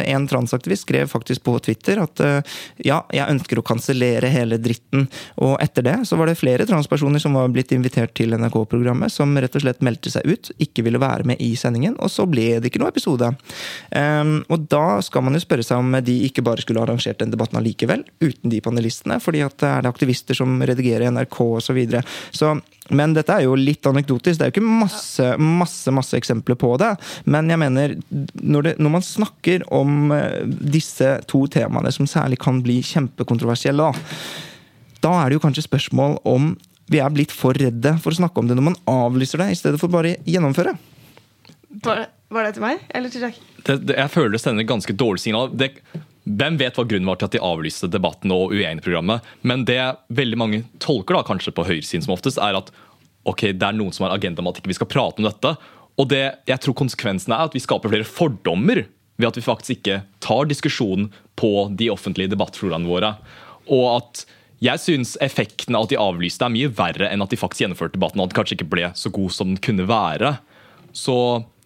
en 0.05 0.29
transaktivist 0.29 0.85
skrev 0.87 1.09
faktisk 1.11 1.45
på 1.45 1.57
Twitter 1.65 2.01
at 2.03 2.21
eh, 2.21 2.57
ja, 2.87 3.01
jeg 3.15 3.31
ønsker 3.31 3.61
å 3.61 3.65
kansellere 3.67 4.31
hele 4.33 4.59
dritten. 4.63 5.07
Og 5.45 5.57
etter 5.63 5.87
det 5.87 5.97
så 6.09 6.19
var 6.21 6.31
det 6.31 6.39
flere 6.41 6.67
transpersoner 6.69 7.23
som 7.23 7.37
var 7.37 7.53
blitt 7.55 7.73
invitert 7.77 8.15
til 8.17 8.35
NRK-programmet, 8.37 9.13
som 9.13 9.35
rett 9.39 9.57
og 9.57 9.65
slett 9.65 9.85
meldte 9.85 10.13
seg 10.13 10.27
ut, 10.29 10.53
ikke 10.63 10.85
ville 10.87 11.03
være 11.03 11.29
med 11.29 11.43
i 11.43 11.53
sendingen, 11.59 11.97
og 12.03 12.13
så 12.13 12.27
ble 12.31 12.59
det 12.59 12.71
ikke 12.71 12.83
noe 12.83 12.93
episode. 12.93 13.31
Og 13.95 14.67
da 14.71 14.85
skal 15.05 15.25
man 15.27 15.37
jo 15.37 15.43
spørre 15.43 15.67
seg 15.67 15.81
om 15.81 15.97
de 16.05 16.17
ikke 16.29 16.45
bare 16.47 16.65
skulle 16.65 16.83
arrangert 16.83 17.21
den 17.23 17.33
debatten 17.35 17.59
allikevel, 17.61 18.05
uten 18.23 18.53
de 18.53 18.63
panelistene, 18.65 19.21
fordi 19.23 19.45
at 19.47 19.65
er 19.67 19.85
det 19.85 19.93
aktivister 19.93 20.39
som 20.39 20.57
redigerer 20.63 21.13
NRK 21.15 21.41
osv. 21.45 21.75
Så 21.75 21.77
videre. 21.77 22.05
så 22.31 22.53
men 22.92 23.14
dette 23.16 23.33
er 23.33 23.47
jo 23.47 23.55
litt 23.57 23.87
anekdotisk. 23.88 24.37
Det 24.38 24.44
er 24.44 24.51
jo 24.51 24.55
ikke 24.57 24.81
masse, 24.83 25.29
masse, 25.40 25.92
masse 25.94 26.18
eksempler 26.18 26.59
på 26.61 26.75
det. 26.81 26.90
Men 27.25 27.49
jeg 27.49 27.61
mener, 27.62 27.94
når, 28.42 28.66
det, 28.66 28.75
når 28.83 28.94
man 28.99 29.07
snakker 29.07 29.64
om 29.73 30.12
eh, 30.12 30.42
disse 30.44 31.14
to 31.31 31.44
temaene, 31.53 31.92
som 31.94 32.09
særlig 32.11 32.42
kan 32.44 32.61
bli 32.64 32.81
kjempekontroversielle, 32.85 33.88
da, 33.88 34.99
da 35.05 35.14
er 35.23 35.33
det 35.33 35.38
jo 35.38 35.44
kanskje 35.47 35.64
spørsmål 35.68 36.18
om 36.29 36.53
vi 36.92 37.01
er 37.01 37.12
blitt 37.14 37.33
for 37.33 37.57
redde 37.57 37.94
for 38.05 38.12
å 38.12 38.18
snakke 38.18 38.42
om 38.42 38.51
det 38.51 38.59
når 38.59 38.68
man 38.68 38.81
avlyser 38.90 39.40
det, 39.40 39.55
i 39.55 39.57
stedet 39.57 39.81
for 39.81 39.92
bare 39.92 40.18
gjennomføre. 40.29 40.77
Var, 41.85 42.05
det, 42.05 42.09
var 42.37 42.44
det 42.44 42.57
til 42.59 42.66
meg? 42.66 42.85
Eller 42.92 43.12
til 43.12 43.25
Jack? 43.25 43.40
det, 43.64 43.79
det, 43.88 43.97
jeg 43.99 44.12
føler 44.12 44.35
det 44.37 44.42
sender 44.42 44.68
ganske 44.68 44.97
dårlig 44.97 45.23
signal. 45.25 45.53
Det, 45.57 45.73
hvem 46.25 46.57
vet 46.57 46.79
hva 46.79 46.87
grunnen 46.89 47.09
var 47.09 47.19
til 47.21 47.29
at 47.29 47.37
de 47.37 47.43
avlyste 47.45 47.89
debatten 47.93 48.33
og 48.33 48.55
uenigprogrammet? 48.55 49.25
Men 49.45 49.67
det 49.69 49.81
veldig 50.09 50.41
mange 50.41 50.63
tolker 50.81 51.19
da 51.19 51.25
kanskje 51.29 51.53
på 51.53 51.67
høyresiden 51.69 52.07
som 52.07 52.15
oftest, 52.17 52.41
er 52.41 52.57
at 52.57 52.73
ok, 53.29 53.51
det 53.53 53.67
er 53.67 53.77
noen 53.77 53.93
som 53.93 54.07
har 54.07 54.17
agenda 54.17 54.41
om 54.41 54.49
at 54.49 54.61
ikke 54.61 54.73
vi 54.73 54.79
skal 54.79 54.91
prate 54.91 55.21
om 55.21 55.29
dette. 55.29 55.55
Og 56.01 56.09
det 56.11 56.25
jeg 56.49 56.61
tror 56.65 56.77
konsekvensen 56.81 57.35
er 57.35 57.45
at 57.45 57.57
vi 57.57 57.63
skaper 57.63 57.93
flere 57.93 58.09
fordommer 58.09 58.87
ved 59.21 59.29
at 59.29 59.37
vi 59.39 59.45
faktisk 59.45 59.77
ikke 59.77 60.01
tar 60.25 60.49
diskusjonen 60.51 61.11
på 61.39 61.69
de 61.77 61.91
offentlige 61.93 62.33
debattfloraene 62.33 62.89
våre. 62.89 63.15
Og 63.69 63.85
at 63.99 64.25
jeg 64.65 64.81
syns 64.81 65.19
effekten 65.23 65.77
av 65.77 65.87
at 65.87 65.93
de 65.93 66.01
avlyste 66.01 66.47
er 66.47 66.53
mye 66.55 66.73
verre 66.73 67.11
enn 67.13 67.23
at 67.23 67.33
de 67.33 67.39
faktisk 67.39 67.67
gjennomførte 67.67 67.99
debatten 67.99 68.23
og 68.23 68.27
at 68.27 68.33
den 68.33 68.39
kanskje 68.39 68.57
ikke 68.59 68.71
ble 68.73 68.89
så 68.97 69.13
god 69.13 69.35
som 69.35 69.53
den 69.53 69.61
kunne 69.63 69.87
være. 69.91 70.39
Så 70.97 71.17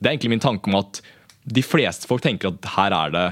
det 0.01 0.09
er 0.09 0.16
egentlig 0.16 0.35
min 0.35 0.42
tanke 0.42 0.71
om 0.71 0.81
at 0.81 1.01
de 1.49 1.62
fleste 1.64 2.09
folk 2.11 2.25
tenker 2.25 2.51
at 2.51 2.73
her 2.75 2.97
er 2.97 3.14
det 3.14 3.27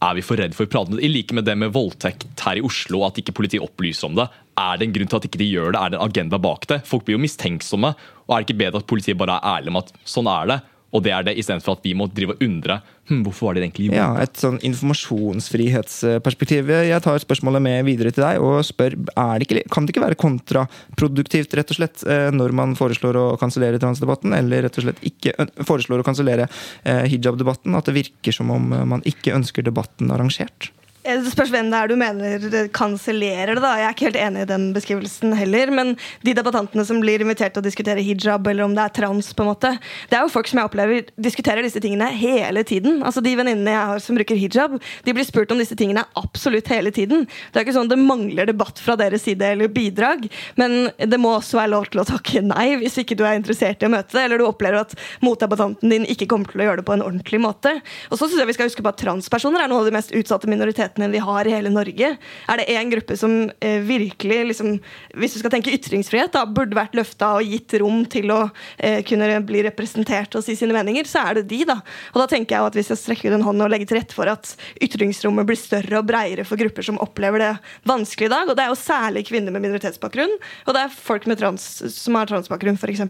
er 0.00 0.16
vi 0.16 0.24
for 0.24 0.40
redd 0.40 0.54
for 0.56 0.64
å 0.66 0.70
prate 0.72 0.92
om 0.92 0.96
det? 0.96 1.04
I 1.04 1.12
like 1.12 1.36
med 1.36 1.44
det 1.44 1.56
med 1.60 1.74
voldtekt 1.74 2.44
her 2.46 2.56
i 2.56 2.64
Oslo, 2.64 3.02
at 3.04 3.20
ikke 3.20 3.34
politiet 3.36 3.64
opplyser 3.64 4.08
om 4.08 4.16
det. 4.16 4.26
Er 4.60 4.80
det 4.80 4.86
en 4.86 4.94
grunn 4.96 5.10
til 5.10 5.20
at 5.20 5.28
ikke 5.28 5.40
de 5.40 5.48
gjør 5.50 5.74
det? 5.74 5.80
Er 5.80 5.92
det 5.92 5.98
en 6.00 6.06
agenda 6.06 6.40
bak 6.40 6.66
det? 6.70 6.80
Folk 6.88 7.04
blir 7.06 7.18
jo 7.18 7.22
mistenksomme. 7.22 7.92
Og 8.26 8.34
er 8.34 8.40
det 8.40 8.48
ikke 8.48 8.62
bedre 8.62 8.80
at 8.80 8.88
politiet 8.90 9.20
bare 9.20 9.36
er 9.36 9.58
ærlig 9.58 9.74
om 9.74 9.80
at 9.82 9.92
sånn 10.08 10.30
er 10.30 10.52
det? 10.52 10.58
Og 10.90 11.04
det 11.04 11.12
er 11.14 11.22
det, 11.26 11.38
istedenfor 11.38 11.72
at 11.78 11.84
vi 11.86 11.92
må 11.94 12.04
drive 12.10 12.34
og 12.34 12.40
undre 12.42 12.80
hm, 13.10 13.22
hvorfor 13.26 13.46
var 13.46 13.52
det 13.56 13.62
egentlig 13.64 13.84
gjorde. 13.88 14.00
Ja, 14.00 14.08
Et 14.24 14.36
sånn 14.42 14.58
informasjonsfrihetsperspektiv. 14.66 16.62
Jeg 16.88 17.00
tar 17.04 17.22
spørsmålet 17.22 17.60
med 17.62 17.76
videre 17.86 18.10
til 18.14 18.24
deg 18.26 18.34
og 18.42 18.54
spør 18.66 18.92
det 18.98 19.46
ikke, 19.46 19.62
kan 19.70 19.82
det 19.86 19.90
ikke 19.94 20.06
være 20.06 20.20
kontraproduktivt 20.20 21.54
rett 21.58 21.70
og 21.70 21.76
slett 21.78 21.98
eh, 22.10 22.28
når 22.34 22.50
man 22.58 22.70
foreslår 22.78 23.14
å 23.20 23.26
kansellere 23.40 23.82
transdebatten, 23.82 24.30
eller 24.36 24.58
rett 24.66 24.78
og 24.80 24.84
slett 24.88 25.00
ikke 25.06 25.30
foreslår 25.62 25.98
å 26.02 26.06
kansellere 26.06 26.44
hijabdebatten, 26.84 27.30
hijab-debatten? 27.30 27.78
At 27.78 27.88
det 27.88 27.96
virker 27.96 28.34
som 28.34 28.50
om 28.54 28.72
eh, 28.72 28.86
man 28.88 29.04
ikke 29.08 29.34
ønsker 29.36 29.66
debatten 29.66 30.10
arrangert? 30.10 30.70
Eh, 31.02 31.16
Det 31.20 31.32
spørs 31.32 31.48
hvem 31.52 31.70
det 31.72 31.78
er 31.78 31.88
du 31.88 31.96
mener 31.96 32.42
eh, 32.52 32.68
kansellerer 32.76 33.54
det. 33.54 33.62
da. 33.64 33.72
Jeg 33.78 33.86
er 33.86 33.94
ikke 33.94 34.06
helt 34.10 34.20
enig 34.20 34.42
i 34.44 34.48
den 34.50 34.64
beskrivelsen 34.76 35.32
heller. 35.36 35.70
Men 35.72 35.94
de 36.26 36.34
debattantene 36.36 36.84
som 36.84 37.00
blir 37.00 37.22
invitert 37.24 37.54
til 37.54 37.62
å 37.62 37.64
diskutere 37.64 38.04
hijab, 38.04 38.46
eller 38.50 38.66
om 38.66 38.74
det 38.76 38.84
er 38.84 38.94
trans, 39.00 39.30
på 39.32 39.44
en 39.44 39.48
måte, 39.48 39.70
det 40.10 40.18
er 40.18 40.26
jo 40.26 40.32
folk 40.32 40.50
som 40.50 40.60
jeg 40.60 40.68
opplever 40.68 41.08
diskuterer 41.16 41.64
disse 41.64 41.80
tingene 41.80 42.10
hele 42.12 42.64
tiden. 42.68 43.00
Altså 43.06 43.22
De 43.24 43.32
venninnene 43.38 43.72
jeg 43.72 43.88
har 43.92 44.04
som 44.04 44.18
bruker 44.18 44.36
hijab, 44.36 44.76
de 45.06 45.14
blir 45.16 45.24
spurt 45.28 45.52
om 45.54 45.60
disse 45.60 45.76
tingene 45.78 46.04
absolutt 46.20 46.68
hele 46.68 46.92
tiden. 46.92 47.24
Det 47.50 47.60
er 47.60 47.66
ikke 47.66 47.76
sånn 47.78 47.90
det 47.90 48.00
mangler 48.00 48.50
debatt 48.50 48.80
fra 48.80 48.96
deres 49.00 49.24
side 49.24 49.54
eller 49.54 49.72
bidrag, 49.72 50.26
men 50.60 50.90
det 51.00 51.20
må 51.20 51.32
også 51.38 51.60
være 51.62 51.72
lov 51.72 51.88
til 51.90 52.02
å 52.02 52.08
takke 52.08 52.44
nei 52.44 52.74
hvis 52.80 52.98
ikke 53.00 53.16
du 53.16 53.24
er 53.24 53.38
interessert 53.38 53.82
i 53.82 53.88
å 53.88 53.92
møte 53.92 54.16
det, 54.16 54.26
eller 54.26 54.40
du 54.40 54.46
opplever 54.46 54.82
at 54.82 54.94
motdebattanten 55.24 55.92
din 55.92 56.06
ikke 56.08 56.28
kommer 56.30 56.50
til 56.50 56.62
å 56.62 56.68
gjøre 56.68 56.82
det 56.82 56.88
på 56.88 56.96
en 56.96 57.04
ordentlig 57.06 57.40
måte. 57.42 57.72
Og 58.10 58.18
så 58.20 58.26
synes 58.26 58.42
jeg 58.42 58.50
vi 58.50 58.58
skal 58.58 58.70
huske 58.70 58.84
på 58.84 58.92
at 58.92 59.00
transpersoner 59.00 59.64
er 59.64 59.70
noen 59.70 59.84
av 59.84 59.90
de 59.90 59.96
mest 59.96 60.14
utsatte 60.16 60.50
minoritetene 60.50 60.89
vi 60.98 61.22
har 61.22 61.46
i 61.46 61.54
hele 61.54 61.70
Norge. 61.72 62.16
Er 62.50 62.60
det 62.60 62.68
én 62.72 62.90
gruppe 62.90 63.16
som 63.16 63.50
eh, 63.60 63.80
virkelig, 63.86 64.40
liksom, 64.50 64.78
hvis 65.14 65.34
du 65.36 65.40
skal 65.42 65.52
tenke 65.54 65.72
ytringsfrihet, 65.74 66.32
da, 66.34 66.46
burde 66.46 66.76
vært 66.76 66.96
løfta 66.98 67.34
og 67.38 67.46
gitt 67.46 67.74
rom 67.80 68.04
til 68.10 68.32
å 68.34 68.40
eh, 68.78 69.00
kunne 69.06 69.28
bli 69.46 69.62
representert 69.66 70.34
og 70.38 70.44
si 70.44 70.56
sine 70.58 70.74
meninger, 70.76 71.06
så 71.08 71.24
er 71.28 71.40
det 71.40 71.48
de. 71.52 71.62
da. 71.68 71.80
Og 72.14 72.22
da 72.22 72.28
tenker 72.30 72.56
jeg 72.56 72.70
at 72.72 72.78
vi 72.78 72.86
skal 72.86 73.00
strekke 73.00 73.30
ut 73.30 73.38
en 73.38 73.46
hånd 73.46 73.64
og 73.64 73.72
legge 73.72 73.88
til 73.90 74.00
rette 74.00 74.16
for 74.16 74.30
at 74.30 74.54
ytringsrommet 74.82 75.48
blir 75.48 75.58
større 75.58 76.00
og 76.00 76.08
breiere 76.08 76.46
for 76.48 76.60
grupper 76.60 76.86
som 76.86 77.00
opplever 77.02 77.44
det 77.44 77.52
vanskelig 77.88 78.30
i 78.30 78.34
dag. 78.34 78.50
Og 78.50 78.58
det 78.58 78.66
er 78.66 78.72
jo 78.72 78.80
særlig 78.80 79.26
kvinner 79.30 79.54
med 79.54 79.64
minoritetsbakgrunn, 79.66 80.36
og 80.66 80.76
det 80.76 80.84
er 80.84 80.94
folk 80.94 81.28
med 81.30 81.40
trans, 81.40 81.66
som 81.94 82.18
har 82.18 82.30
transbakgrunn, 82.30 82.78
f.eks. 82.80 83.04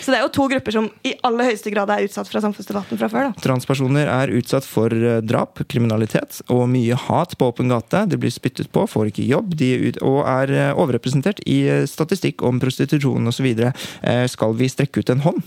Så 0.00 0.12
det 0.12 0.18
er 0.18 0.24
jo 0.24 0.32
to 0.34 0.48
grupper 0.50 0.74
som 0.74 0.90
i 1.06 1.14
aller 1.26 1.50
høyeste 1.50 1.72
grad 1.74 1.90
er 1.92 2.06
utsatt 2.06 2.30
fra 2.30 2.42
samfunnsdebatten 2.44 3.00
fra 3.00 3.10
før. 3.12 3.30
da. 3.30 3.44
Transpersoner 3.44 4.10
er 4.10 4.34
utsatt 4.38 4.66
for 4.68 4.94
eh, 4.94 5.20
drap, 5.24 5.62
kriminalitet 5.70 6.40
og 6.52 6.66
mye 6.70 6.96
hat 7.14 7.36
på 7.38 7.50
åpen 7.50 7.70
gate. 7.72 8.04
De 8.10 8.18
blir 8.20 8.32
spyttet 8.32 8.70
på, 8.72 8.86
får 8.88 9.10
ikke 9.10 9.28
jobb 9.28 9.54
de 9.58 9.70
er 9.74 9.86
ut, 9.88 10.02
og 10.06 10.20
er 10.24 10.52
eh, 10.54 10.74
overrepresentert 10.74 11.42
i 11.46 11.62
eh, 11.68 11.86
statistikk 11.90 12.44
om 12.46 12.60
prostitusjon 12.62 13.30
osv. 13.30 13.48
Skal 14.30 14.54
vi 14.58 14.68
strekke 14.70 15.02
ut 15.02 15.12
en 15.12 15.24
hånd? 15.24 15.42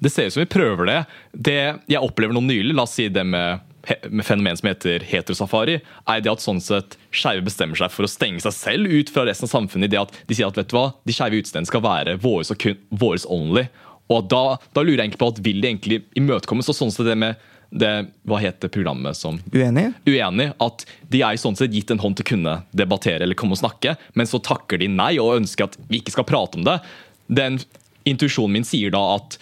Det 0.00 0.10
ser 0.10 0.28
ut 0.28 0.32
som 0.32 0.40
vi 0.40 0.48
prøver 0.48 0.88
det. 0.88 1.00
Det 1.32 1.58
jeg 1.92 2.00
opplever 2.00 2.32
nå 2.32 2.40
nylig, 2.46 2.72
la 2.76 2.86
oss 2.86 2.94
si 2.96 3.10
det 3.12 3.24
med, 3.28 3.60
med 4.08 4.24
fenomen 4.24 4.56
som 4.56 4.70
heter 4.70 5.04
heterosafari, 5.04 5.76
er 6.08 6.22
det 6.24 6.32
at 6.32 6.44
sånn 6.44 6.62
sett 6.64 6.96
skeive 7.12 7.44
bestemmer 7.44 7.76
seg 7.76 7.92
for 7.92 8.08
å 8.08 8.10
stenge 8.10 8.40
seg 8.40 8.56
selv 8.56 8.88
ut 8.88 9.12
fra 9.12 9.26
resten 9.28 9.48
av 9.48 9.52
samfunnet. 9.52 9.90
i 9.90 9.92
det 9.92 10.00
at 10.00 10.16
De 10.24 10.38
sier 10.38 10.48
at 10.48 10.56
vet 10.56 10.72
du 10.72 10.76
hva, 10.78 10.86
de 11.04 11.16
skeive 11.16 11.42
utestedene 11.42 11.68
skal 11.68 11.84
være 11.84 12.16
våres 12.22 12.52
og 12.54 12.60
kun 12.62 12.80
våres 12.88 13.28
only. 13.28 13.66
Og 14.10 14.26
da, 14.32 14.56
da 14.74 14.82
lurer 14.82 15.02
jeg 15.02 15.10
egentlig 15.10 15.22
på 15.22 15.32
at 15.34 15.44
vil 15.44 15.60
de 15.60 15.68
egentlig 15.68 16.00
imøtekommes? 16.18 16.72
Og 16.72 16.78
sånn 16.80 16.94
sett 16.94 17.06
det 17.06 17.18
med 17.20 17.48
det, 17.70 17.90
Hva 18.26 18.40
heter 18.42 18.70
programmet 18.72 19.16
som 19.16 19.38
Uenig? 19.54 19.92
Uenig. 20.06 20.48
At 20.62 20.84
de 21.10 21.22
er 21.22 21.38
sånn 21.40 21.58
sett 21.58 21.74
gitt 21.74 21.92
en 21.94 22.02
hånd 22.02 22.18
til 22.18 22.26
å 22.26 22.30
kunne 22.32 22.56
debattere 22.76 23.22
eller 23.24 23.38
komme 23.38 23.54
og 23.54 23.62
snakke, 23.62 23.94
men 24.18 24.26
så 24.26 24.42
takker 24.42 24.82
de 24.82 24.90
nei 24.90 25.14
og 25.22 25.36
ønsker 25.38 25.68
at 25.68 25.78
vi 25.88 26.00
ikke 26.02 26.16
skal 26.16 26.26
prate 26.28 26.58
om 26.58 26.66
det. 26.66 26.80
Den 27.30 27.60
Intuisjonen 28.08 28.56
min 28.56 28.64
sier 28.66 28.90
da 28.94 29.00
at 29.18 29.36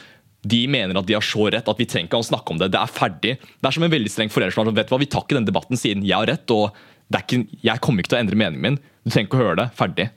de 0.48 0.64
mener 0.70 0.98
at 0.98 1.06
de 1.08 1.16
har 1.16 1.24
så 1.24 1.48
rett 1.50 1.68
at 1.70 1.80
vi 1.80 1.86
trenger 1.88 2.08
ikke 2.10 2.20
å 2.20 2.26
snakke 2.26 2.54
om 2.54 2.60
det. 2.60 2.70
Det 2.74 2.80
er 2.80 2.92
ferdig. 2.94 3.32
Det 3.38 3.68
er 3.68 3.74
som 3.74 3.86
en 3.86 3.92
veldig 3.92 4.12
streng 4.12 4.32
forelder 4.32 4.54
som 4.54 4.70
vet 4.74 4.92
hva, 4.92 5.00
vi 5.00 5.10
tar 5.10 5.24
ikke 5.24 5.38
den 5.38 5.48
debatten 5.48 5.80
siden 5.80 6.06
jeg 6.06 6.16
har 6.18 6.28
rett. 6.30 6.50
og 6.54 6.74
ikke, 7.14 7.46
Jeg 7.64 7.82
kommer 7.84 8.02
ikke 8.02 8.12
til 8.12 8.18
å 8.18 8.22
endre 8.22 8.38
meningen 8.38 8.64
min. 8.64 8.78
Du 9.04 9.10
trenger 9.10 9.28
ikke 9.30 9.38
å 9.38 9.44
høre 9.46 9.60
det. 9.62 9.68
Ferdig. 9.78 10.08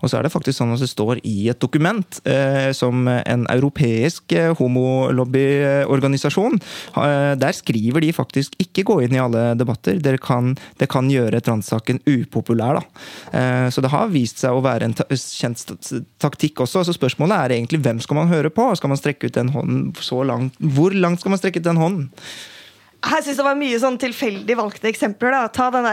Og 0.00 0.10
så 0.10 0.18
er 0.18 0.26
det 0.26 0.32
faktisk 0.32 0.60
sånn 0.60 0.74
at 0.74 0.82
det 0.82 0.90
står 0.90 1.20
i 1.28 1.48
et 1.52 1.60
dokument 1.60 2.20
eh, 2.28 2.70
som 2.76 3.08
en 3.08 3.46
europeisk 3.52 4.32
eh, 4.36 4.52
homolobbyorganisasjon. 4.58 6.58
Eh, 7.00 7.32
der 7.40 7.56
skriver 7.56 8.04
de 8.04 8.12
faktisk 8.16 8.56
ikke 8.62 8.86
gå 8.88 9.00
inn 9.04 9.16
i 9.16 9.22
alle 9.22 9.50
debatter. 9.58 10.00
Det 10.02 10.16
kan, 10.24 10.54
det 10.80 10.90
kan 10.92 11.10
gjøre 11.12 11.42
transsaken 11.44 12.00
upopulær. 12.08 12.80
Eh, 13.32 13.68
så 13.72 13.84
det 13.84 13.92
har 13.92 14.12
vist 14.12 14.42
seg 14.42 14.56
å 14.56 14.64
være 14.64 14.88
en 14.88 14.96
ta 14.96 15.06
kjent 15.10 15.66
taktikk 16.22 16.64
også. 16.64 16.84
Så 16.86 16.96
spørsmålet 16.96 17.36
er 17.36 17.58
egentlig 17.58 17.82
hvem 17.84 18.00
skal 18.02 18.22
man 18.22 18.32
høre 18.32 18.52
på? 18.52 18.70
Skal 18.78 18.92
man 18.92 19.00
strekke 19.00 19.28
ut 19.28 19.36
den 19.36 19.52
hånden 19.54 19.90
så 20.00 20.22
langt? 20.26 20.56
Hvor 20.60 20.96
langt 20.96 21.22
skal 21.22 21.34
man 21.34 21.42
strekke 21.42 21.62
ut 21.62 21.68
den 21.68 21.80
hånden? 21.80 22.08
Jeg 23.00 23.24
synes 23.24 23.38
det 23.40 23.44
var 23.46 23.56
mye 23.56 23.78
sånn 23.80 23.96
tilfeldig 24.00 24.56
valgte 24.58 24.90
eksempler. 24.90 25.32
da. 25.32 25.48
Ta 25.48 25.70
den 25.72 25.86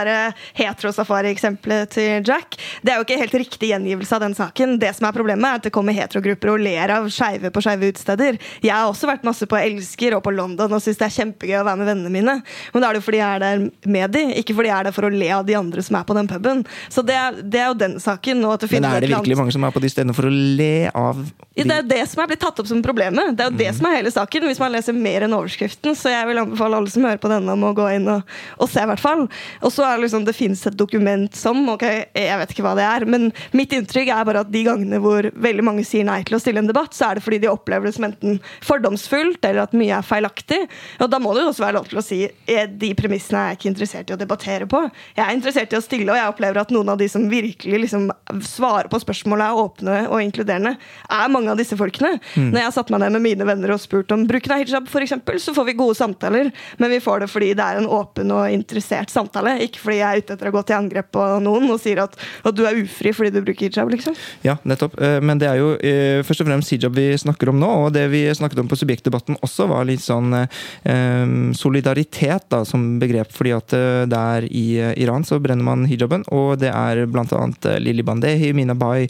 heterosafari-eksempelet 0.58 1.94
til 1.94 2.26
Jack. 2.26 2.58
Det 2.82 2.92
er 2.92 3.00
jo 3.00 3.06
ikke 3.06 3.20
helt 3.22 3.36
riktig 3.42 3.70
gjengivelse 3.72 4.14
av 4.16 4.24
den 4.26 4.36
saken. 4.36 4.76
Det 4.78 4.92
som 4.96 5.08
er 5.08 5.16
Problemet 5.18 5.48
er 5.48 5.58
at 5.58 5.64
det 5.66 5.72
kommer 5.74 5.96
heterogrupper 5.96 6.52
og 6.52 6.60
ler 6.62 6.92
av 6.94 7.08
skeive 7.10 7.50
på 7.50 7.62
skeive 7.64 7.88
utesteder. 7.90 8.36
Jeg 8.62 8.74
har 8.74 8.86
også 8.86 9.08
vært 9.08 9.24
masse 9.26 9.48
på 9.48 9.58
Elsker 9.58 10.14
og 10.18 10.22
på 10.26 10.34
London 10.36 10.76
og 10.76 10.84
syns 10.84 11.00
det 11.00 11.08
er 11.08 11.16
kjempegøy 11.16 11.56
å 11.58 11.64
være 11.66 11.80
med 11.80 11.90
vennene 11.90 12.12
mine. 12.12 12.36
Men 12.74 12.84
da 12.84 12.90
er 12.90 12.94
det 12.94 13.02
jo 13.02 13.06
fordi 13.08 13.22
jeg 13.22 13.40
er 13.40 13.44
der 13.44 13.64
med 13.96 14.14
de, 14.14 14.24
ikke 14.42 14.54
fordi 14.58 14.70
jeg 14.70 14.76
er 14.78 14.88
der 14.90 14.94
for 14.94 15.08
å 15.08 15.12
le 15.12 15.32
av 15.34 15.48
de 15.48 15.56
andre 15.58 15.82
som 15.82 15.98
er 15.98 16.06
på 16.06 16.16
den 16.18 16.30
puben. 16.30 16.62
Så 16.92 17.02
det, 17.02 17.18
det 17.42 17.64
er 17.64 17.72
jo 17.72 17.78
den 17.80 17.98
saken. 18.04 18.44
Men 18.44 18.88
er 18.92 19.02
det 19.02 19.12
virkelig 19.16 19.40
mange 19.40 19.56
som 19.56 19.66
er 19.66 19.74
på 19.74 19.82
de 19.82 19.90
stedene 19.90 20.16
for 20.16 20.28
å 20.28 20.32
le 20.32 20.92
av 20.92 21.24
de... 21.58 21.64
Det 21.66 21.74
er 21.74 21.82
jo 21.82 21.88
det 21.90 22.02
som 22.12 22.22
er 22.22 22.30
blitt 22.30 22.42
tatt 22.44 22.60
opp 22.62 22.68
som 22.70 22.82
problemet. 22.84 23.32
Det 23.34 23.42
er 23.42 23.50
jo 23.50 23.56
mm. 23.56 23.60
det 23.60 23.70
som 23.74 23.88
er 23.88 23.96
hele 23.98 24.12
saken, 24.14 24.46
hvis 24.46 24.60
man 24.62 24.72
leser 24.74 24.94
mer 24.94 25.26
enn 25.26 25.34
overskriften. 25.34 25.96
Så 25.98 26.12
jeg 26.12 26.28
vil 26.30 26.38
anbefale 26.44 26.78
alle 26.78 26.92
som 26.92 26.97
som 26.98 27.06
hører 27.08 27.22
på 27.22 27.30
denne, 27.32 27.56
må 27.58 27.72
gå 27.76 27.86
inn 27.94 28.08
og, 28.10 28.36
og 28.58 28.70
se, 28.70 28.82
i 28.82 28.90
hvert 28.90 29.02
fall. 29.02 29.26
Og 29.62 29.72
så 29.74 29.86
er 29.86 29.96
det 29.96 30.06
liksom, 30.06 30.26
det 30.26 30.36
fins 30.36 30.64
et 30.68 30.78
dokument 30.78 31.38
som 31.38 31.60
ok, 31.72 31.84
Jeg 32.14 32.38
vet 32.40 32.54
ikke 32.54 32.66
hva 32.66 32.74
det 32.78 32.86
er, 32.86 33.06
men 33.08 33.28
mitt 33.56 33.72
inntrykk 33.74 34.12
er 34.14 34.26
bare 34.28 34.42
at 34.44 34.52
de 34.52 34.64
gangene 34.66 35.00
hvor 35.02 35.30
veldig 35.34 35.64
mange 35.66 35.86
sier 35.86 36.06
nei 36.08 36.20
til 36.26 36.38
å 36.38 36.42
stille 36.42 36.62
en 36.62 36.70
debatt, 36.70 36.96
så 36.96 37.08
er 37.08 37.18
det 37.18 37.24
fordi 37.24 37.40
de 37.44 37.50
opplever 37.50 37.88
det 37.88 37.94
som 37.96 38.08
enten 38.08 38.38
fordomsfullt 38.66 39.44
eller 39.46 39.64
at 39.64 39.76
mye 39.78 39.98
er 39.98 40.06
feilaktig. 40.06 40.60
Og 41.02 41.10
da 41.12 41.20
må 41.22 41.34
det 41.34 41.44
jo 41.44 41.52
også 41.52 41.66
være 41.66 41.78
lov 41.78 41.88
til 41.90 42.00
å 42.00 42.04
si 42.04 42.20
de 42.48 42.92
premissene 42.98 43.40
er 43.40 43.52
jeg 43.52 43.60
ikke 43.60 43.70
interessert 43.72 44.10
i 44.10 44.16
å 44.16 44.20
debattere 44.20 44.68
på. 44.70 44.82
Jeg 45.16 45.24
er 45.24 45.36
interessert 45.36 45.74
i 45.74 45.78
å 45.78 45.84
stille, 45.84 46.10
og 46.12 46.18
jeg 46.18 46.32
opplever 46.32 46.62
at 46.62 46.72
noen 46.74 46.92
av 46.94 47.00
de 47.00 47.08
som 47.10 47.26
virkelig 47.30 47.82
liksom 47.86 48.08
svarer 48.44 48.90
på 48.90 49.00
spørsmålet, 49.02 49.48
er 49.48 49.62
åpne 49.62 49.98
og 50.08 50.22
inkluderende, 50.22 50.74
er 51.14 51.32
mange 51.32 51.52
av 51.52 51.60
disse 51.60 51.76
folkene. 51.78 52.16
Mm. 52.34 52.50
Når 52.50 52.60
jeg 52.60 52.68
har 52.68 52.76
satt 52.76 52.92
meg 52.92 53.02
ned 53.04 53.16
med 53.16 53.24
mine 53.24 53.48
venner 53.48 53.74
og 53.74 53.82
spurt 53.82 54.12
om 54.14 54.26
bruken 54.28 54.54
av 54.54 54.62
hijab, 54.62 54.88
eksempel, 55.08 55.38
så 55.40 55.54
får 55.56 55.68
vi 55.68 55.76
gode 55.78 55.96
samtaler. 55.98 56.50
Men 56.78 56.87
men 56.88 56.96
vi 56.96 57.04
får 57.04 57.20
det 57.20 57.28
fordi 57.28 57.52
det 57.58 57.64
er 57.64 57.78
en 57.78 57.88
åpen 57.92 58.32
og 58.32 58.48
interessert 58.52 59.12
samtale. 59.12 59.58
Ikke 59.66 59.82
fordi 59.82 60.00
jeg 60.00 60.08
er 60.08 60.22
ute 60.22 60.36
etter 60.36 60.48
å 60.48 60.54
gå 60.54 60.62
til 60.64 60.78
angrep 60.78 61.10
på 61.12 61.24
noen 61.44 61.68
og 61.68 61.80
sier 61.82 62.00
at, 62.00 62.16
at 62.16 62.56
du 62.56 62.64
er 62.64 62.80
ufri 62.80 63.12
fordi 63.16 63.32
du 63.34 63.42
bruker 63.44 63.68
hijab. 63.68 63.90
liksom. 63.92 64.16
Ja, 64.46 64.56
nettopp. 64.68 64.96
Eh, 65.04 65.18
men 65.20 65.40
det 65.40 65.50
er 65.50 65.60
jo 65.60 65.74
eh, 65.76 66.22
først 66.26 66.44
og 66.44 66.48
fremst 66.48 66.72
hijab 66.72 66.96
vi 66.96 67.10
snakker 67.20 67.52
om 67.52 67.60
nå. 67.60 67.68
Og 67.84 67.92
det 67.92 68.06
vi 68.12 68.24
snakket 68.34 68.62
om 68.62 68.70
på 68.70 68.78
subjektdebatten 68.80 69.36
også, 69.44 69.68
var 69.68 69.88
litt 69.88 70.04
sånn 70.04 70.32
eh, 70.32 71.52
solidaritet 71.58 72.48
da, 72.54 72.62
som 72.68 72.86
begrep. 73.02 73.34
Fordi 73.36 73.54
at 73.58 73.76
der 74.08 74.46
i 74.48 74.66
Iran 75.02 75.26
så 75.28 75.36
brenner 75.42 75.66
man 75.66 75.84
hijaben, 75.90 76.24
og 76.32 76.56
det 76.62 76.70
er 76.72 77.04
bl.a. 77.10 77.42
Lili 77.82 78.04
Bandehi, 78.06 78.54
Mina 78.56 78.74
Bai, 78.78 79.06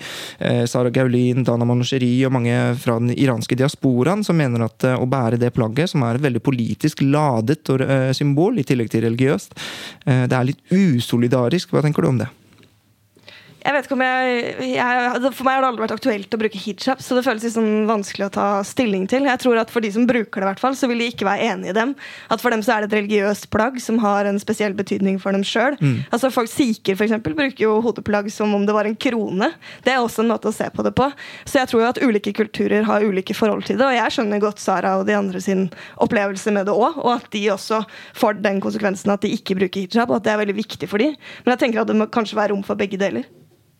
Sara 0.68 0.90
Gaulin, 0.94 1.44
Dana 1.46 1.66
Manosheri 1.68 2.10
og 2.26 2.32
mange 2.34 2.56
fra 2.80 2.96
den 3.00 3.12
iranske 3.14 3.56
diasporaen 3.58 4.24
som 4.26 4.38
mener 4.38 4.64
at 4.66 4.86
å 4.96 5.06
bære 5.08 5.38
det 5.40 5.52
plagget, 5.56 5.92
som 5.92 6.04
er 6.06 6.18
et 6.18 6.24
veldig 6.24 6.42
politisk 6.44 7.04
ladet 7.06 7.67
symbol, 8.16 8.58
i 8.58 8.66
tillegg 8.66 8.90
til 8.90 9.04
religiøst. 9.06 9.56
Eh, 10.06 10.26
det 10.30 10.36
er 10.36 10.48
litt 10.48 10.74
usolidarisk. 10.74 11.72
Hva 11.72 11.82
tenker 11.84 12.02
du 12.02 12.08
om 12.08 12.20
det? 12.22 12.28
Jeg 13.58 13.74
vet 13.74 13.86
ikke 13.88 13.96
om 13.96 14.02
jeg, 14.04 14.52
jeg, 14.70 15.30
For 15.34 15.46
meg 15.46 15.56
har 15.56 15.64
det 15.64 15.68
aldri 15.72 15.82
vært 15.82 15.94
aktuelt 15.96 16.34
å 16.34 16.38
bruke 16.40 16.60
hijab, 16.62 17.00
så 17.02 17.16
det 17.16 17.24
føles 17.26 17.44
liksom 17.48 17.66
vanskelig 17.88 18.28
å 18.28 18.32
ta 18.36 18.46
stilling 18.66 19.08
til. 19.10 19.26
Jeg 19.26 19.42
tror 19.42 19.58
at 19.60 19.72
For 19.74 19.84
de 19.84 19.90
som 19.94 20.06
bruker 20.08 20.40
det, 20.40 20.48
hvert 20.52 20.62
fall, 20.62 20.76
så 20.78 20.88
vil 20.90 21.02
de 21.02 21.08
ikke 21.10 21.26
være 21.26 21.48
enig 21.52 21.72
i 21.72 21.76
dem. 21.76 21.94
At 22.32 22.42
For 22.42 22.54
dem 22.54 22.62
så 22.64 22.76
er 22.76 22.84
det 22.84 22.90
et 22.90 22.98
religiøst 23.00 23.48
plagg 23.54 23.80
som 23.82 23.98
har 24.02 24.28
en 24.30 24.38
spesiell 24.40 24.76
betydning 24.78 25.18
for 25.22 25.34
dem 25.34 25.44
sjøl. 25.46 25.76
Mm. 25.82 26.04
Altså, 26.14 26.30
folk 26.34 26.50
Sikher 26.52 26.98
for 26.98 27.08
eksempel, 27.08 27.34
bruker 27.38 27.64
jo 27.64 27.74
hodeplagg 27.84 28.30
som 28.32 28.54
om 28.54 28.66
det 28.68 28.76
var 28.76 28.88
en 28.88 28.96
krone. 28.98 29.50
Det 29.84 29.94
er 29.94 30.02
også 30.02 30.22
en 30.24 30.30
måte 30.32 30.52
å 30.52 30.54
se 30.54 30.68
på 30.74 30.86
det 30.86 30.94
på. 30.98 31.10
Så 31.44 31.60
jeg 31.60 31.72
tror 31.72 31.82
jo 31.82 31.90
at 31.90 32.02
ulike 32.02 32.34
kulturer 32.38 32.86
har 32.86 33.04
ulike 33.04 33.36
forhold 33.36 33.66
til 33.66 33.80
det. 33.80 33.88
Og 33.88 33.98
jeg 33.98 34.14
skjønner 34.14 34.42
godt 34.42 34.62
Sara 34.62 34.96
og 35.00 35.06
de 35.08 35.18
andre 35.18 35.42
sin 35.42 35.66
opplevelse 35.98 36.54
med 36.54 36.70
det 36.70 36.76
òg, 36.76 37.02
og 37.02 37.10
at 37.16 37.28
de 37.34 37.42
også 37.54 37.82
får 38.18 38.38
den 38.44 38.62
konsekvensen 38.64 39.12
at 39.14 39.24
de 39.24 39.34
ikke 39.34 39.58
bruker 39.58 39.84
hijab, 39.84 40.12
og 40.12 40.20
at 40.20 40.28
det 40.28 40.34
er 40.34 40.42
veldig 40.44 40.58
viktig 40.62 40.90
for 40.90 41.02
dem. 41.02 41.18
Men 41.44 41.56
jeg 41.56 41.66
tenker 41.66 41.82
at 41.82 41.90
det 41.90 41.98
må 41.98 42.08
kanskje 42.12 42.38
være 42.38 42.54
rom 42.54 42.64
for 42.66 42.78
begge 42.78 43.00
deler. 43.00 43.26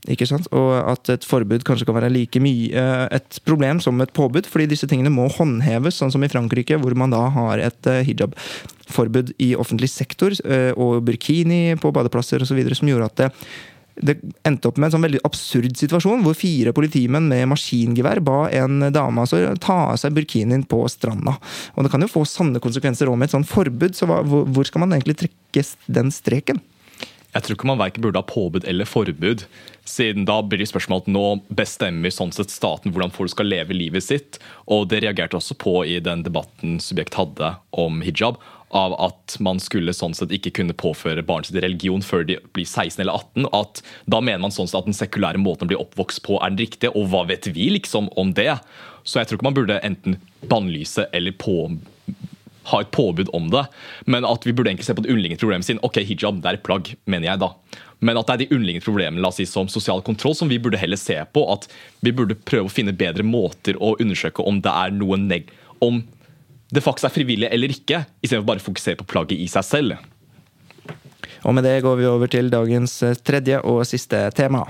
Ikke 0.07 0.29
sant? 0.31 0.47
Og 0.55 0.71
at 0.79 1.11
et 1.11 1.27
forbud 1.27 1.65
kanskje 1.67 1.89
kan 1.89 1.97
være 1.99 2.13
like 2.15 2.39
mye 2.41 2.71
eh, 2.71 3.07
et 3.19 3.41
problem 3.49 3.83
som 3.83 3.99
et 4.01 4.13
påbud, 4.15 4.47
fordi 4.47 4.69
disse 4.71 4.87
tingene 4.89 5.11
må 5.11 5.27
håndheves, 5.35 5.99
sånn 5.99 6.15
som 6.15 6.23
i 6.23 6.31
Frankrike, 6.31 6.79
hvor 6.79 6.95
man 6.99 7.13
da 7.13 7.25
har 7.35 7.65
et 7.67 7.91
hijabforbud 8.07 8.79
hijab-forbud 8.89 9.33
i 9.39 9.55
offentlig 9.57 9.91
sektor, 9.91 10.33
eh, 10.45 10.73
og 10.77 11.03
burkini 11.05 11.77
på 11.77 11.93
badeplasser 11.93 12.43
osv., 12.43 12.61
som 12.75 12.89
gjorde 12.89 13.09
at 13.11 13.17
det, 13.19 13.31
det 13.99 14.17
endte 14.47 14.69
opp 14.69 14.79
med 14.79 14.89
en 14.89 14.97
sånn 14.97 15.07
veldig 15.07 15.23
absurd 15.25 15.77
situasjon, 15.77 16.23
hvor 16.23 16.37
fire 16.39 16.73
politimenn 16.73 17.29
med 17.29 17.49
maskingevær 17.51 18.21
ba 18.21 18.49
en 18.55 18.89
dame 18.95 19.25
altså 19.25 19.57
ta 19.59 19.93
av 19.93 19.99
seg 19.99 20.15
burkinien 20.15 20.65
på 20.65 20.85
stranda. 20.89 21.37
Og 21.75 21.85
det 21.85 21.93
kan 21.93 22.03
jo 22.03 22.11
få 22.11 22.25
sanne 22.29 22.63
konsekvenser 22.63 23.11
òg 23.11 23.19
med 23.19 23.29
et 23.29 23.37
sånt 23.37 23.51
forbud, 23.51 23.97
så 23.97 24.09
hva, 24.09 24.23
hvor 24.23 24.69
skal 24.69 24.85
man 24.85 24.95
egentlig 24.95 25.19
trekke 25.25 25.67
den 25.87 26.13
streken? 26.15 26.63
Jeg 27.39 27.45
tror 27.47 27.55
ikke 27.55 27.69
man 27.71 27.79
verken 27.79 28.03
burde 28.03 28.19
ha 28.19 28.27
påbud 28.27 28.65
eller 28.67 28.89
forbud. 28.89 29.45
Siden 29.87 30.25
da 30.27 30.41
blir 30.43 30.59
det 30.59 30.67
spørsmål 30.73 31.05
at 31.05 31.11
nå 31.15 31.25
bestemmer 31.55 32.11
sånn 32.11 32.33
sett 32.35 32.51
staten 32.51 32.91
hvordan 32.91 33.13
folk 33.15 33.31
skal 33.31 33.47
leve 33.47 33.77
livet 33.77 34.03
sitt. 34.03 34.41
Og 34.67 34.89
det 34.91 35.05
reagerte 35.05 35.39
også 35.39 35.55
på 35.55 35.77
i 35.87 36.01
den 36.03 36.25
debatten 36.27 36.81
Subjekt 36.83 37.15
hadde 37.15 37.53
om 37.79 38.01
hijab. 38.03 38.41
Av 38.75 38.97
at 39.01 39.37
man 39.41 39.63
skulle 39.63 39.95
sånn 39.95 40.17
sett 40.19 40.35
ikke 40.35 40.51
kunne 40.59 40.75
påføre 40.77 41.23
barn 41.25 41.47
sitt 41.47 41.61
religion 41.63 42.03
før 42.03 42.27
de 42.27 42.41
blir 42.59 42.67
16 42.67 43.05
eller 43.05 43.21
18. 43.23 43.47
at 43.55 43.85
Da 44.11 44.19
mener 44.19 44.43
man 44.43 44.57
sånn 44.57 44.67
sett 44.67 44.81
at 44.83 44.91
den 44.91 44.99
sekulære 44.99 45.39
måten 45.39 45.69
å 45.69 45.71
bli 45.71 45.79
oppvokst 45.79 46.25
på 46.27 46.41
er 46.43 46.51
den 46.51 46.65
riktige. 46.67 46.91
Og 46.99 47.07
hva 47.13 47.23
vet 47.31 47.47
vi 47.55 47.71
liksom 47.79 48.11
om 48.19 48.35
det? 48.35 48.51
Så 49.07 49.23
jeg 49.23 49.31
tror 49.31 49.39
ikke 49.39 49.49
man 49.53 49.61
burde 49.61 49.79
enten 49.87 50.19
bannlyse 50.51 51.07
eller 51.15 51.39
på 51.39 51.69
ha 52.71 52.81
et 52.83 52.91
påbud 52.95 53.31
om 53.37 53.49
det. 53.53 53.65
Men 54.07 54.27
at 54.29 54.47
vi 54.47 54.55
burde 54.55 54.73
egentlig 54.73 54.89
se 54.89 54.97
på 54.97 55.05
det 55.05 55.13
underliggende 55.13 55.43
problemet 55.43 55.69
sin. 55.69 55.81
Ok, 55.87 56.01
hijab 56.09 56.43
det 56.43 56.51
er 56.51 56.59
et 56.59 56.67
plagg, 56.67 56.93
mener 57.11 57.31
jeg 57.31 57.43
da. 57.43 57.53
Men 58.05 58.21
at 58.21 58.29
det 58.29 58.37
er 58.37 58.43
de 58.45 58.51
underliggende 58.57 58.87
problemene 58.87 59.25
la 59.25 59.33
oss 59.33 59.41
si, 59.41 59.49
som 59.49 59.71
sosial 59.73 60.05
kontroll 60.07 60.37
som 60.39 60.51
vi 60.51 60.61
burde 60.63 60.81
heller 60.81 61.01
se 61.01 61.19
på. 61.33 61.45
At 61.53 61.67
vi 62.05 62.15
burde 62.15 62.39
prøve 62.39 62.71
å 62.71 62.75
finne 62.75 62.97
bedre 62.97 63.27
måter 63.27 63.79
å 63.81 63.97
undersøke 63.99 64.45
om 64.47 64.63
det 64.65 64.75
er 64.75 64.95
noe 64.95 65.19
neg 65.21 65.51
om 65.85 66.03
det 66.75 66.83
faktisk 66.85 67.09
er 67.09 67.15
frivillig 67.15 67.49
eller 67.55 67.73
ikke, 67.73 68.03
istedenfor 68.21 68.49
bare 68.51 68.61
å 68.61 68.67
fokusere 68.67 68.99
på 69.01 69.07
plagget 69.09 69.41
i 69.41 69.49
seg 69.49 69.65
selv. 69.65 70.03
Og 71.47 71.55
med 71.55 71.65
det 71.65 71.79
går 71.87 72.01
vi 72.01 72.09
over 72.11 72.31
til 72.31 72.51
dagens 72.53 72.99
tredje 73.25 73.63
og 73.63 73.85
siste 73.89 74.27
tema. 74.37 74.67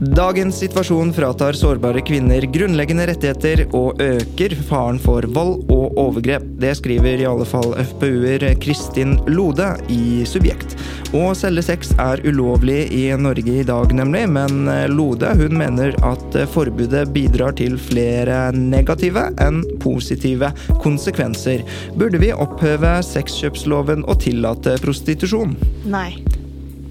Dagens 0.00 0.58
situasjon 0.60 1.12
fratar 1.16 1.56
sårbare 1.56 2.02
kvinner 2.04 2.44
grunnleggende 2.52 3.06
rettigheter 3.08 3.62
og 3.72 3.96
øker 4.04 4.52
faren 4.68 4.98
for 5.00 5.24
vold 5.32 5.70
og 5.72 5.96
overgrep. 5.96 6.42
Det 6.60 6.74
skriver 6.76 7.22
i 7.22 7.24
alle 7.24 7.46
fall 7.48 7.72
FPU-er 7.80 8.44
Kristin 8.60 9.14
Lode 9.32 9.70
i 9.88 10.20
Subjekt. 10.28 10.74
Å 11.16 11.30
selge 11.38 11.64
sex 11.64 11.94
er 12.02 12.20
ulovlig 12.28 12.82
i 12.92 13.06
Norge 13.16 13.54
i 13.62 13.64
dag, 13.64 13.94
nemlig, 13.96 14.26
men 14.36 14.68
Lode 14.92 15.32
hun 15.40 15.56
mener 15.56 15.96
at 16.04 16.36
forbudet 16.52 17.06
bidrar 17.14 17.56
til 17.56 17.78
flere 17.80 18.50
negative 18.52 19.30
enn 19.40 19.62
positive 19.80 20.52
konsekvenser. 20.84 21.64
Burde 21.96 22.20
vi 22.20 22.34
oppheve 22.36 22.98
sexkjøpsloven 23.14 24.04
og 24.04 24.20
tillate 24.26 24.76
prostitusjon? 24.84 25.56
Nei. 25.88 26.10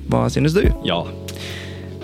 Hva 0.09 0.25
synes 0.33 0.57
du? 0.57 0.65
Ja. 0.85 1.03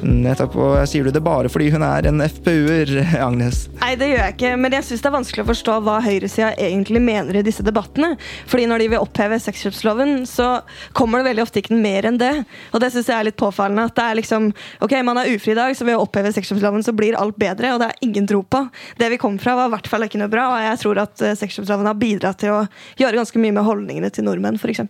Nettopp. 0.01 0.55
Og 0.57 0.75
sier 0.89 1.05
du 1.05 1.13
det 1.13 1.21
bare 1.23 1.49
fordi 1.51 1.69
hun 1.73 1.83
er 1.85 2.07
en 2.09 2.23
FPU-er, 2.25 2.93
Agnes? 3.21 3.63
Nei, 3.81 3.93
det 3.99 4.11
gjør 4.11 4.23
jeg 4.23 4.35
ikke, 4.35 4.51
men 4.61 4.75
jeg 4.75 4.87
syns 4.87 5.03
det 5.03 5.09
er 5.09 5.15
vanskelig 5.15 5.45
å 5.45 5.49
forstå 5.51 5.77
hva 5.85 5.97
høyresida 6.05 6.51
egentlig 6.61 7.01
mener 7.03 7.39
i 7.39 7.45
disse 7.45 7.65
debattene. 7.65 8.13
Fordi 8.49 8.67
når 8.69 8.83
de 8.83 8.89
vil 8.93 9.03
oppheve 9.03 9.39
sexkjøpsloven, 9.41 10.25
så 10.29 10.49
kommer 10.97 11.21
det 11.21 11.31
veldig 11.31 11.45
ofte 11.45 11.61
ikke 11.61 11.77
mer 11.77 12.09
enn 12.09 12.19
det. 12.21 12.33
Og 12.71 12.83
det 12.83 12.91
syns 12.93 13.11
jeg 13.11 13.17
er 13.17 13.29
litt 13.29 13.39
påfallende. 13.39 13.87
At 13.91 13.97
det 13.99 14.07
er 14.07 14.19
liksom 14.21 14.49
Ok, 14.81 14.95
man 15.05 15.19
er 15.21 15.31
ufri 15.33 15.53
i 15.53 15.57
dag, 15.57 15.75
så 15.77 15.85
ved 15.87 15.97
å 15.97 16.05
oppheve 16.05 16.33
sexkjøpsloven 16.33 16.85
så 16.85 16.95
blir 16.97 17.17
alt 17.19 17.37
bedre, 17.39 17.73
og 17.75 17.81
det 17.81 17.91
er 17.91 18.05
ingen 18.07 18.27
tro 18.29 18.41
på. 18.43 18.65
Det 18.99 19.11
vi 19.13 19.21
kom 19.21 19.37
fra, 19.41 19.55
var 19.59 19.69
i 19.69 19.75
hvert 19.75 19.89
fall 19.91 20.07
ikke 20.07 20.21
noe 20.21 20.31
bra, 20.31 20.49
og 20.55 20.65
jeg 20.65 20.83
tror 20.83 21.05
at 21.05 21.25
eh, 21.25 21.37
sexkjøpsloven 21.37 21.89
har 21.89 21.99
bidratt 21.99 22.41
til 22.41 22.55
å 22.55 22.61
gjøre 22.99 23.21
ganske 23.21 23.41
mye 23.41 23.57
med 23.57 23.67
holdningene 23.67 24.13
til 24.13 24.27
nordmenn, 24.27 24.59
f.eks. 24.61 24.85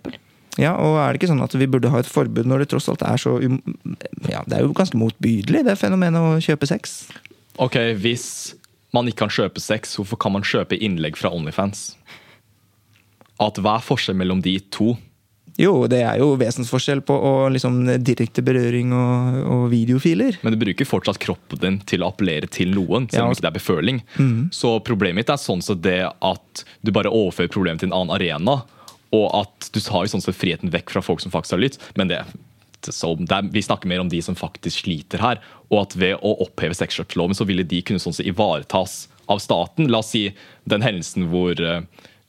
Ja, 0.60 0.74
og 0.76 0.98
er 1.00 1.14
det 1.14 1.22
ikke 1.22 1.30
sånn 1.32 1.44
at 1.44 1.54
vi 1.56 1.68
burde 1.72 1.92
ha 1.94 2.02
et 2.02 2.10
forbud 2.10 2.48
når 2.50 2.64
det 2.64 2.72
tross 2.74 2.90
alt 2.92 3.04
er 3.08 3.22
så 3.22 3.38
um 3.40 3.62
Ja, 4.28 4.42
det 4.48 4.58
er 4.58 4.66
jo 4.66 4.74
ganske 4.76 5.00
motbydelig, 5.00 5.64
det 5.68 5.78
fenomenet 5.80 6.20
å 6.20 6.42
kjøpe 6.44 6.68
sex. 6.68 7.06
Ok, 7.62 7.78
Hvis 8.00 8.56
man 8.92 9.08
ikke 9.08 9.26
kan 9.26 9.32
kjøpe 9.32 9.64
sex, 9.64 9.96
hvorfor 9.96 10.20
kan 10.20 10.36
man 10.36 10.44
kjøpe 10.44 10.76
innlegg 10.76 11.16
fra 11.20 11.32
Onlyfans? 11.32 11.94
At 13.42 13.58
Hva 13.58 13.78
er 13.80 13.86
forskjellen 13.86 14.20
mellom 14.20 14.44
de 14.44 14.60
to? 14.74 14.96
Jo, 15.60 15.86
det 15.92 16.00
er 16.06 16.20
jo 16.22 16.34
vesensforskjell 16.40 17.02
på 17.06 17.14
å, 17.14 17.32
liksom, 17.52 17.84
direkte 18.04 18.44
berøring 18.46 18.94
og, 18.96 19.40
og, 19.42 19.64
videofiler. 19.74 20.38
Men 20.46 20.56
du 20.56 20.60
bruker 20.62 20.88
fortsatt 20.88 21.20
kroppen 21.22 21.60
din 21.62 21.80
til 21.88 22.06
å 22.06 22.12
appellere 22.12 22.48
til 22.52 22.72
noen, 22.76 23.10
selv 23.12 23.28
om 23.28 23.32
ja. 23.32 23.36
ikke 23.36 23.46
det 23.46 23.52
er 23.52 23.58
beføling. 23.58 24.02
Mm. 24.16 24.38
Så 24.56 24.78
problemet 24.88 25.22
mitt 25.22 25.34
er 25.34 25.42
sånn 25.42 25.64
så 25.66 25.76
det 25.76 26.06
at 26.08 26.64
du 26.82 26.94
bare 26.96 27.12
overfører 27.12 27.52
problemet 27.52 27.84
til 27.84 27.92
en 27.92 27.98
annen 28.00 28.16
arena. 28.16 28.62
Og 29.16 29.28
at 29.42 29.72
du 29.76 29.82
tar 29.84 30.06
jo 30.06 30.14
sånn 30.14 30.24
sett 30.24 30.38
friheten 30.38 30.72
vekk 30.74 30.94
fra 30.94 31.04
folk 31.04 31.24
som 31.24 31.34
faktisk 31.34 31.58
har 31.58 31.64
lytt. 31.64 31.80
Men 32.00 32.12
det, 32.12 32.22
så, 32.88 33.14
det 33.20 33.42
vi 33.52 33.64
snakker 33.66 33.92
mer 33.92 34.04
om 34.04 34.12
de 34.12 34.22
som 34.24 34.38
faktisk 34.38 34.86
sliter 34.86 35.24
her. 35.24 35.42
Og 35.70 35.84
at 35.84 35.98
ved 36.00 36.16
å 36.24 36.36
oppheve 36.46 36.78
sexkjøpsloven 36.78 37.38
så 37.38 37.48
ville 37.50 37.68
de 37.68 37.82
kunne 37.86 38.02
sånn 38.02 38.16
sett 38.16 38.30
ivaretas 38.32 39.06
av 39.32 39.42
staten. 39.44 39.92
La 39.92 40.02
oss 40.04 40.14
si 40.16 40.30
den 40.70 40.86
hendelsen 40.86 41.28
hvor 41.32 41.60
uh, 41.60 41.84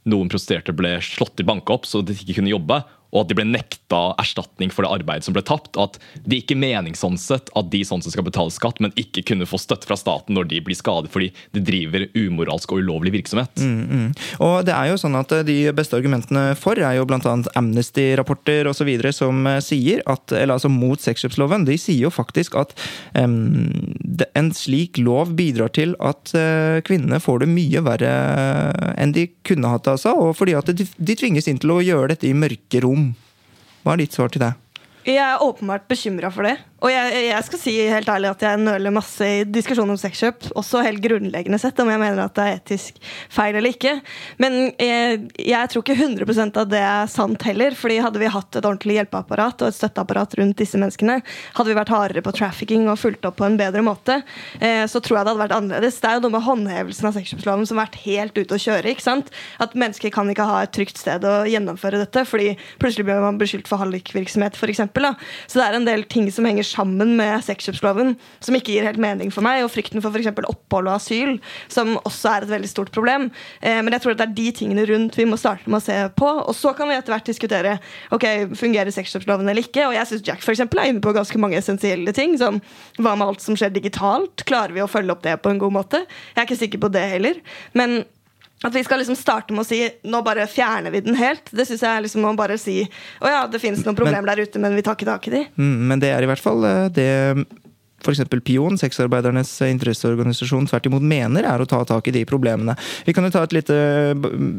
noen 0.08 0.30
prostituerte 0.32 0.74
ble 0.76 0.96
slått 1.04 1.36
til 1.38 1.48
banka 1.48 1.76
opp 1.76 1.86
så 1.88 2.02
de 2.02 2.16
ikke 2.16 2.40
kunne 2.40 2.54
jobbe 2.54 2.82
og 3.12 3.22
at 3.22 3.30
de 3.30 3.36
ble 3.36 3.44
nekta 3.44 4.00
erstatning 4.20 4.72
for 4.72 4.86
det 4.86 4.92
arbeidet 4.94 5.26
som 5.26 5.36
ble 5.36 5.44
tapt. 5.44 5.76
At 5.80 5.98
det 6.24 6.42
ikke 6.42 6.56
er 6.56 6.62
mening 6.64 6.96
sånn 6.98 7.18
at 7.20 7.68
de 7.70 7.82
sånn 7.84 8.00
som 8.04 8.12
skal 8.12 8.24
betale 8.24 8.52
skatt, 8.52 8.80
men 8.80 8.94
ikke 8.98 9.24
kunne 9.28 9.48
få 9.48 9.60
støtte 9.60 9.88
fra 9.88 9.98
staten 10.00 10.34
når 10.36 10.48
de 10.48 10.60
blir 10.64 10.78
skadet 10.78 11.12
fordi 11.12 11.28
de 11.52 11.62
driver 11.64 12.06
umoralsk 12.16 12.72
og 12.72 12.80
ulovlig 12.82 13.12
virksomhet. 13.18 13.52
Mm, 13.60 13.82
mm. 13.84 14.06
Og 14.46 14.56
det 14.66 14.74
er 14.74 14.88
jo 14.90 14.98
sånn 15.00 15.18
at 15.18 15.32
eh, 15.36 15.44
De 15.46 15.56
beste 15.76 15.96
argumentene 15.98 16.56
for 16.58 16.80
er 16.80 16.96
jo 16.96 17.04
bl.a. 17.08 17.34
Amnesty-rapporter 17.58 18.70
osv. 18.70 18.90
som 19.12 19.44
eh, 19.50 19.60
sier 19.64 20.00
at, 20.08 20.32
eller 20.32 20.56
altså 20.56 20.72
mot 20.72 21.00
sexkjøpsloven. 21.00 21.66
De 21.68 21.76
sier 21.80 22.06
jo 22.06 22.12
faktisk 22.12 22.56
at 22.60 22.72
um, 23.18 23.92
en 24.38 24.50
slik 24.56 25.00
lov 25.00 25.34
bidrar 25.36 25.72
til 25.76 25.94
at 26.00 26.32
uh, 26.36 26.80
kvinnene 26.86 27.20
får 27.22 27.44
det 27.44 27.50
mye 27.52 27.84
verre 27.84 28.12
enn 28.96 29.12
de 29.14 29.26
kunne 29.46 29.68
hatt. 29.68 29.90
altså, 29.90 30.14
og 30.16 30.34
fordi 30.38 30.56
at 30.56 30.72
de, 30.72 30.86
de 30.96 31.16
tvinges 31.18 31.48
inn 31.50 31.60
til 31.60 31.74
å 31.74 31.82
gjøre 31.84 32.14
dette 32.14 32.28
i 32.30 32.36
mørke 32.36 32.80
rom 32.84 33.01
hva 33.82 33.94
er 33.94 34.02
ditt 34.04 34.14
svar 34.14 34.30
til 34.32 34.42
det? 34.44 34.52
Jeg 35.06 35.18
er 35.18 35.42
åpenbart 35.42 35.88
bekymra 35.90 36.30
for 36.30 36.46
det. 36.46 36.58
Og 36.82 36.90
jeg, 36.90 37.26
jeg, 37.28 37.46
skal 37.46 37.60
si 37.60 37.72
helt 37.86 38.08
ærlig 38.10 38.30
at 38.32 38.42
jeg 38.42 38.58
nøler 38.58 38.94
masse 38.94 39.22
i 39.22 39.42
diskusjonen 39.46 39.94
om 39.94 40.00
sexkjøp. 40.00 40.48
Også 40.58 40.82
helt 40.82 41.02
grunnleggende 41.04 41.60
sett, 41.62 41.78
om 41.78 41.90
jeg 41.92 42.00
mener 42.02 42.24
at 42.24 42.34
det 42.34 42.46
er 42.46 42.58
etisk 42.58 42.98
feil 43.30 43.54
eller 43.54 43.70
ikke. 43.70 43.94
Men 44.42 44.72
jeg, 44.82 45.20
jeg 45.38 45.70
tror 45.70 45.84
ikke 45.84 45.98
100% 45.98 46.58
av 46.58 46.72
det 46.72 46.80
er 46.82 47.12
sant 47.12 47.46
heller. 47.46 47.76
fordi 47.78 48.00
hadde 48.02 48.22
vi 48.22 48.30
hatt 48.34 48.58
et 48.58 48.66
ordentlig 48.66 48.98
hjelpeapparat 48.98 49.62
og 49.62 49.70
et 49.70 49.78
støtteapparat 49.78 50.34
rundt 50.40 50.58
disse 50.58 50.80
menneskene, 50.80 51.20
hadde 51.54 51.70
vi 51.70 51.78
vært 51.78 51.92
hardere 51.94 52.24
på 52.24 52.34
trafficking 52.34 52.88
og 52.90 52.98
fulgt 52.98 53.30
opp 53.30 53.38
på 53.38 53.46
en 53.46 53.58
bedre 53.60 53.84
måte, 53.86 54.18
eh, 54.58 54.82
så 54.90 54.98
tror 54.98 55.20
jeg 55.20 55.24
det 55.24 55.32
hadde 55.32 55.44
vært 55.44 55.56
annerledes. 55.56 56.00
Det 56.02 56.10
er 56.10 56.18
jo 56.18 56.24
noe 56.26 56.34
med 56.34 56.46
håndhevelsen 56.48 57.08
av 57.08 57.16
sexkjøpsloven 57.18 57.68
som 57.68 57.78
har 57.78 57.86
vært 57.86 58.00
helt 58.08 58.42
ute 58.42 58.58
å 58.58 58.64
kjøre. 58.66 58.90
ikke 58.90 59.06
sant? 59.06 59.30
At 59.62 59.78
mennesker 59.78 60.10
kan 60.14 60.30
ikke 60.34 60.48
ha 60.50 60.64
et 60.66 60.74
trygt 60.74 60.98
sted 60.98 61.22
å 61.28 61.38
gjennomføre 61.46 62.02
dette, 62.02 62.26
fordi 62.26 62.56
plutselig 62.82 63.06
blir 63.06 63.22
man 63.22 63.38
beskyldt 63.38 63.70
for 63.70 63.82
hallikvirksomhet, 63.84 64.58
f.eks. 64.58 64.82
Så 65.46 65.60
det 65.60 65.68
er 65.68 65.78
en 65.78 65.86
del 65.86 66.06
ting 66.10 66.26
som 66.34 66.46
henger 66.48 66.71
sammen 66.72 67.14
med 67.18 67.44
sexkjøpsloven 67.46 68.14
som 68.42 68.56
ikke 68.56 68.74
gir 68.74 68.86
helt 68.86 69.00
mening 69.02 69.32
for 69.34 69.44
meg, 69.44 69.62
og 69.64 69.72
frykten 69.72 70.02
for 70.02 70.14
f.eks. 70.14 70.30
opphold 70.32 70.90
og 70.90 70.96
asyl, 70.96 71.36
som 71.72 71.94
også 72.02 72.32
er 72.32 72.46
et 72.46 72.52
veldig 72.54 72.70
stort 72.70 72.92
problem. 72.94 73.28
Eh, 73.60 73.80
men 73.82 73.94
jeg 73.94 74.04
tror 74.04 74.16
det 74.16 74.26
er 74.26 74.36
de 74.36 74.48
tingene 74.56 74.86
rundt 74.88 75.18
vi 75.18 75.28
må 75.28 75.38
starte 75.40 75.68
med 75.68 75.80
å 75.80 75.84
se 75.84 75.98
på, 76.18 76.30
og 76.42 76.54
så 76.56 76.74
kan 76.78 76.90
vi 76.90 76.96
etter 76.98 77.14
hvert 77.14 77.28
diskutere 77.28 77.76
ok, 78.14 78.26
fungerer 78.58 78.94
sexkjøpsloven 78.94 79.48
eller 79.48 79.66
ikke. 79.66 79.86
Og 79.88 79.96
jeg 79.96 80.10
syns 80.10 80.26
Jack 80.26 80.44
for 80.44 80.54
eksempel, 80.54 80.82
er 80.82 80.92
inne 80.92 81.04
på 81.04 81.14
ganske 81.16 81.42
mange 81.42 81.60
essensielle 81.60 82.14
ting, 82.16 82.36
som 82.40 82.60
hva 82.98 83.14
med 83.16 83.28
alt 83.28 83.44
som 83.44 83.58
skjer 83.58 83.74
digitalt? 83.74 84.44
Klarer 84.48 84.74
vi 84.76 84.84
å 84.84 84.90
følge 84.90 85.14
opp 85.14 85.22
det 85.26 85.38
på 85.44 85.52
en 85.52 85.62
god 85.62 85.76
måte? 85.80 86.04
Jeg 86.32 86.42
er 86.42 86.48
ikke 86.48 86.62
sikker 86.64 86.84
på 86.84 86.92
det 86.94 87.06
heller. 87.14 87.40
Men 87.78 88.02
at 88.62 88.74
vi 88.74 88.84
skal 88.86 89.02
liksom 89.02 89.18
starte 89.18 89.54
med 89.54 89.64
å 89.64 89.68
si 89.68 89.80
nå 90.06 90.22
bare 90.26 90.46
fjerner 90.50 90.94
vi 90.94 91.02
den 91.04 91.18
helt. 91.18 91.50
Det 91.50 91.66
syns 91.68 91.82
jeg 91.82 91.90
er 91.90 92.04
liksom 92.06 92.26
å 92.28 92.36
bare 92.38 92.58
si 92.60 92.80
å 93.22 93.32
ja, 93.32 93.42
det 93.50 93.62
finnes 93.62 93.82
noen 93.86 93.98
problemer 93.98 94.32
der 94.32 94.44
ute, 94.46 94.62
men 94.62 94.76
vi 94.78 94.84
tar 94.86 94.98
ikke 94.98 95.10
tak 95.10 95.28
i 95.28 95.34
de. 95.34 95.42
Mm, 95.58 95.76
men 95.90 96.02
det 96.02 96.12
er 96.14 96.24
i 96.24 96.30
hvert 96.30 96.42
fall 96.42 96.64
eh, 96.68 96.88
det 96.94 97.10
f.eks. 98.02 98.22
Pion, 98.44 98.78
sexarbeidernes 98.78 99.50
interesseorganisasjon, 99.66 100.66
tvert 100.70 100.88
imot 100.90 101.04
mener 101.06 101.46
er 101.46 101.62
å 101.62 101.68
ta 101.68 101.82
tak 101.86 102.08
i 102.10 102.14
de 102.16 102.24
problemene. 102.28 102.74
Vi 103.06 103.14
kan 103.14 103.26
jo 103.26 103.32
ta 103.34 103.44
et 103.46 103.54
lite 103.54 103.76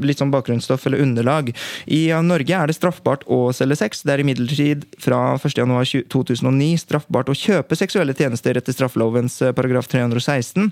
litt 0.04 0.22
sånn 0.22 0.32
bakgrunnsstoff 0.34 0.88
eller 0.88 1.04
underlag. 1.04 1.52
I 1.86 2.06
Norge 2.24 2.56
er 2.56 2.72
det 2.72 2.78
straffbart 2.78 3.26
å 3.28 3.46
selge 3.56 3.82
sex. 3.82 4.06
Det 4.08 4.16
er 4.16 4.24
imidlertid 4.24 4.88
fra 5.04 5.36
1.1.2009 5.36 6.72
straffbart 6.86 7.32
å 7.32 7.38
kjøpe 7.38 7.78
seksuelle 7.80 8.16
tjenester 8.18 8.60
etter 8.60 8.76
straffelovens 8.76 9.42
eh, 9.44 9.56
paragraf 9.56 9.92
316. 9.92 10.72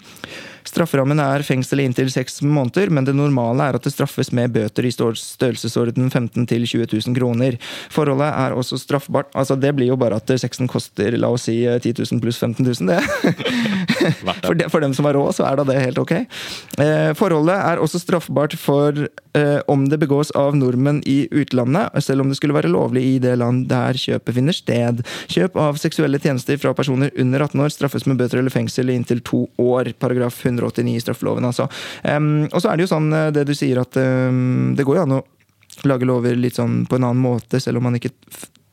Strafferammen 0.68 1.20
er 1.24 1.45
fengsel 1.45 1.82
i 1.82 1.88
inntil 1.89 2.12
seks 2.14 2.41
måneder, 2.45 2.91
men 2.93 3.07
det 3.07 3.16
normale 3.18 3.70
er 3.70 3.78
at 3.78 3.86
det 3.86 3.93
straffes 3.93 4.32
med 4.36 4.53
bøter 4.55 4.88
i 4.88 4.93
størrelsesorden 4.93 6.09
15 6.09 6.45
000-20 6.45 6.88
000 7.07 7.18
kroner. 7.18 7.57
Forholdet 7.93 8.30
er 8.30 8.55
også 8.57 8.80
straffbart. 8.82 9.32
Altså, 9.38 9.57
det 9.59 9.74
blir 9.78 9.91
jo 9.91 9.99
bare 9.99 10.20
at 10.22 10.34
sexen 10.41 10.70
koster 10.72 11.18
la 11.18 11.32
oss 11.34 11.47
si 11.49 11.57
10 11.66 11.95
000 11.97 12.22
pluss 12.24 12.39
15 12.39 12.66
000, 12.66 12.88
det. 12.91 12.99
for, 14.45 14.55
de, 14.57 14.68
for, 14.70 14.84
dem 14.84 14.93
som 14.97 15.07
har 15.07 15.18
råd, 15.18 15.34
så 15.38 15.47
er 15.49 15.59
da 15.59 15.66
det 15.68 15.80
helt 15.82 16.01
ok. 16.01 16.14
Eh, 16.82 17.12
forholdet 17.18 17.57
er 17.57 17.82
også 17.82 18.01
straffbart 18.01 18.55
for 18.59 19.05
eh, 19.38 19.59
om 19.72 19.88
det 19.89 19.99
begås 20.01 20.34
av 20.38 20.55
nordmenn 20.57 21.01
i 21.09 21.26
utlandet, 21.32 22.01
selv 22.03 22.24
om 22.24 22.32
det 22.32 22.38
skulle 22.39 22.57
være 22.57 22.72
lovlig 22.72 23.03
i 23.16 23.18
det 23.24 23.38
land 23.41 23.66
der 23.72 23.97
kjøpet 23.97 24.38
finner 24.38 24.55
sted. 24.55 25.03
Kjøp 25.32 25.57
av 25.59 25.80
seksuelle 25.82 26.22
tjenester 26.22 26.59
fra 26.62 26.74
personer 26.78 27.12
under 27.20 27.47
18 27.47 27.66
år 27.66 27.74
straffes 27.74 28.07
med 28.09 28.20
bøter 28.22 28.41
eller 28.41 28.53
fengsel 28.53 28.91
i 28.91 28.97
inntil 28.99 29.24
to 29.26 29.45
år. 29.62 29.93
Paragraf 30.01 30.38
189 30.52 30.95
i 30.95 31.04
straffeloven, 31.04 31.47
altså. 31.47 31.68
Um, 32.04 32.47
og 32.52 32.60
så 32.62 32.72
er 32.72 32.78
det 32.78 32.88
jo 32.88 32.93
sånn, 32.93 33.12
eh, 33.16 33.30
det 33.36 33.45
du 33.49 33.54
sier, 33.58 33.82
at 33.82 33.97
um, 33.97 34.74
det 34.78 34.86
går 34.88 34.99
jo 34.99 35.06
an 35.06 35.18
å 35.20 35.24
lage 35.88 36.08
lover 36.08 36.36
litt 36.38 36.60
sånn 36.60 36.84
på 36.89 36.99
en 36.99 37.08
annen 37.08 37.24
måte, 37.24 37.62
selv 37.64 37.80
om 37.80 37.89
man 37.89 37.97
ikke 37.97 38.14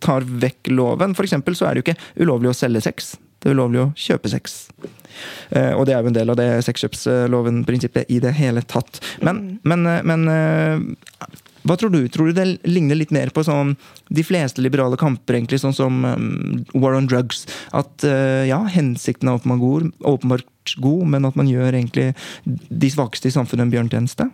tar 0.04 0.26
vekk 0.26 0.70
loven. 0.74 1.14
For 1.18 1.26
eksempel 1.26 1.56
så 1.58 1.68
er 1.68 1.74
det 1.74 1.82
jo 1.82 1.88
ikke 1.88 2.24
ulovlig 2.24 2.52
å 2.52 2.58
selge 2.58 2.84
sex. 2.84 3.16
Det 3.38 3.50
er 3.50 3.54
ulovlig 3.54 3.82
å 3.84 3.90
kjøpe 3.98 4.30
sex. 4.32 4.60
Uh, 5.54 5.74
og 5.78 5.86
det 5.86 5.94
er 5.94 6.02
jo 6.02 6.10
en 6.10 6.16
del 6.16 6.32
av 6.32 6.38
det 6.38 6.48
sexkjøpsloven-prinsippet 6.66 8.10
i 8.14 8.18
det 8.22 8.34
hele 8.38 8.64
tatt. 8.66 9.00
Men, 9.22 9.44
mm. 9.44 9.60
men, 9.70 9.86
eh, 9.86 10.02
men 10.06 10.32
eh, 10.32 11.28
hva 11.68 11.76
tror 11.78 11.92
du? 11.92 12.00
Tror 12.12 12.30
du 12.30 12.36
det 12.36 12.46
ligner 12.66 12.98
litt 12.98 13.12
mer 13.14 13.32
på 13.34 13.44
sånn 13.46 13.74
de 14.08 14.24
fleste 14.26 14.64
liberale 14.64 14.98
kamper, 15.00 15.38
egentlig, 15.38 15.60
sånn 15.62 15.76
som 15.76 16.04
um, 16.04 16.64
War 16.74 16.96
on 16.98 17.08
Drugs? 17.10 17.44
At 17.76 18.06
uh, 18.06 18.44
ja, 18.48 18.62
hensikten 18.72 19.30
er 19.30 19.38
åpenbart 19.38 19.92
åpenbart 20.08 20.76
god, 20.76 21.06
men 21.14 21.28
at 21.28 21.36
man 21.38 21.48
gjør 21.48 21.72
egentlig 21.72 22.12
de 22.44 22.90
svakeste 22.92 23.30
i 23.30 23.34
samfunnet 23.34 23.68
en 23.68 23.74
bjørntjeneste? 23.74 24.30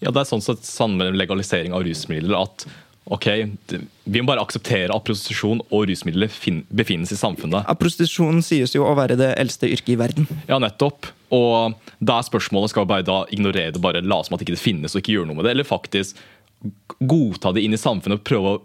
Ja, 0.00 0.10
det 0.10 0.22
er 0.22 0.30
sånn 0.30 0.44
sett 0.44 0.64
med 0.94 1.18
legalisering 1.18 1.74
av 1.76 1.84
rusmidler. 1.84 2.38
at 2.40 2.66
ok, 3.10 3.26
vi 4.04 4.20
må 4.20 4.28
bare 4.28 4.42
akseptere 4.44 4.94
at 4.94 5.06
prostitusjon 5.06 5.62
og 5.68 5.86
rusmidler 5.90 6.30
befinnes 6.70 7.12
i 7.12 7.18
samfunnet. 7.18 7.66
Ja, 7.66 7.76
prostitusjon 7.78 8.42
sies 8.46 8.74
jo 8.76 8.84
å 8.86 8.94
være 8.98 9.18
det 9.18 9.32
eldste 9.40 9.70
yrket 9.70 9.94
i 9.96 9.98
verden. 10.00 10.28
Ja, 10.48 10.60
nettopp. 10.62 11.10
Og 11.34 11.74
da 11.98 12.18
er 12.18 12.26
spørsmålet 12.26 12.72
skal 12.72 12.86
vi 12.86 12.92
bare 12.92 13.06
da 13.06 13.22
ignorere 13.34 13.74
det, 13.74 13.82
bare 13.82 14.02
la 14.02 14.20
som 14.24 14.34
at 14.34 14.42
det 14.42 14.48
ikke 14.48 14.62
finnes 14.62 14.94
og 14.94 15.02
ikke 15.02 15.16
gjøre 15.16 15.30
noe 15.30 15.40
med 15.40 15.48
det, 15.48 15.56
eller 15.56 15.68
faktisk 15.68 16.18
godta 16.98 17.52
det 17.56 17.64
inn 17.64 17.74
i 17.76 17.80
samfunnet 17.80 18.20
og 18.20 18.26
prøve 18.26 18.52
å 18.52 18.60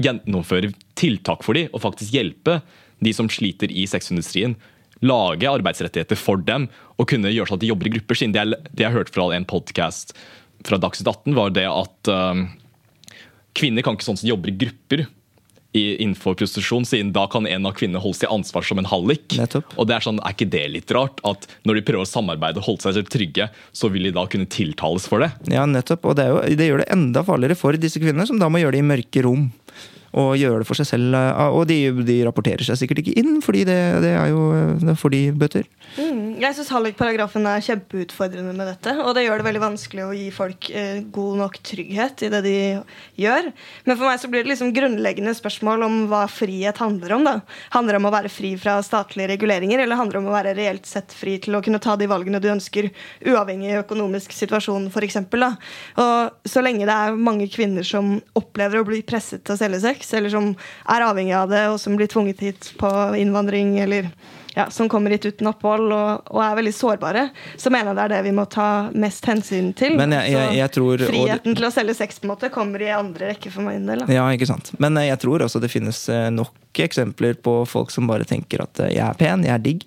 gjennomføre 0.00 0.72
tiltak 0.98 1.44
for 1.44 1.58
dem, 1.58 1.70
og 1.74 1.82
faktisk 1.84 2.14
hjelpe 2.16 2.60
de 3.04 3.12
som 3.16 3.28
sliter 3.32 3.72
i 3.72 3.86
sexindustrien. 3.88 4.56
Lage 5.04 5.48
arbeidsrettigheter 5.48 6.18
for 6.18 6.40
dem 6.44 6.68
og 7.00 7.08
kunne 7.08 7.32
gjøre 7.32 7.52
sånn 7.52 7.60
at 7.60 7.64
de 7.64 7.70
jobber 7.70 7.88
i 7.88 7.94
grupper. 7.96 8.18
siden 8.18 8.34
Det 8.34 8.42
jeg, 8.42 8.72
det 8.76 8.84
jeg 8.84 8.96
hørte 8.96 9.14
fra 9.14 9.30
en 9.36 9.48
podkast 9.48 10.12
fra 10.66 10.80
Dagsnytt 10.80 11.08
18, 11.08 11.36
var 11.38 11.54
det 11.56 11.64
at 11.70 12.10
um, 12.12 12.44
Kvinner 13.56 13.82
kan 13.82 13.96
ikke 13.96 14.06
sånn 14.06 14.20
som 14.20 14.28
jobber 14.28 14.52
i 14.52 14.58
grupper 14.60 15.06
innenfor 15.72 16.34
prostitusjon, 16.34 16.84
siden 16.88 17.12
da 17.14 17.26
kan 17.30 17.46
en 17.46 17.68
av 17.68 17.76
kvinnene 17.78 18.02
holdes 18.02 18.24
til 18.24 18.32
ansvar 18.32 18.66
som 18.66 18.80
en 18.82 18.88
hallik. 18.90 19.36
Nettopp. 19.38 19.76
Og 19.78 19.86
det 19.86 19.96
Er 20.00 20.06
sånn, 20.06 20.20
er 20.24 20.34
ikke 20.34 20.50
det 20.50 20.64
litt 20.74 20.90
rart? 20.96 21.20
At 21.26 21.46
når 21.68 21.78
de 21.78 21.84
prøver 21.86 22.06
å 22.06 22.10
samarbeide 22.10 22.62
og 22.62 22.66
holde 22.66 22.94
seg 22.96 23.10
trygge, 23.12 23.50
så 23.72 23.90
vil 23.92 24.08
de 24.08 24.14
da 24.16 24.26
kunne 24.30 24.48
tiltales 24.50 25.06
for 25.10 25.22
det? 25.22 25.30
Ja, 25.52 25.66
nettopp. 25.68 26.10
Og 26.10 26.16
det, 26.18 26.26
jo, 26.30 26.40
det 26.58 26.70
gjør 26.70 26.82
det 26.82 26.90
enda 26.90 27.22
farligere 27.26 27.58
for 27.58 27.78
disse 27.78 28.02
kvinnene, 28.02 28.26
som 28.26 28.40
da 28.40 28.50
må 28.50 28.62
gjøre 28.62 28.78
det 28.78 28.82
i 28.82 28.90
mørke 28.90 29.24
rom. 29.26 29.50
Og 30.16 30.32
gjøre 30.40 30.62
det 30.62 30.66
for 30.68 30.78
seg 30.80 30.88
selv. 30.88 31.14
eh, 31.14 31.42
Og 31.54 31.66
de, 31.70 31.78
de 32.06 32.16
rapporterer 32.26 32.66
seg 32.66 32.78
sikkert 32.80 33.02
ikke 33.04 33.16
inn, 33.20 33.38
fordi 33.44 33.64
det, 33.68 33.78
det 34.04 34.14
er 34.18 34.32
jo 34.32 34.46
det 34.80 34.96
får 34.98 35.14
de 35.14 35.20
bøter. 35.38 35.68
Mm, 35.98 36.38
jeg 36.42 36.56
syns 36.56 36.70
hallikparagrafen 36.74 37.46
er 37.50 37.62
kjempeutfordrende 37.66 38.54
med 38.56 38.70
dette. 38.72 38.94
Og 39.04 39.14
det 39.16 39.26
gjør 39.26 39.40
det 39.42 39.46
veldig 39.48 39.62
vanskelig 39.64 40.04
å 40.06 40.14
gi 40.16 40.28
folk 40.34 40.70
eh, 40.74 41.00
god 41.14 41.40
nok 41.44 41.58
trygghet 41.66 42.24
i 42.26 42.32
det 42.32 42.42
de 42.46 42.56
gjør. 43.22 43.50
Men 43.86 43.98
for 43.98 44.08
meg 44.08 44.20
så 44.22 44.30
blir 44.32 44.44
det 44.46 44.52
liksom 44.52 44.72
grunnleggende 44.76 45.34
spørsmål 45.38 45.86
om 45.86 45.98
hva 46.10 46.24
frihet 46.30 46.82
handler 46.82 47.16
om. 47.18 47.26
da. 47.28 47.36
Handler 47.76 47.96
det 47.96 48.02
om 48.02 48.10
å 48.10 48.14
være 48.14 48.32
fri 48.32 48.54
fra 48.60 48.78
statlige 48.86 49.30
reguleringer, 49.34 49.82
eller 49.84 49.98
handler 50.00 50.18
det 50.18 50.22
om 50.24 50.30
å 50.32 50.36
være 50.36 50.56
reelt 50.58 50.88
sett 50.90 51.14
fri 51.16 51.36
til 51.42 51.58
å 51.58 51.62
kunne 51.64 51.82
ta 51.82 51.94
de 52.00 52.08
valgene 52.10 52.40
du 52.42 52.48
ønsker, 52.50 52.90
uavhengig 53.26 53.74
av 53.76 53.84
økonomisk 53.84 54.34
situasjon, 54.34 54.88
f.eks. 54.90 55.20
Og 56.00 56.50
så 56.50 56.62
lenge 56.64 56.86
det 56.88 56.96
er 56.96 57.18
mange 57.18 57.46
kvinner 57.52 57.86
som 57.86 58.16
opplever 58.38 58.80
å 58.80 58.86
bli 58.88 59.02
presset 59.06 59.44
til 59.44 59.54
å 59.56 59.60
selge 59.60 59.82
sex, 59.82 59.99
eller 60.14 60.30
som 60.32 60.56
er 60.88 61.00
avhengig 61.06 61.34
av 61.36 61.48
det, 61.52 61.64
og 61.72 61.80
som 61.80 61.96
blir 61.96 62.06
tvunget 62.10 62.40
hit 62.40 62.72
på 62.80 62.90
innvandring, 63.20 63.78
eller 63.84 64.10
ja, 64.56 64.64
som 64.70 64.88
kommer 64.90 65.10
hit 65.14 65.24
uten 65.28 65.46
opphold 65.46 65.92
og, 65.94 66.22
og 66.34 66.40
er 66.42 66.56
veldig 66.58 66.72
sårbare, 66.74 67.28
så 67.56 67.70
mener 67.70 67.92
jeg 67.92 67.96
det 68.00 68.04
er 68.04 68.12
det 68.16 68.22
vi 68.26 68.32
må 68.34 68.44
ta 68.50 68.90
mest 68.98 69.24
hensyn 69.30 69.72
til. 69.78 69.94
Men 69.96 70.10
jeg- 70.16 70.32
jeg- 70.32 70.56
jeg 70.58 70.70
tror- 70.74 71.00
og- 71.00 71.08
friheten 71.12 71.54
til 71.56 71.64
å 71.68 71.70
selge 71.70 71.94
sex 71.94 72.18
på 72.18 72.24
en 72.26 72.30
måte 72.34 72.50
kommer 72.50 72.82
i 72.82 72.90
andre 72.90 73.30
rekke 73.30 73.50
for 73.52 73.62
min 73.62 73.86
del. 73.86 74.00
Da. 74.06 74.12
Ja, 74.12 74.26
ikke 74.34 74.46
sant. 74.50 74.72
Men 74.78 74.96
eh, 74.98 75.06
jeg 75.12 75.20
tror 75.20 75.38
også 75.46 75.60
det 75.60 75.70
finnes 75.70 76.08
eh, 76.08 76.30
nok 76.70 76.78
eksempler 76.84 77.34
på 77.34 77.66
folk 77.66 77.90
som 77.90 78.06
bare 78.06 78.24
tenker 78.24 78.62
at 78.62 78.78
eh, 78.80 78.94
jeg 78.94 79.02
er 79.02 79.14
pen, 79.18 79.44
jeg 79.44 79.54
er 79.54 79.62
digg, 79.62 79.82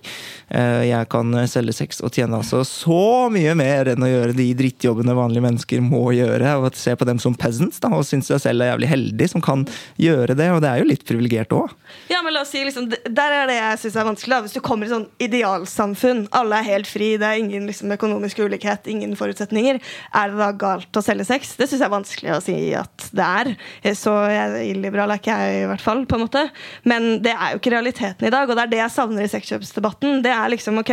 eh, 0.50 0.90
jeg 0.90 1.08
kan 1.10 1.34
eh, 1.34 1.48
selge 1.48 1.74
sex 1.74 2.02
og 2.02 2.12
tjene 2.14 2.38
altså 2.38 2.64
så 2.64 3.30
mye 3.32 3.56
mer 3.56 3.88
enn 3.94 4.04
å 4.04 4.10
gjøre 4.10 4.36
de 4.36 4.54
drittjobbene 4.54 5.16
vanlige 5.16 5.44
mennesker 5.44 5.82
må 5.82 6.12
gjøre. 6.14 6.58
Og 6.60 6.76
se 6.76 6.96
på 6.96 7.06
dem 7.06 7.20
som 7.20 7.36
peasants 7.36 7.80
da, 7.80 7.90
og 7.94 8.06
synes 8.06 8.28
seg 8.28 8.42
selv 8.42 8.64
er 8.64 8.74
jævlig 8.74 8.90
heldig 8.90 9.30
som 9.30 9.42
kan 9.42 9.66
gjøre 9.98 10.36
det. 10.36 10.50
Og 10.52 10.62
det 10.64 10.70
er 10.70 10.82
jo 10.82 10.90
litt 10.90 11.06
privilegert 11.08 11.54
òg. 11.56 11.72
Ja, 12.10 12.22
men 12.26 12.34
la 12.34 12.42
oss 12.42 12.52
si 12.54 12.64
liksom, 12.64 12.90
Der 12.90 13.36
er 13.36 13.48
det 13.48 13.58
jeg 13.58 13.80
syns 13.84 13.98
er 13.98 14.08
vanskelig. 14.08 14.34
Da. 14.34 14.42
Hvis 14.46 14.58
du 14.58 14.62
kommer 14.66 14.88
i 14.88 14.94
sånn 14.94 15.08
idealsamfunn, 15.24 16.26
alle 16.36 16.60
er 16.60 16.70
helt 16.74 16.90
fri, 16.90 17.14
det 17.22 17.30
er 17.30 17.42
ingen 17.42 17.68
liksom, 17.70 17.94
økonomisk 17.96 18.44
ulikhet, 18.44 18.90
ingen 18.92 19.16
forutsetninger, 19.20 19.80
er 20.20 20.34
det 20.34 20.42
da 20.42 20.52
galt 20.58 21.00
å 21.00 21.06
selge 21.06 21.28
sex? 21.30 21.56
Det 21.60 21.70
syns 21.70 21.80
jeg 21.80 21.88
er 21.88 21.96
vanskelig 21.96 22.36
å 22.36 22.42
si 22.44 22.58
at 22.78 23.08
det 23.16 23.30
er. 23.44 23.54
Så 23.98 24.14
jeg, 24.32 24.68
illiberal 24.74 25.14
er 25.14 25.22
ikke 25.22 25.38
jeg, 25.38 25.64
i 25.64 25.70
hvert 25.72 25.84
fall. 25.84 26.04
på 26.10 26.18
en 26.18 26.26
måte. 26.26 26.44
Men 26.90 27.22
det 27.24 27.34
er 27.34 27.54
jo 27.54 27.62
ikke 27.62 27.74
realiteten 27.76 28.28
i 28.28 28.34
dag, 28.34 28.50
og 28.50 28.58
det 28.58 28.66
er 28.66 28.72
det 28.74 28.82
jeg 28.82 28.94
savner 28.96 29.26
i 29.26 29.32
sexkjøpsdebatten. 29.32 30.22
Det 30.26 30.34
er 30.34 30.52
liksom, 30.54 30.80
ok, 30.82 30.92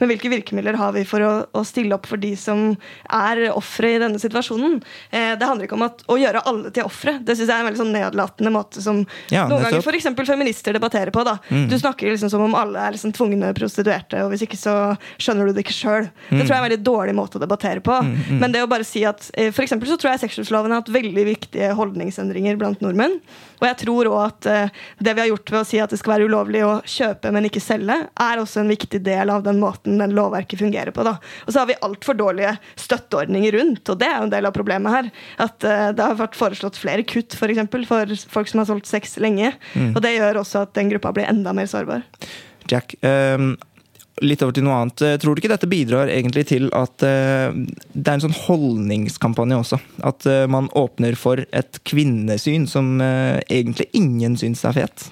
Men 0.00 0.12
hvilke 0.12 0.30
virkemidler 0.32 0.78
har 0.80 0.92
vi 0.96 1.04
for 1.08 1.24
å, 1.24 1.32
å 1.52 1.64
stille 1.66 1.96
opp 1.96 2.06
for 2.10 2.20
de 2.20 2.34
som 2.38 2.72
er 3.08 3.44
ofre 3.52 3.94
i 3.94 4.00
denne 4.02 4.20
situasjonen? 4.22 4.78
Eh, 5.10 5.32
det 5.38 5.48
handler 5.48 5.68
ikke 5.68 5.78
om 5.78 5.86
at, 5.88 6.04
å 6.10 6.18
gjøre 6.20 6.44
alle 6.48 6.72
til 6.74 6.86
ofre. 6.88 7.18
Det 7.22 7.36
syns 7.36 7.48
jeg 7.48 7.56
er 7.56 7.64
en 7.64 7.70
veldig 7.70 7.82
sånn 7.82 7.94
nedlatende 7.96 8.54
måte 8.54 8.84
som 8.84 9.02
Ja, 9.32 9.46
noen 9.50 9.66
ganger 9.66 9.82
f.eks. 9.82 10.10
feminister 10.28 10.76
debatterer 10.76 11.14
på. 11.14 11.24
da. 11.26 11.38
Du 11.48 11.76
snakker 11.78 12.12
liksom 12.12 12.30
som 12.32 12.44
om 12.44 12.56
alle 12.58 12.80
er 12.82 12.96
liksom 12.96 13.14
tvungne 13.16 13.52
prostituerte, 13.56 14.24
og 14.24 14.32
hvis 14.32 14.46
ikke 14.46 14.60
så 14.60 14.74
skjønner 15.20 15.48
du 15.48 15.56
det 15.56 15.66
ikke 15.66 15.76
sjøl. 15.76 16.08
Det 16.30 16.42
tror 16.42 16.50
jeg 16.50 16.56
er 16.56 16.62
en 16.62 16.68
veldig 16.68 16.82
dårlig 16.86 17.16
måte 17.16 17.38
å 17.38 17.42
debattere 17.42 17.82
på. 17.84 17.98
Men 18.30 18.54
det 18.54 18.64
å 18.64 18.70
bare 18.70 18.86
si 18.86 19.04
at 19.08 19.30
eh, 19.38 19.52
for 19.54 19.66
så 19.66 19.98
tror 19.98 20.12
jeg 20.12 20.24
sexkjøpsloven 20.26 20.72
har 20.74 20.82
hatt 20.82 20.92
veldig 20.92 21.24
viktige 21.28 21.72
holdningsendringer 21.78 22.58
blant 22.60 22.82
nordmenn. 22.84 23.18
Og 23.62 23.68
jeg 23.68 23.78
tror 23.84 24.10
òg 24.10 24.20
at 24.24 24.50
eh, 24.50 24.80
det 25.02 25.14
vi 25.16 25.21
har 25.22 25.30
gjort 25.32 25.52
ved 25.54 25.60
å 25.60 25.68
si 25.68 25.80
at 25.82 25.92
det 25.92 25.98
skal 26.00 26.14
være 26.14 26.28
ulovlig 26.30 26.62
å 26.66 26.74
kjøpe, 26.88 27.32
men 27.34 27.48
ikke 27.48 27.62
selge, 27.62 27.98
er 28.26 28.42
også 28.42 28.62
en 28.62 28.72
viktig 28.72 29.02
del 29.04 29.32
av 29.32 29.44
den 29.46 29.60
måten 29.62 29.98
den 30.02 30.14
lovverket 30.16 30.62
fungerer 30.62 30.94
på. 30.94 31.06
da. 31.06 31.16
Og 31.46 31.54
så 31.54 31.62
har 31.62 31.70
vi 31.70 31.78
altfor 31.86 32.18
dårlige 32.18 32.54
støtteordninger 32.80 33.58
rundt, 33.58 33.84
og 33.88 34.00
det 34.02 34.10
er 34.10 34.16
jo 34.18 34.28
en 34.28 34.34
del 34.36 34.48
av 34.48 34.56
problemet 34.56 34.96
her. 34.96 35.10
At 35.42 35.58
uh, 35.66 35.90
det 35.96 36.06
har 36.06 36.20
vært 36.20 36.38
foreslått 36.38 36.80
flere 36.80 37.06
kutt 37.08 37.36
for, 37.38 37.52
eksempel, 37.52 37.86
for 37.88 38.14
folk 38.32 38.50
som 38.50 38.62
har 38.62 38.70
solgt 38.70 38.90
sex 38.90 39.18
lenge. 39.22 39.52
Og 39.92 40.00
det 40.04 40.16
gjør 40.16 40.42
også 40.42 40.66
at 40.66 40.74
den 40.78 40.92
gruppa 40.92 41.12
blir 41.16 41.28
enda 41.30 41.54
mer 41.56 41.68
sårbar. 41.70 42.06
Jack, 42.70 42.94
ehm, 43.02 43.54
litt 44.22 44.42
over 44.44 44.54
til 44.56 44.64
noe 44.66 44.78
annet. 44.80 45.02
Eh, 45.04 45.16
Tror 45.20 45.34
du 45.34 45.42
ikke 45.42 45.52
dette 45.52 45.68
bidrar 45.70 46.10
egentlig 46.12 46.46
til 46.52 46.68
at 46.76 47.04
eh, 47.06 47.52
det 47.92 48.06
er 48.06 48.16
en 48.16 48.24
sånn 48.24 48.38
holdningskampanje 48.46 49.58
også? 49.64 49.80
At 50.08 50.26
eh, 50.30 50.46
man 50.50 50.70
åpner 50.78 51.16
for 51.18 51.42
et 51.50 51.80
kvinnesyn 51.88 52.68
som 52.70 52.94
egentlig 53.02 53.88
ingen 53.98 54.38
syns 54.40 54.64
er 54.68 54.78
fet? 54.78 55.08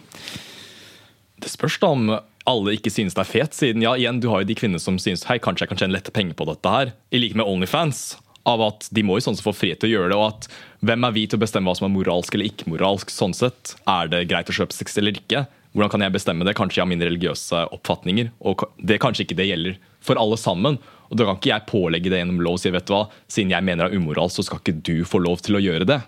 Det 1.40 1.50
spørs 1.50 1.78
da 1.82 1.92
om 1.96 2.10
alle 2.50 2.74
ikke 2.76 2.90
synes 2.92 3.14
det 3.16 3.22
er 3.22 3.28
fet, 3.30 3.54
siden 3.56 3.84
ja, 3.84 3.92
igjen, 4.00 4.18
du 4.22 4.30
har 4.32 4.42
jo 4.42 4.48
de 4.48 4.56
kvinnene 4.58 4.80
som 4.82 4.96
synes 5.00 5.26
hei, 5.28 5.38
kanskje 5.42 5.66
jeg 5.66 5.72
kan 5.72 5.80
tjene 5.82 5.94
lette 5.94 6.12
penger 6.14 6.36
på 6.38 6.46
dette 6.48 6.72
her. 6.72 6.92
I 7.12 7.20
like 7.22 7.38
med 7.38 7.48
Onlyfans. 7.48 8.18
Av 8.48 8.62
at 8.64 8.86
De 8.96 9.02
må 9.04 9.18
jo 9.18 9.26
sånn 9.26 9.36
sett 9.36 9.44
få 9.44 9.52
frihet 9.52 9.82
til 9.82 9.90
å 9.90 9.92
gjøre 9.92 10.10
det. 10.14 10.16
og 10.16 10.26
at 10.30 10.46
Hvem 10.88 11.04
er 11.04 11.12
vi 11.12 11.26
til 11.28 11.36
å 11.36 11.42
bestemme 11.42 11.68
hva 11.68 11.76
som 11.76 11.90
er 11.90 11.92
moralsk 11.92 12.34
eller 12.34 12.48
ikke 12.48 12.70
moralsk? 12.72 13.12
sånn 13.12 13.36
sett? 13.36 13.74
Er 13.84 14.08
det 14.08 14.22
greit 14.30 14.48
å 14.48 14.56
kjøpe 14.56 14.72
sex 14.72 14.96
eller 14.96 15.18
ikke? 15.20 15.44
Hvordan 15.70 15.90
kan 15.92 16.02
jeg 16.02 16.14
bestemme 16.14 16.46
det? 16.46 16.56
Kanskje 16.58 16.80
jeg 16.80 16.84
har 16.84 16.90
mine 16.90 17.06
religiøse 17.06 17.60
oppfatninger. 17.76 18.32
og 18.40 18.64
det 18.82 19.00
Kanskje 19.00 19.24
ikke 19.26 19.38
det 19.38 19.50
gjelder 19.50 19.76
for 20.02 20.18
alle 20.18 20.36
sammen. 20.36 20.78
Og 21.10 21.16
Da 21.16 21.24
kan 21.24 21.36
ikke 21.36 21.52
jeg 21.52 21.66
pålegge 21.66 22.10
det 22.10 22.18
gjennom 22.18 22.40
lov 22.42 22.58
og 22.58 22.60
si 22.62 22.70
vet 22.70 22.86
du 22.86 22.94
hva, 22.94 23.08
siden 23.28 23.50
jeg 23.50 23.62
mener 23.62 23.86
det 23.86 23.94
er 23.94 24.02
umoral, 24.02 24.30
så 24.30 24.42
skal 24.42 24.58
ikke 24.58 24.82
du 24.82 25.04
få 25.04 25.18
lov 25.18 25.42
til 25.42 25.58
å 25.58 25.62
gjøre 25.62 25.86
det. 25.86 26.00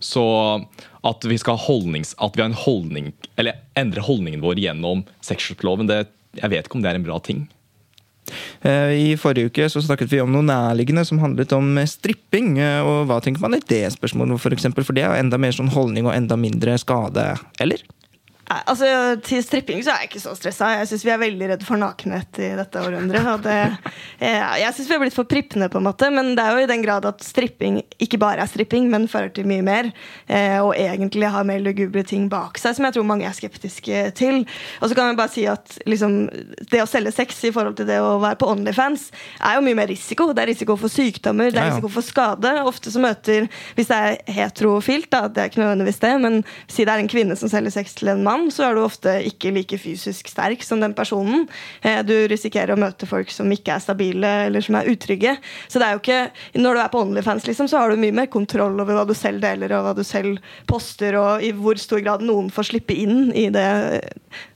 Så 0.00 0.24
at 1.04 1.24
vi 1.24 1.36
skal 1.40 1.58
holdnings, 1.60 2.14
at 2.20 2.36
vi 2.36 2.42
har 2.42 2.50
en 2.50 2.56
holdning, 2.56 3.12
eller 3.36 3.60
endre 3.76 4.04
holdningen 4.04 4.40
vår 4.44 4.60
gjennom 4.60 5.04
sexkjøpsloven, 5.24 5.88
jeg 5.88 6.52
vet 6.52 6.68
ikke 6.68 6.78
om 6.78 6.84
det 6.84 6.92
er 6.92 7.00
en 7.00 7.04
bra 7.08 7.18
ting. 7.18 7.48
Eh, 8.62 9.12
I 9.12 9.16
forrige 9.20 9.50
uke 9.50 9.68
så 9.72 9.82
snakket 9.84 10.10
vi 10.12 10.20
om 10.22 10.32
noe 10.32 10.46
nærliggende 10.46 11.04
som 11.06 11.20
handlet 11.22 11.52
om 11.56 11.72
eh, 11.78 11.88
stripping. 11.90 12.58
eh, 12.58 12.80
Og 12.80 13.06
hva 13.10 13.20
tenker 13.24 13.40
man 13.44 13.54
i 13.58 13.62
det 13.66 13.84
spørsmålet, 13.96 14.40
for? 14.40 14.56
For 14.84 14.96
det 14.96 15.04
er 15.06 15.18
enda 15.20 15.38
mer 15.38 15.52
sånn 15.56 15.72
holdning 15.72 16.06
og 16.06 16.14
enda 16.14 16.36
mindre 16.40 16.76
skade, 16.80 17.34
eller? 17.60 17.82
Altså 18.50 18.86
Til 19.22 19.42
stripping 19.46 19.82
så 19.84 19.92
er 19.92 20.02
jeg 20.02 20.10
ikke 20.10 20.22
så 20.24 20.34
stressa. 20.34 20.72
Jeg 20.80 20.88
syns 20.90 21.04
vi 21.06 21.12
er 21.14 21.20
veldig 21.22 21.48
redd 21.52 21.64
for 21.66 21.78
nakenhet 21.78 22.40
i 22.42 22.50
dette 22.58 22.82
århundret. 22.82 23.44
det, 23.46 23.58
eh, 24.18 24.42
jeg 24.64 24.74
syns 24.74 24.88
vi 24.88 24.96
har 24.96 25.02
blitt 25.04 25.16
for 25.16 25.28
prippende, 25.30 25.68
på 25.70 25.78
en 25.78 25.86
måte. 25.86 26.10
Men 26.10 26.34
det 26.34 26.44
er 26.44 26.56
jo 26.56 26.64
i 26.64 26.70
den 26.70 26.82
grad 26.82 27.06
at 27.06 27.22
stripping 27.22 27.80
ikke 28.02 28.18
bare 28.18 28.42
er 28.42 28.50
stripping, 28.50 28.88
men 28.90 29.06
fører 29.10 29.30
til 29.34 29.46
mye 29.46 29.62
mer. 29.62 29.92
Eh, 30.26 30.58
og 30.58 30.74
egentlig 30.74 31.30
har 31.30 31.46
mer 31.46 31.62
lugubre 31.62 32.02
ting 32.06 32.26
bak 32.32 32.58
seg, 32.58 32.74
som 32.76 32.88
jeg 32.88 32.98
tror 32.98 33.06
mange 33.06 33.28
er 33.28 33.36
skeptiske 33.36 34.02
til. 34.18 34.42
Og 34.80 34.90
så 34.90 34.98
kan 34.98 35.12
jeg 35.12 35.20
bare 35.20 35.34
si 35.34 35.46
at 35.50 35.78
liksom, 35.86 36.18
det 36.72 36.82
å 36.82 36.90
selge 36.90 37.14
sex 37.14 37.38
i 37.46 37.52
forhold 37.54 37.78
til 37.78 37.86
det 37.90 38.00
å 38.02 38.18
være 38.22 38.40
på 38.40 38.50
Onlyfans 38.50 39.10
er 39.38 39.58
jo 39.58 39.64
mye 39.66 39.78
mer 39.78 39.90
risiko. 39.92 40.30
Det 40.34 40.44
er 40.44 40.52
risiko 40.52 40.76
for 40.80 40.92
sykdommer, 40.92 41.52
det 41.54 41.62
er 41.62 41.70
risiko 41.70 41.92
for 41.92 42.06
skade. 42.06 42.56
Ofte 42.66 42.90
så 42.90 43.02
møter, 43.02 43.46
hvis 43.78 43.90
det 43.90 44.00
er 44.00 44.18
heterofilt, 44.40 45.10
da, 45.12 45.26
det 45.30 45.44
er 45.44 45.52
ikke 45.52 45.62
nødvendigvis 45.62 46.02
det, 46.02 46.14
men 46.22 46.42
si 46.70 46.86
det 46.86 46.94
er 46.94 47.04
en 47.04 47.10
kvinne 47.10 47.36
som 47.38 47.50
selger 47.52 47.74
sex 47.74 47.94
til 47.98 48.12
en 48.12 48.24
mann, 48.26 48.39
så 48.48 48.64
er 48.70 48.74
du 48.74 48.80
ofte 48.80 49.12
ikke 49.28 49.50
like 49.52 49.76
fysisk 49.78 50.30
sterk 50.32 50.62
som 50.64 50.80
den 50.80 50.94
personen. 50.96 51.44
Eh, 51.82 52.00
Du 52.06 52.14
risikerer 52.32 52.72
å 52.72 52.78
møte 52.80 53.04
folk 53.06 53.28
som 53.30 53.50
ikke 53.52 53.74
er 53.76 53.84
stabile 53.84 54.30
eller 54.46 54.64
som 54.64 54.78
er 54.80 54.88
utrygge. 54.88 55.36
Så 55.68 55.78
det 55.82 55.86
er 55.90 55.92
jo 55.98 56.00
ikke, 56.00 56.20
når 56.56 56.74
du 56.74 56.80
er 56.80 56.88
på 56.94 57.02
Onlyfans, 57.04 57.44
liksom, 57.50 57.68
så 57.68 57.82
har 57.82 57.90
du 57.92 58.00
mye 58.00 58.16
mer 58.16 58.26
kontroll 58.32 58.80
over 58.80 58.96
hva 58.96 59.04
du 59.06 59.12
selv 59.14 59.42
deler, 59.44 59.74
og 59.76 59.84
hva 59.90 59.94
du 59.98 60.04
selv 60.06 60.38
poster, 60.66 61.18
og 61.20 61.44
i 61.44 61.52
hvor 61.52 61.76
stor 61.76 62.00
grad 62.00 62.24
noen 62.24 62.48
får 62.54 62.70
slippe 62.72 62.96
inn 62.96 63.28
i 63.36 63.50
det, 63.52 63.66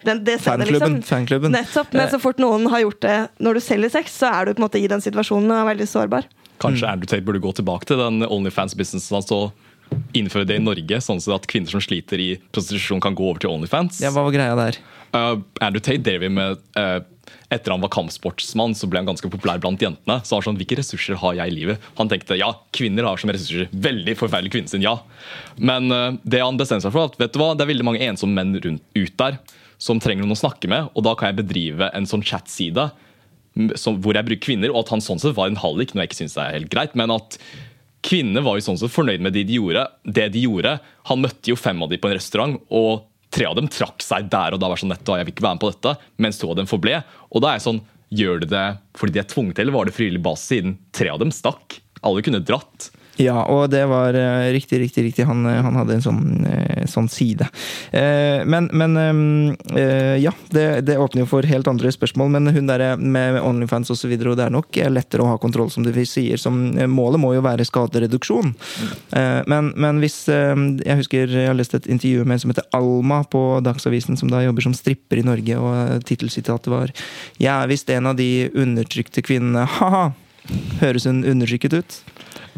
den, 0.09 0.25
det 0.25 0.39
sendet, 0.41 0.71
Fanklubben, 0.71 0.97
Liksom. 0.97 1.03
fanklubben. 1.03 1.53
Nettopp. 1.53 1.93
Men 1.93 2.09
så 2.09 2.19
fort 2.23 2.39
noen 2.43 2.67
har 2.73 2.81
gjort 2.87 3.01
det 3.05 3.19
når 3.45 3.55
du 3.59 3.61
selger 3.61 3.91
sex, 3.99 4.17
så 4.23 4.31
er 4.33 4.47
du 4.47 4.55
på 4.55 4.63
en 4.63 4.67
måte 4.69 4.81
i 4.81 4.89
den 4.89 5.03
situasjonen 5.05 5.51
og 5.51 5.61
er 5.61 5.71
veldig 5.75 5.89
sårbar. 5.91 6.29
Kanskje 6.63 6.87
Andrew 6.89 7.11
Tate 7.11 7.25
burde 7.27 7.41
gå 7.43 7.51
tilbake 7.59 7.85
til 7.91 7.99
den 7.99 8.23
Onlyfans-businessen 8.25 9.17
hans 9.19 9.33
og 9.35 9.51
innføre 10.15 10.47
det 10.49 10.59
i 10.61 10.63
Norge, 10.63 11.01
sånn 11.03 11.23
at 11.35 11.49
kvinner 11.51 11.71
som 11.71 11.83
sliter 11.83 12.21
i 12.23 12.29
prostitusjon, 12.55 13.03
kan 13.03 13.17
gå 13.17 13.27
over 13.27 13.43
til 13.43 13.53
Onlyfans. 13.53 14.01
Ja, 14.05 14.13
Hva 14.15 14.27
var 14.27 14.35
greia 14.35 14.55
der? 14.59 14.79
Uh, 15.15 15.41
Andrew 15.63 15.83
Tate 15.83 16.03
drev 16.03 16.27
med 16.33 16.59
uh, 16.79 17.01
Etter 17.53 17.71
han 17.71 17.83
var 17.85 17.93
kampsportsmann, 17.95 18.75
så 18.75 18.89
ble 18.91 18.99
han 18.99 19.07
ganske 19.07 19.29
populær 19.31 19.61
blant 19.63 19.81
jentene. 19.81 20.17
Så 20.25 20.35
han 20.35 20.41
var 20.41 20.47
sånn, 20.49 20.59
hvilke 20.59 20.79
ressurser 20.81 21.19
har 21.21 21.37
jeg 21.39 21.53
i 21.53 21.55
livet? 21.55 21.85
Han 22.01 22.11
tenkte 22.11 22.39
ja, 22.41 22.51
kvinner 22.75 23.07
har 23.07 23.21
som 23.21 23.31
ressurser. 23.31 23.71
Veldig 23.71 24.17
forferdelig 24.19 24.55
kvinne 24.57 24.73
sin, 24.73 24.85
ja. 24.85 24.97
Men 25.57 25.93
uh, 25.95 26.17
det 26.27 26.43
han 26.43 26.59
bestemte 26.59 26.89
seg 26.89 26.95
for, 26.97 27.13
at 27.13 27.21
vet 27.21 27.35
du 27.35 27.41
hva, 27.43 27.53
det 27.55 27.67
er 27.67 27.71
veldig 27.71 27.87
mange 27.87 28.03
ensomme 28.07 28.35
menn 28.41 28.59
rundt, 28.65 28.83
ut 28.99 29.15
der 29.21 29.39
som 29.85 30.01
trenger 30.03 30.25
noen 30.25 30.37
å 30.37 30.39
snakke 30.41 30.71
med, 30.71 30.91
og 30.95 31.05
da 31.07 31.15
kan 31.19 31.31
jeg 31.31 31.43
bedrive 31.43 31.91
en 31.95 32.07
sånn 32.09 32.23
chatside 32.25 32.89
som- 33.79 34.01
hvor 34.03 34.15
jeg 34.15 34.27
bruker 34.27 34.47
kvinner, 34.49 34.71
og 34.71 34.85
at 34.85 34.95
han 34.95 35.03
sånn 35.05 35.21
sett 35.21 35.37
var 35.37 35.51
en 35.51 35.61
hallik, 35.61 35.95
noe 35.95 36.03
jeg 36.03 36.11
ikke 36.11 36.23
syns 36.23 36.37
er 36.39 36.55
helt 36.57 36.71
greit, 36.71 36.95
men 36.99 37.11
at 37.11 37.39
kvinnene 38.05 38.45
var 38.45 38.59
jo 38.59 38.67
sånn 38.67 38.79
sett 38.81 38.93
fornøyd 38.93 39.25
med 39.25 39.35
det 39.37 39.47
de 39.49 39.59
gjorde. 39.59 39.87
Det 40.05 40.29
de 40.35 40.45
gjorde. 40.45 40.77
Han 41.11 41.25
møtte 41.25 41.53
jo 41.53 41.59
fem 41.59 41.81
av 41.83 41.91
de 41.91 41.99
på 42.01 42.11
en 42.11 42.17
restaurant, 42.19 42.61
og 42.69 43.07
tre 43.35 43.49
av 43.49 43.57
dem 43.59 43.71
trakk 43.73 44.05
seg 44.05 44.29
der 44.31 44.55
og 44.55 44.61
da. 44.63 44.71
var 44.71 44.81
sånn, 44.81 44.93
nettopp, 44.93 45.19
jeg 45.19 45.29
vil 45.29 45.35
ikke 45.35 45.47
være 45.47 45.59
med 45.59 45.65
på 45.65 45.73
dette, 45.73 45.97
Mens 46.23 46.39
to 46.39 46.53
av 46.53 46.61
dem 46.61 46.71
forble. 46.71 47.01
Og 47.33 47.43
da 47.43 47.51
er 47.51 47.59
jeg 47.59 47.69
sånn, 47.69 47.83
Gjør 48.15 48.45
de 48.45 48.51
det 48.53 48.67
fordi 48.95 49.17
de 49.17 49.23
er 49.23 49.31
tvunget 49.31 49.57
til, 49.59 49.65
eller 49.65 49.75
var 49.75 49.89
det 49.89 49.97
frivillig 49.97 50.23
base 50.23 50.47
siden 50.53 50.77
tre 50.95 51.11
av 51.11 51.19
dem 51.23 51.33
stakk? 51.35 51.81
Alle 52.05 52.23
kunne 52.23 52.43
dratt. 52.45 52.91
Ja, 53.17 53.45
og 53.47 53.69
det 53.71 53.85
var 53.87 54.17
uh, 54.19 54.51
riktig, 54.53 54.81
riktig, 54.83 55.05
riktig. 55.05 55.27
Han, 55.29 55.45
uh, 55.47 55.61
han 55.63 55.77
hadde 55.79 55.99
en 55.99 56.03
sånn, 56.03 56.23
uh, 56.49 56.83
sånn 56.91 57.09
side. 57.11 57.47
men, 57.95 58.67
men 58.73 58.97
ja, 60.21 60.33
det, 60.51 60.65
det, 60.87 60.97
åpner 60.99 61.23
jo 61.23 61.29
for 61.31 61.47
helt 61.47 61.69
andre 61.71 61.91
spørsmål. 61.95 62.31
Men 62.35 62.51
hun 62.55 62.69
der 62.69 62.97
med 62.99 63.39
Onlyfans 63.41 63.93
osv., 63.95 64.11
og, 64.15 64.27
og 64.33 64.39
det 64.39 64.47
er 64.47 64.55
nok 64.55 64.79
lettere 64.91 65.25
å 65.25 65.29
ha 65.31 65.39
kontroll, 65.43 65.71
som 65.71 65.87
du 65.87 65.93
sier. 66.07 66.41
Som, 66.41 66.61
målet 66.91 67.23
må 67.23 67.33
jo 67.37 67.45
være 67.45 67.67
skadereduksjon. 67.67 68.55
Men, 69.51 69.71
men, 69.81 70.01
hvis 70.03 70.25
Jeg 70.29 70.99
husker 70.99 71.31
jeg 71.31 71.49
har 71.49 71.57
lest 71.57 71.77
et 71.77 71.89
intervju 71.91 72.25
med 72.25 72.37
en 72.37 72.43
som 72.45 72.53
heter 72.53 72.69
Alma 72.77 73.23
på 73.31 73.43
Dagsavisen, 73.65 74.19
som 74.21 74.33
da 74.33 74.43
jobber 74.45 74.67
som 74.67 74.77
stripper 74.77 75.23
i 75.23 75.27
Norge, 75.27 75.59
og 75.59 76.05
tittelsitatet 76.09 76.73
var 76.73 76.93
'Jeg 77.39 77.55
er 77.55 77.71
visst 77.71 77.91
en 77.91 78.07
av 78.07 78.17
de 78.17 78.51
undertrykte 78.55 79.23
kvinnene'. 79.23 79.67
Ha-ha! 79.79 80.13
Høres 80.83 81.07
hun 81.09 81.25
undertrykket 81.25 81.79
ut? 81.81 82.01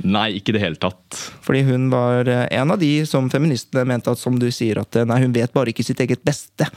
Nei, 0.04 0.36
ikke 0.36 0.52
i 0.52 0.56
det 0.56 0.62
hele 0.62 0.80
tatt. 0.80 1.20
Fordi 1.44 1.62
hun 1.70 1.88
var 1.92 2.28
eh, 2.28 2.44
en 2.58 2.74
av 2.74 2.80
de 2.80 2.90
som 3.08 3.30
feministene 3.32 3.86
mente 3.88 4.12
at 4.12 4.20
som 4.20 4.36
du 4.40 4.48
sier 4.52 4.82
at 4.82 4.98
eh, 4.98 5.06
nei, 5.08 5.22
hun 5.24 5.34
vet 5.36 5.54
bare 5.56 5.72
ikke 5.72 5.86
sitt 5.86 6.02
eget 6.04 6.24
beste. 6.26 6.68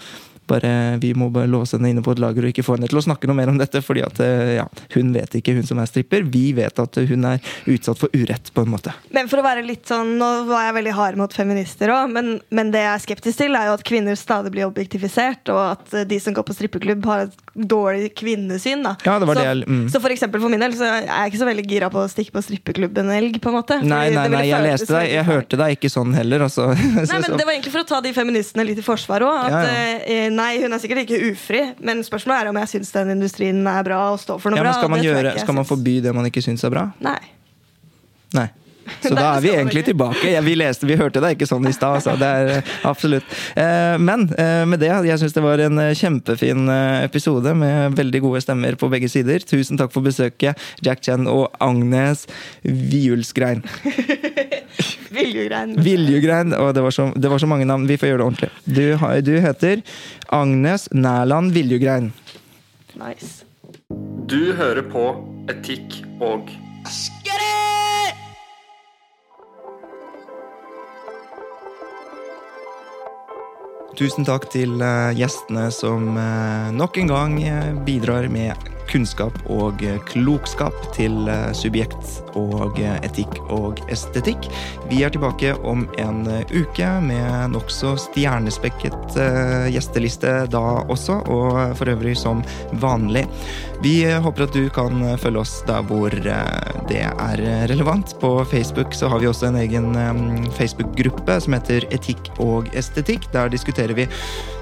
Bare, 0.50 0.98
vi 1.02 1.14
må 1.18 1.30
bare 1.34 1.50
låse 1.50 1.78
henne 1.78 1.92
inne 1.94 2.04
på 2.06 2.16
et 2.16 2.22
lager 2.22 2.46
og 2.46 2.54
ikke 2.54 2.66
få 2.66 2.78
henne 2.78 2.90
til 2.90 3.00
å 3.00 3.06
snakke 3.06 3.30
noe 3.30 3.38
mer 3.38 3.52
om 3.52 3.60
dette. 3.60 3.82
fordi 3.86 4.04
at 4.06 4.22
eh, 4.24 4.56
ja, 4.58 4.66
hun 4.96 5.14
vet 5.16 5.36
ikke, 5.40 5.56
hun 5.58 5.68
som 5.68 5.82
er 5.82 5.90
stripper. 5.90 6.26
Vi 6.30 6.50
vet 6.58 6.82
at 6.82 7.00
hun 7.10 7.28
er 7.30 7.44
utsatt 7.70 8.00
for 8.02 8.14
urett, 8.16 8.52
på 8.54 8.66
en 8.66 8.74
måte. 8.74 8.94
Men 9.16 9.30
for 9.32 9.42
å 9.42 9.46
være 9.46 9.66
litt 9.68 9.88
sånn, 9.90 10.18
Nå 10.20 10.28
var 10.50 10.66
jeg 10.66 10.76
veldig 10.80 10.94
hard 10.98 11.20
mot 11.20 11.34
feminister 11.34 11.92
òg, 11.94 12.10
men, 12.12 12.40
men, 12.54 12.72
det 12.74 12.82
jeg 12.82 12.92
er 12.92 13.04
skeptisk 13.04 13.42
til, 13.44 13.56
er 13.56 13.70
jo 13.70 13.76
at 13.78 13.86
kvinner 13.88 14.18
stadig 14.20 14.52
blir 14.54 14.68
objektifisert, 14.68 15.52
og 15.54 15.62
at 15.78 15.94
eh, 15.96 16.08
de 16.10 16.20
som 16.22 16.36
går 16.36 16.48
på 16.48 16.56
strippeklubb, 16.58 17.06
har 17.10 17.28
et 17.28 17.38
dårlig 17.54 18.12
kvinnesyn. 18.18 18.84
da. 18.86 18.96
Ja, 19.06 19.20
det 19.22 19.30
var 19.30 19.38
så, 19.38 19.44
det 19.44 19.48
jeg, 19.50 19.68
mm. 19.70 19.86
så 19.94 20.02
for 20.02 20.16
eksempel 20.16 20.44
for 20.44 20.52
min 20.52 20.64
del 20.64 20.76
så 20.78 20.88
er 20.90 21.06
jeg 21.06 21.34
ikke 21.34 21.42
så 21.42 21.50
veldig 21.50 21.66
gira 21.70 21.92
på 21.94 22.02
å 22.04 22.10
stikke 22.12 22.36
på 22.36 22.44
strippeklubb 22.46 23.00
en 23.04 23.14
elg. 23.16 23.40
på 23.44 23.52
en 23.52 23.58
måte. 23.60 23.80
Nei, 23.84 24.08
nei, 24.16 24.26
nei, 24.32 24.44
jeg 24.50 24.66
leste 24.66 24.92
deg, 24.96 25.12
jeg 25.14 25.28
hørte 25.30 25.60
deg 25.60 25.78
ikke 25.78 25.92
sånn 25.94 26.16
heller. 26.18 26.46
Altså. 26.48 26.70
Nei, 27.00 27.20
men 27.22 27.38
Det 27.38 27.46
var 27.46 27.54
egentlig 27.56 27.74
for 27.74 27.84
å 27.84 27.90
ta 27.90 28.02
de 28.04 28.14
feministene 28.16 28.66
litt 28.68 28.82
i 28.82 28.86
forsvar 28.86 29.26
òg. 29.28 29.54
Ja, 29.54 29.62
ja. 29.68 30.30
Nei, 30.40 30.54
hun 30.64 30.76
er 30.76 30.82
sikkert 30.82 31.04
ikke 31.06 31.20
ufri, 31.30 31.62
men 31.86 32.02
spørsmålet 32.06 32.46
er 32.46 32.52
om 32.54 32.62
jeg 32.64 32.72
syns 32.74 32.94
den 32.96 33.14
industrien 33.18 33.60
er 33.68 33.84
bra 33.88 34.00
og 34.14 34.22
står 34.22 34.42
for 34.42 34.54
noe 34.54 34.62
ja, 34.62 34.66
bra. 34.66 34.78
Skal 34.80 34.94
man, 34.94 35.04
gjøre, 35.06 35.36
skal 35.44 35.60
man 35.60 35.68
forby 35.68 36.00
det 36.06 36.16
man 36.16 36.30
ikke 36.30 36.44
syns 36.46 36.66
er 36.68 36.74
bra? 36.74 36.88
Nei. 37.06 37.20
Nei. 38.38 38.48
Så 39.02 39.14
da 39.16 39.34
er 39.36 39.44
vi 39.44 39.52
egentlig 39.54 39.84
tilbake. 39.88 40.30
Ja, 40.32 40.42
vi 40.46 40.56
leste, 40.60 40.88
vi 40.90 40.98
hørte 41.00 41.22
deg 41.24 41.38
ikke 41.38 41.48
sånn 41.50 41.68
i 41.70 41.74
stad. 41.76 42.00
Altså. 42.00 42.16
Det 42.20 42.30
er 42.30 42.52
eh, 42.58 42.72
absolutt. 42.90 43.36
Eh, 43.60 43.96
men 44.02 44.28
eh, 44.36 44.64
med 44.70 44.82
det, 44.84 44.92
jeg 45.10 45.22
syns 45.22 45.36
det 45.36 45.44
var 45.46 45.64
en 45.64 45.82
kjempefin 45.98 46.70
episode 47.04 47.54
med 47.58 47.98
veldig 47.98 48.24
gode 48.26 48.44
stemmer 48.46 48.78
på 48.80 48.92
begge 48.92 49.10
sider. 49.12 49.44
Tusen 49.48 49.80
takk 49.80 49.94
for 49.96 50.06
besøket, 50.06 50.60
Jack 50.86 51.04
Chen 51.06 51.30
og 51.32 51.50
Agnes 51.64 52.26
Viulsgrein. 52.64 53.64
Viljugrein. 55.20 55.76
Viljugrein. 55.84 56.54
Og 56.54 56.74
det 56.76 56.86
var, 56.86 56.96
så, 56.96 57.10
det 57.16 57.32
var, 57.32 57.42
så, 57.42 57.50
mange 57.50 57.68
navn. 57.70 57.88
Vi 57.90 57.98
får 57.98 58.12
gjøre 58.12 58.22
det 58.22 58.28
ordentlig. 58.30 58.50
Du, 58.66 59.26
du 59.26 59.36
heter 59.42 59.84
Agnes 60.36 60.90
Nærland 60.94 61.54
Viljugrein. 61.58 62.12
Nice. 63.00 63.46
Du 64.30 64.54
hører 64.54 64.86
på 64.86 65.06
Etikk 65.50 66.02
og 66.22 66.52
Tusen 74.00 74.24
takk 74.24 74.46
til 74.48 74.78
eh, 74.80 75.12
gjestene 75.18 75.66
som 75.76 76.14
eh, 76.16 76.70
nok 76.72 77.02
en 77.02 77.10
gang 77.12 77.34
eh, 77.44 77.74
bidrar 77.84 78.30
med 78.32 78.56
kunnskap 78.90 79.36
og 79.52 79.84
klokskap 80.10 80.76
til 80.96 81.30
subjekt 81.58 82.36
og 82.40 82.80
etikk 82.82 83.40
og 83.54 83.80
estetikk. 83.92 84.50
Vi 84.90 85.04
er 85.06 85.14
tilbake 85.14 85.54
om 85.68 85.86
en 86.02 86.24
uke 86.52 86.90
med 87.06 87.54
nokså 87.54 87.96
stjernespekket 88.10 89.18
gjesteliste 89.74 90.34
da 90.52 90.64
også, 90.90 91.20
og 91.30 91.78
for 91.80 91.94
øvrig 91.94 92.16
som 92.18 92.44
vanlig. 92.82 93.26
Vi 93.84 94.04
håper 94.10 94.48
at 94.48 94.56
du 94.58 94.68
kan 94.74 95.06
følge 95.22 95.44
oss 95.46 95.60
der 95.70 95.86
hvor 95.88 96.14
det 96.14 97.02
er 97.06 97.44
relevant. 97.72 98.16
På 98.20 98.40
Facebook 98.50 98.94
så 98.98 99.08
har 99.12 99.22
vi 99.22 99.30
også 99.30 99.50
en 99.50 99.60
egen 99.62 99.92
Facebook-gruppe 100.58 101.40
som 101.42 101.56
heter 101.56 101.88
Etikk 101.94 102.32
og 102.44 102.68
estetikk. 102.78 103.30
Der 103.36 103.52
diskuterer 103.54 103.96
vi 103.96 104.10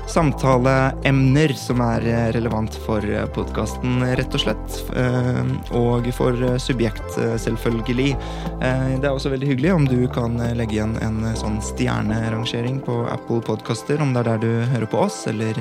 samtaleemner 0.08 1.54
som 1.60 1.82
er 1.84 2.06
relevant 2.36 2.76
for 2.86 3.04
podkasten, 3.36 4.02
rett 4.18 4.38
og 4.38 4.44
slett. 4.44 4.78
Eh, 4.98 5.42
og 5.78 6.08
for 6.16 6.58
subjekt, 6.62 7.18
selvfølgelig. 7.44 8.14
Eh, 8.62 8.86
det 8.98 9.08
er 9.08 9.14
også 9.14 9.34
veldig 9.34 9.52
hyggelig 9.54 9.74
om 9.76 9.88
du 9.90 10.00
kan 10.14 10.40
legge 10.58 10.80
igjen 10.80 10.98
en 11.04 11.24
sånn 11.40 11.60
stjernerangering 11.74 12.82
på 12.86 13.04
Apple 13.12 13.42
Podkaster, 13.46 14.02
om 14.02 14.14
det 14.16 14.24
er 14.24 14.32
der 14.34 14.46
du 14.46 14.52
hører 14.74 14.90
på 14.92 15.04
oss, 15.08 15.26
eller 15.30 15.60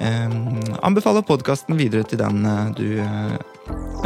eh, 0.00 0.34
anbefaler 0.82 1.24
podkasten 1.26 1.78
videre 1.78 2.06
til 2.08 2.20
den 2.20 2.44
eh, 2.48 2.70
du 2.78 2.86
eh, 3.02 3.36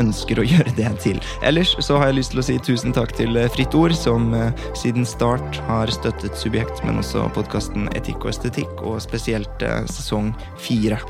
ønsker 0.00 0.40
å 0.40 0.46
gjøre 0.52 0.74
det 0.78 0.90
til. 1.04 1.20
Ellers 1.46 1.74
så 1.84 2.00
har 2.00 2.10
jeg 2.10 2.20
lyst 2.20 2.34
til 2.34 2.42
å 2.42 2.46
si 2.48 2.58
tusen 2.64 2.96
takk 2.96 3.14
til 3.18 3.38
eh, 3.38 3.50
Fritt 3.54 3.76
Ord, 3.78 3.94
som 3.96 4.30
siden 4.78 5.06
start 5.08 5.60
har 5.68 5.90
støttet 5.92 6.36
Subjekt, 6.38 6.82
men 6.86 7.00
også 7.02 7.28
podkasten 7.36 7.88
Etikk 7.98 8.26
og 8.26 8.34
estetikk, 8.34 8.82
og 8.82 9.00
spesielt 9.04 9.64
sesong 9.90 10.32
fire. 10.60 11.00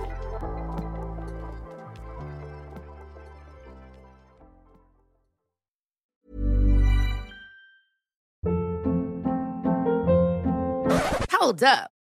Hold 11.39 11.63
up. 11.63 11.98